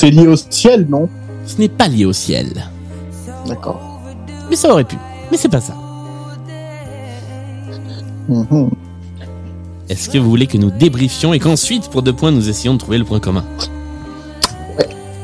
C'est 0.00 0.10
lié 0.10 0.28
au 0.28 0.36
ciel, 0.36 0.86
non 0.88 1.08
Ce 1.44 1.58
n'est 1.58 1.68
pas 1.68 1.88
lié 1.88 2.04
au 2.04 2.12
ciel. 2.12 2.46
D'accord. 3.48 3.80
Mais 4.48 4.54
ça 4.54 4.70
aurait 4.70 4.84
pu. 4.84 4.94
Mais 5.28 5.36
c'est 5.36 5.48
pas 5.48 5.60
ça. 5.60 5.74
Mhm. 8.28 8.70
Est-ce 9.88 10.08
que 10.08 10.18
vous 10.18 10.30
voulez 10.30 10.46
que 10.46 10.56
nous 10.56 10.70
débriefions 10.70 11.34
et 11.34 11.40
qu'ensuite, 11.40 11.88
pour 11.88 12.02
deux 12.02 12.12
points, 12.12 12.30
nous 12.30 12.48
essayons 12.48 12.74
de 12.74 12.78
trouver 12.78 12.98
le 12.98 13.04
point 13.04 13.18
commun? 13.18 13.44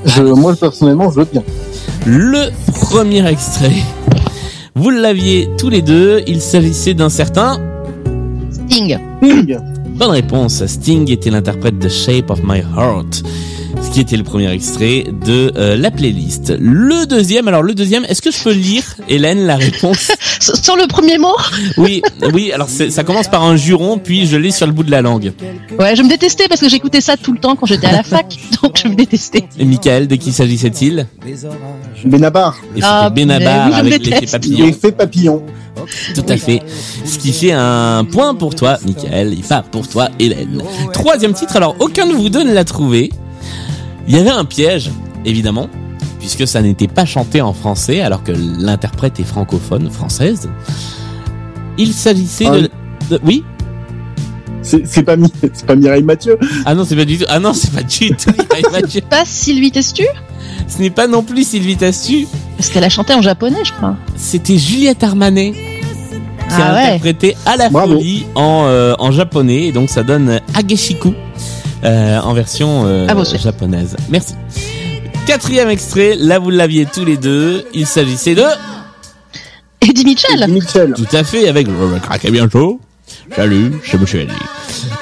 Je, 0.06 0.22
moi, 0.22 0.56
personnellement, 0.56 1.08
je 1.12 1.20
veux 1.20 1.28
bien. 1.30 1.44
Le 2.04 2.50
premier 2.72 3.24
extrait, 3.28 3.76
vous 4.74 4.90
l'aviez 4.90 5.50
tous 5.56 5.68
les 5.68 5.82
deux, 5.82 6.22
il 6.26 6.40
s'agissait 6.40 6.94
d'un 6.94 7.10
certain 7.10 7.60
Sting. 8.50 8.98
Sting. 9.22 9.56
Bonne 9.90 10.10
réponse, 10.10 10.66
Sting 10.66 11.08
était 11.12 11.30
l'interprète 11.30 11.78
de 11.78 11.88
Shape 11.88 12.28
of 12.30 12.40
My 12.42 12.58
Heart, 12.76 13.22
qui 13.94 14.00
était 14.00 14.16
le 14.16 14.24
premier 14.24 14.50
extrait 14.50 15.04
de 15.24 15.52
euh, 15.56 15.76
la 15.76 15.92
playlist. 15.92 16.52
Le 16.58 17.06
deuxième, 17.06 17.46
alors 17.46 17.62
le 17.62 17.74
deuxième, 17.74 18.04
est-ce 18.06 18.20
que 18.20 18.32
je 18.32 18.42
peux 18.42 18.50
lire, 18.52 18.82
Hélène, 19.08 19.46
la 19.46 19.54
réponse 19.54 20.10
Sur 20.40 20.76
le 20.76 20.88
premier 20.88 21.16
mot? 21.16 21.36
Oui, 21.76 22.02
oui, 22.32 22.50
alors 22.50 22.68
ça 22.68 23.04
commence 23.04 23.28
par 23.28 23.44
un 23.44 23.54
juron, 23.54 23.98
puis 23.98 24.26
je 24.26 24.36
lis 24.36 24.50
sur 24.50 24.66
le 24.66 24.72
bout 24.72 24.82
de 24.82 24.90
la 24.90 25.00
langue. 25.00 25.32
Ouais, 25.78 25.94
je 25.94 26.02
me 26.02 26.08
détestais 26.08 26.48
parce 26.48 26.60
que 26.60 26.68
j'écoutais 26.68 27.00
ça 27.00 27.16
tout 27.16 27.32
le 27.32 27.38
temps 27.38 27.54
quand 27.54 27.66
j'étais 27.66 27.86
à 27.86 27.92
la 27.92 28.02
fac, 28.02 28.36
donc 28.60 28.80
je 28.82 28.88
me 28.88 28.96
détestais. 28.96 29.44
Et 29.60 29.64
Michael, 29.64 30.08
de 30.08 30.16
qui 30.16 30.32
s'agissait-il? 30.32 31.06
Benabar. 32.04 32.56
Ah, 32.82 33.10
Benabar 33.10 33.68
oui, 33.68 33.74
avec 33.74 34.06
l'effet 34.06 34.26
papillon. 34.26 34.66
L'effet 34.66 34.90
papillon. 34.90 35.42
Tout 36.16 36.26
à 36.28 36.36
fait. 36.36 36.62
Ce 37.04 37.16
qui 37.16 37.32
fait 37.32 37.52
un 37.52 38.04
point 38.04 38.34
pour 38.34 38.56
toi, 38.56 38.76
Michael, 38.84 39.34
et 39.34 39.42
pas 39.48 39.62
pour 39.62 39.86
toi, 39.86 40.08
Hélène. 40.18 40.64
Troisième 40.92 41.32
titre, 41.32 41.54
alors 41.54 41.76
aucun 41.78 42.08
de 42.08 42.12
vous 42.12 42.28
deux 42.28 42.42
ne 42.42 42.52
l'a 42.52 42.64
trouvé. 42.64 43.10
Il 44.06 44.14
y 44.16 44.18
avait 44.18 44.30
un 44.30 44.44
piège, 44.44 44.90
évidemment, 45.24 45.68
puisque 46.20 46.46
ça 46.46 46.60
n'était 46.62 46.88
pas 46.88 47.04
chanté 47.04 47.40
en 47.40 47.52
français, 47.52 48.00
alors 48.00 48.22
que 48.22 48.32
l'interprète 48.32 49.18
est 49.20 49.24
francophone, 49.24 49.90
française. 49.90 50.48
Il 51.78 51.92
s'agissait 51.92 52.46
Ah 52.48 52.52
de... 52.58 52.70
de- 53.10 53.20
Oui? 53.24 53.44
C'est 54.62 55.02
pas, 55.02 55.16
Mi- 55.16 55.30
c'est 55.52 55.66
pas 55.66 55.76
Mireille 55.76 56.02
Mathieu. 56.02 56.38
Ah 56.64 56.74
non, 56.74 56.84
c'est 56.86 56.96
pas 56.96 57.04
du 57.04 57.18
tout... 57.18 57.24
Ah 57.28 57.38
non, 57.38 57.52
c'est 57.52 57.70
pas 57.72 57.82
du 57.82 58.10
tout 58.16 58.30
Mireille 58.38 58.64
Mathieu. 58.72 59.02
Pas 59.08 59.24
Sylvie 59.26 59.70
Testu? 59.70 60.04
Ce 60.68 60.80
n'est 60.80 60.90
pas 60.90 61.06
non 61.06 61.22
plus 61.22 61.46
Sylvie 61.46 61.76
Tassu. 61.76 62.26
Parce 62.56 62.70
qu'elle 62.70 62.84
a 62.84 62.88
chanté 62.88 63.12
en 63.12 63.20
japonais, 63.20 63.58
je 63.64 63.72
crois. 63.72 63.96
C'était 64.16 64.56
Juliette 64.56 65.02
Armanet 65.04 65.52
qui 65.52 66.54
a 66.54 66.66
Ah 66.70 66.74
ouais. 66.74 66.80
interprété 66.84 67.36
à 67.44 67.56
la 67.56 67.68
Bravo. 67.68 67.94
folie 67.96 68.24
en, 68.34 68.64
euh, 68.66 68.94
en 68.98 69.12
japonais. 69.12 69.64
Et 69.66 69.72
donc 69.72 69.90
ça 69.90 70.02
donne 70.02 70.40
Ageshiku 70.54 71.12
euh, 71.84 72.20
en 72.20 72.34
version 72.34 72.86
euh, 72.86 73.24
japonaise. 73.38 73.96
Merci. 74.10 74.34
Quatrième 75.26 75.68
extrait, 75.68 76.16
là 76.16 76.38
vous 76.38 76.50
l'aviez 76.50 76.86
tous 76.86 77.04
les 77.04 77.16
deux. 77.16 77.64
Il 77.72 77.86
s'agissait 77.86 78.34
de... 78.34 78.44
Eddie 79.80 80.04
Mitchell. 80.04 80.46
Mitchell. 80.48 80.94
Tout 80.94 81.16
à 81.16 81.24
fait, 81.24 81.48
avec 81.48 81.66
le 81.66 81.98
craquer 81.98 82.30
bien 82.30 82.48
chaud. 82.48 82.80
Salut, 83.34 83.80
c'est 83.84 83.98
Monsieur 83.98 84.20
Eddie. 84.20 84.32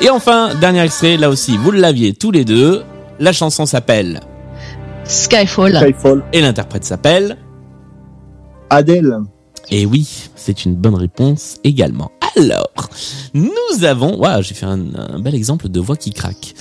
Et 0.00 0.10
enfin, 0.10 0.54
dernier 0.60 0.82
extrait, 0.82 1.16
là 1.16 1.28
aussi, 1.28 1.56
vous 1.56 1.70
l'aviez 1.70 2.14
tous 2.14 2.30
les 2.30 2.44
deux. 2.44 2.82
La 3.20 3.32
chanson 3.32 3.66
s'appelle... 3.66 4.20
Skyfall. 5.04 5.76
Skyfall. 5.76 6.24
Et 6.32 6.40
l'interprète 6.40 6.84
s'appelle... 6.84 7.36
Adèle. 8.70 9.18
Et 9.70 9.86
oui, 9.86 10.30
c'est 10.34 10.64
une 10.64 10.74
bonne 10.74 10.94
réponse 10.94 11.58
également. 11.62 12.10
Alors, 12.36 12.88
nous 13.34 13.84
avons, 13.84 14.16
waouh, 14.16 14.42
j'ai 14.42 14.54
fait 14.54 14.66
un, 14.66 14.94
un 14.94 15.18
bel 15.18 15.34
exemple 15.34 15.68
de 15.68 15.80
voix 15.80 15.96
qui 15.96 16.10
craque. 16.10 16.54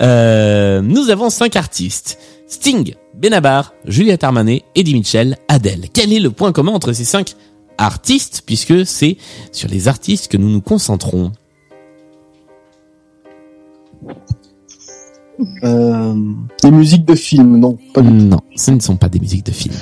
Euh, 0.00 0.82
nous 0.82 1.10
avons 1.10 1.30
cinq 1.30 1.56
artistes 1.56 2.18
Sting, 2.48 2.94
Benabar, 3.14 3.74
Juliette 3.86 4.22
Armanet, 4.22 4.62
Eddie 4.74 4.94
Mitchell, 4.94 5.36
Adele. 5.48 5.86
Quel 5.92 6.12
est 6.12 6.20
le 6.20 6.30
point 6.30 6.52
commun 6.52 6.72
entre 6.72 6.92
ces 6.92 7.04
cinq 7.04 7.34
artistes, 7.76 8.42
puisque 8.46 8.86
c'est 8.86 9.16
sur 9.52 9.68
les 9.68 9.88
artistes 9.88 10.28
que 10.28 10.36
nous 10.36 10.48
nous 10.48 10.60
concentrons? 10.60 11.32
Euh, 15.64 16.14
des 16.62 16.70
musiques 16.70 17.04
de 17.04 17.14
films, 17.14 17.58
non. 17.58 17.76
Pas 17.92 18.00
du 18.00 18.08
tout. 18.08 18.14
Non, 18.14 18.40
ce 18.54 18.70
ne 18.70 18.80
sont 18.80 18.96
pas 18.96 19.08
des 19.08 19.18
musiques 19.18 19.44
de 19.44 19.52
film. 19.52 19.74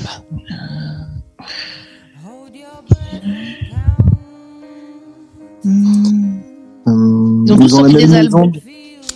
Euh, 5.67 7.43
Ils 7.47 7.53
ont 7.53 7.57
tous 7.57 7.69
sorti 7.69 7.95
des 7.95 8.15
albums. 8.15 8.53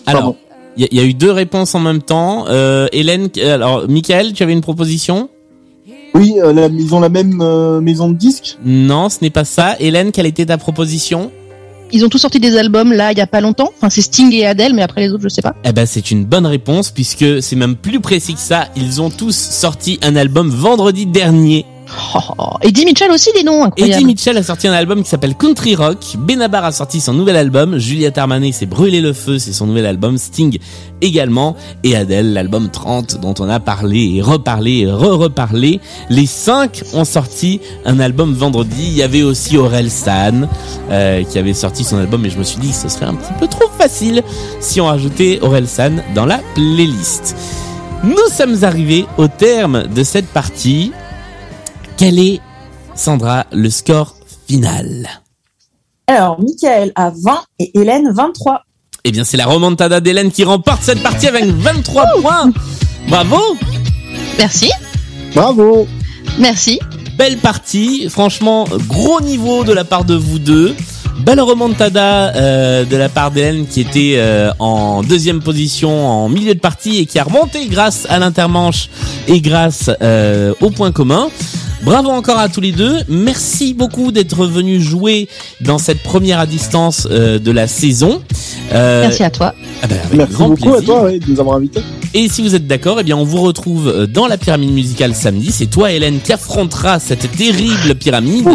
Alors, 0.07 0.35
il 0.77 0.83
y, 0.83 0.85
a- 0.85 0.89
il 0.91 0.97
y 0.99 1.01
a 1.01 1.05
eu 1.05 1.15
deux 1.15 1.31
réponses 1.33 1.75
en 1.75 1.81
même 1.81 2.03
temps. 2.03 2.47
Euh, 2.49 2.87
Hélène, 2.93 3.29
alors 3.45 3.89
Michael, 3.89 4.33
tu 4.33 4.43
avais 4.43 4.53
une 4.53 4.61
proposition? 4.61 5.29
Oui, 6.15 6.35
euh, 6.39 6.53
la- 6.53 6.67
ils 6.69 6.95
ont 6.95 7.01
la 7.01 7.09
même 7.11 7.41
euh, 7.43 7.81
maison 7.81 8.09
de 8.09 8.15
disques? 8.15 8.57
Non, 8.65 9.09
ce 9.09 9.19
n'est 9.23 9.31
pas 9.31 9.45
ça. 9.45 9.77
Hélène, 9.79 10.11
quelle 10.13 10.27
était 10.27 10.47
ta 10.47 10.57
proposition? 10.57 11.31
Ils 11.93 12.05
ont 12.05 12.09
tous 12.09 12.19
sorti 12.19 12.39
des 12.39 12.57
albums 12.57 12.93
là, 12.93 13.13
il 13.13 13.19
y 13.19 13.21
a 13.23 13.27
pas 13.27 13.41
longtemps. 13.41 13.71
Enfin, 13.77 13.89
c'est 13.89 14.03
Sting 14.03 14.33
et 14.35 14.45
Adele, 14.47 14.75
mais 14.75 14.83
après 14.83 15.01
les 15.03 15.11
autres, 15.13 15.23
je 15.23 15.29
sais 15.29 15.41
pas. 15.43 15.55
Eh 15.65 15.73
ben, 15.73 15.87
c'est 15.87 16.11
une 16.11 16.25
bonne 16.27 16.45
réponse 16.47 16.91
puisque 16.91 17.43
c'est 17.43 17.57
même 17.57 17.77
plus 17.77 18.01
précis 18.01 18.35
que 18.35 18.41
ça. 18.41 18.69
Ils 18.77 19.01
ont 19.01 19.09
tous 19.11 19.35
sorti 19.35 19.99
un 20.03 20.15
album 20.17 20.51
vendredi 20.51 21.07
dernier. 21.07 21.65
Oh. 22.15 22.59
Eddie 22.63 22.85
Mitchell 22.85 23.11
aussi, 23.11 23.31
des 23.35 23.43
noms 23.43 23.65
incroyables. 23.65 23.95
Eddie 23.95 24.05
Mitchell 24.05 24.37
a 24.37 24.43
sorti 24.43 24.69
un 24.69 24.73
album 24.73 25.03
qui 25.03 25.09
s'appelle 25.09 25.35
Country 25.35 25.75
Rock. 25.75 26.17
Benabar 26.19 26.65
a 26.65 26.73
sorti 26.73 27.01
son 27.01 27.15
nouvel 27.15 27.37
album. 27.37 27.79
Juliette 27.79 28.19
Armanet 28.19 28.53
s'est 28.53 28.67
brûlé 28.67 29.01
le 29.01 29.13
feu, 29.13 29.39
c'est 29.39 29.53
son 29.53 29.67
nouvel 29.67 29.87
album. 29.87 30.19
Sting 30.19 30.59
également. 31.01 31.57
Et 31.85 31.97
Adele, 31.97 32.33
l'album 32.33 32.69
30 32.71 33.21
dont 33.21 33.35
on 33.39 33.49
a 33.49 33.61
parlé 33.61 34.17
et 34.17 34.23
reparlé 34.23 34.79
et 34.79 34.91
re-reparlé. 34.91 35.81
Les 36.11 36.27
cinq 36.27 36.83
ont 36.93 37.05
sorti 37.05 37.61
un 37.85 38.01
album 38.01 38.35
vendredi. 38.35 38.85
Il 38.89 38.97
y 38.97 39.03
avait 39.03 39.23
aussi 39.23 39.57
Aurel 39.57 39.91
San 39.91 40.49
euh, 40.91 41.23
qui 41.25 41.39
avait 41.39 41.55
sorti 41.55 41.85
son 41.85 41.99
album 41.99 42.25
et 42.27 42.31
je 42.31 42.39
me 42.39 42.45
suis 42.45 42.59
dit 42.59 42.71
que 42.71 42.77
ce 42.77 42.89
serait 42.89 43.07
un 43.07 43.15
petit 43.15 43.33
peu 43.39 43.47
trop 43.47 43.69
facile 43.79 44.23
si 44.61 44.81
on 44.81 44.87
rajoutait 44.87 45.39
Aurel 45.43 45.67
San 45.67 46.03
dans 46.15 46.27
la 46.27 46.41
playlist. 46.55 47.37
Nous 48.05 48.17
sommes 48.33 48.63
arrivés 48.63 49.07
au 49.17 49.27
terme 49.27 49.89
de 49.89 50.05
cette 50.05 50.29
partie. 50.29 50.93
Quel 51.99 52.21
est, 52.21 52.41
Sandra, 52.95 53.45
le 53.51 53.71
score 53.71 54.15
final? 54.47 55.09
Alors, 56.07 56.41
Michael 56.41 56.93
a 56.95 57.11
20 57.11 57.41
et 57.59 57.77
Hélène 57.77 58.13
23. 58.15 58.63
Eh 59.03 59.11
bien, 59.11 59.25
c'est 59.25 59.37
la 59.37 59.47
remontada 59.47 60.01
d'Hélène 60.01 60.31
qui 60.31 60.45
remporte 60.45 60.81
cette 60.83 61.03
partie 61.03 61.27
avec 61.27 61.47
23 61.47 62.05
points. 62.23 62.53
Bravo 63.09 63.41
Merci. 64.39 64.71
Bravo. 65.35 65.89
Merci. 66.39 66.79
Belle 67.17 67.39
partie, 67.39 68.09
franchement, 68.09 68.69
gros 68.87 69.21
niveau 69.21 69.65
de 69.65 69.73
la 69.73 69.83
part 69.85 70.05
de 70.05 70.15
vous 70.15 70.39
deux. 70.39 70.77
Belle 71.19 71.41
remontada 71.41 72.33
euh, 72.37 72.85
de 72.85 72.97
la 72.97 73.09
part 73.09 73.33
d'Hélène 73.33 73.67
qui 73.67 73.81
était 73.81 74.15
euh, 74.19 74.53
en 74.61 75.03
deuxième 75.03 75.41
position 75.43 76.07
en 76.07 76.29
milieu 76.29 76.55
de 76.55 76.61
partie 76.61 76.99
et 76.99 77.07
qui 77.07 77.19
a 77.19 77.25
remonté 77.25 77.67
grâce 77.67 78.07
à 78.09 78.21
l'intermanche 78.21 78.89
et 79.27 79.41
grâce 79.41 79.91
euh, 80.01 80.55
au 80.61 80.71
point 80.71 80.93
commun. 80.93 81.29
Bravo 81.83 82.11
encore 82.11 82.39
à 82.39 82.49
tous 82.49 82.61
les 82.61 82.73
deux. 82.73 82.97
Merci 83.09 83.73
beaucoup 83.73 84.13
d'être 84.13 84.47
venus 84.47 84.83
jouer 84.83 85.29
dans 85.61 85.79
cette 85.79 86.03
première 86.03 86.41
à 86.41 86.47
distance 86.47 87.07
euh, 87.11 87.39
de 87.39 87.51
la 87.51 87.67
saison. 87.67 88.23
Euh, 88.73 89.03
Merci 89.03 89.23
à 89.23 89.31
toi. 89.31 89.55
ah 89.83 89.87
ben, 89.87 89.99
avec 90.05 90.19
Merci 90.19 90.33
grand 90.33 90.49
beaucoup 90.49 90.75
à 90.75 90.83
toi 90.83 91.05
ouais, 91.05 91.19
de 91.19 91.31
nous 91.31 91.41
avoir 91.41 91.57
invités. 91.57 91.81
Et 92.15 92.29
si 92.29 92.43
vous 92.43 92.55
êtes 92.55 92.67
d'accord, 92.67 92.99
eh 93.01 93.05
bien 93.05 93.17
on 93.17 93.25
vous 93.25 93.41
retrouve 93.41 93.89
euh, 93.89 94.07
dans 94.07 94.27
la 94.27 94.37
pyramide 94.37 94.73
musicale 94.73 95.15
samedi. 95.15 95.53
C'est 95.53 95.67
toi, 95.67 95.93
Hélène, 95.93 96.21
qui 96.21 96.33
affrontera 96.33 96.99
cette 96.99 97.31
terrible 97.37 97.95
pyramide. 97.95 98.49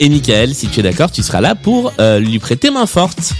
Et 0.00 0.08
Michael, 0.08 0.54
si 0.54 0.68
tu 0.68 0.80
es 0.80 0.82
d'accord, 0.82 1.10
tu 1.10 1.22
seras 1.22 1.40
là 1.40 1.54
pour 1.54 1.92
euh, 1.98 2.18
lui 2.20 2.38
prêter 2.38 2.70
main 2.70 2.86
forte. 2.86 3.32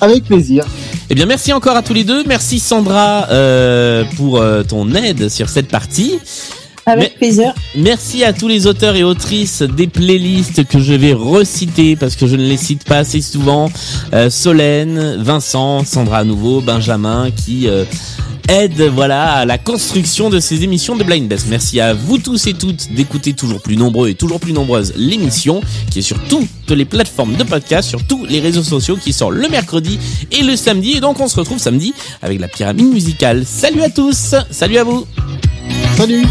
Avec 0.00 0.24
plaisir. 0.24 0.64
Eh 1.10 1.14
bien, 1.14 1.26
merci 1.26 1.52
encore 1.52 1.76
à 1.76 1.82
tous 1.82 1.94
les 1.94 2.04
deux. 2.04 2.24
Merci 2.24 2.58
Sandra 2.58 3.28
euh, 3.30 4.04
pour 4.16 4.38
euh, 4.38 4.62
ton 4.62 4.94
aide 4.94 5.28
sur 5.28 5.48
cette 5.48 5.68
partie. 5.68 6.18
Avec 6.86 7.12
Mais- 7.12 7.18
plaisir. 7.18 7.54
Merci 7.76 8.24
à 8.24 8.32
tous 8.32 8.46
les 8.48 8.66
auteurs 8.66 8.94
et 8.94 9.04
autrices 9.04 9.62
des 9.62 9.86
playlists 9.86 10.64
que 10.66 10.78
je 10.78 10.92
vais 10.92 11.14
reciter 11.14 11.96
parce 11.96 12.14
que 12.14 12.26
je 12.26 12.36
ne 12.36 12.44
les 12.46 12.56
cite 12.58 12.84
pas 12.84 12.98
assez 12.98 13.22
souvent. 13.22 13.70
Euh, 14.12 14.28
Solène, 14.28 15.16
Vincent, 15.18 15.84
Sandra 15.84 16.18
à 16.18 16.24
nouveau, 16.24 16.60
Benjamin 16.60 17.30
qui 17.30 17.68
euh, 17.68 17.84
aident 18.48 18.90
voilà 18.94 19.32
à 19.32 19.44
la 19.46 19.56
construction 19.56 20.28
de 20.28 20.40
ces 20.40 20.62
émissions 20.62 20.94
de 20.94 21.04
Blind 21.04 21.26
Best. 21.26 21.46
Merci 21.48 21.80
à 21.80 21.94
vous 21.94 22.18
tous 22.18 22.46
et 22.46 22.52
toutes 22.52 22.92
d'écouter 22.92 23.32
toujours 23.32 23.62
plus 23.62 23.78
nombreux 23.78 24.10
et 24.10 24.14
toujours 24.14 24.38
plus 24.38 24.52
nombreuses 24.52 24.92
l'émission 24.96 25.62
qui 25.90 26.00
est 26.00 26.02
sur 26.02 26.18
toutes 26.28 26.48
les 26.70 26.84
plateformes 26.84 27.36
de 27.36 27.44
podcast, 27.44 27.88
sur 27.88 28.06
tous 28.06 28.26
les 28.26 28.40
réseaux 28.40 28.62
sociaux 28.62 28.96
qui 28.96 29.14
sort 29.14 29.30
le 29.30 29.48
mercredi 29.48 29.98
et 30.32 30.42
le 30.42 30.54
samedi. 30.54 30.92
Et 30.96 31.00
donc 31.00 31.18
on 31.18 31.28
se 31.28 31.36
retrouve 31.36 31.58
samedi 31.58 31.94
avec 32.20 32.38
la 32.40 32.48
pyramide 32.48 32.92
musicale. 32.92 33.44
Salut 33.46 33.80
à 33.82 33.88
tous, 33.88 34.34
salut 34.50 34.76
à 34.76 34.84
vous. 34.84 35.06
Salut. 35.96 36.26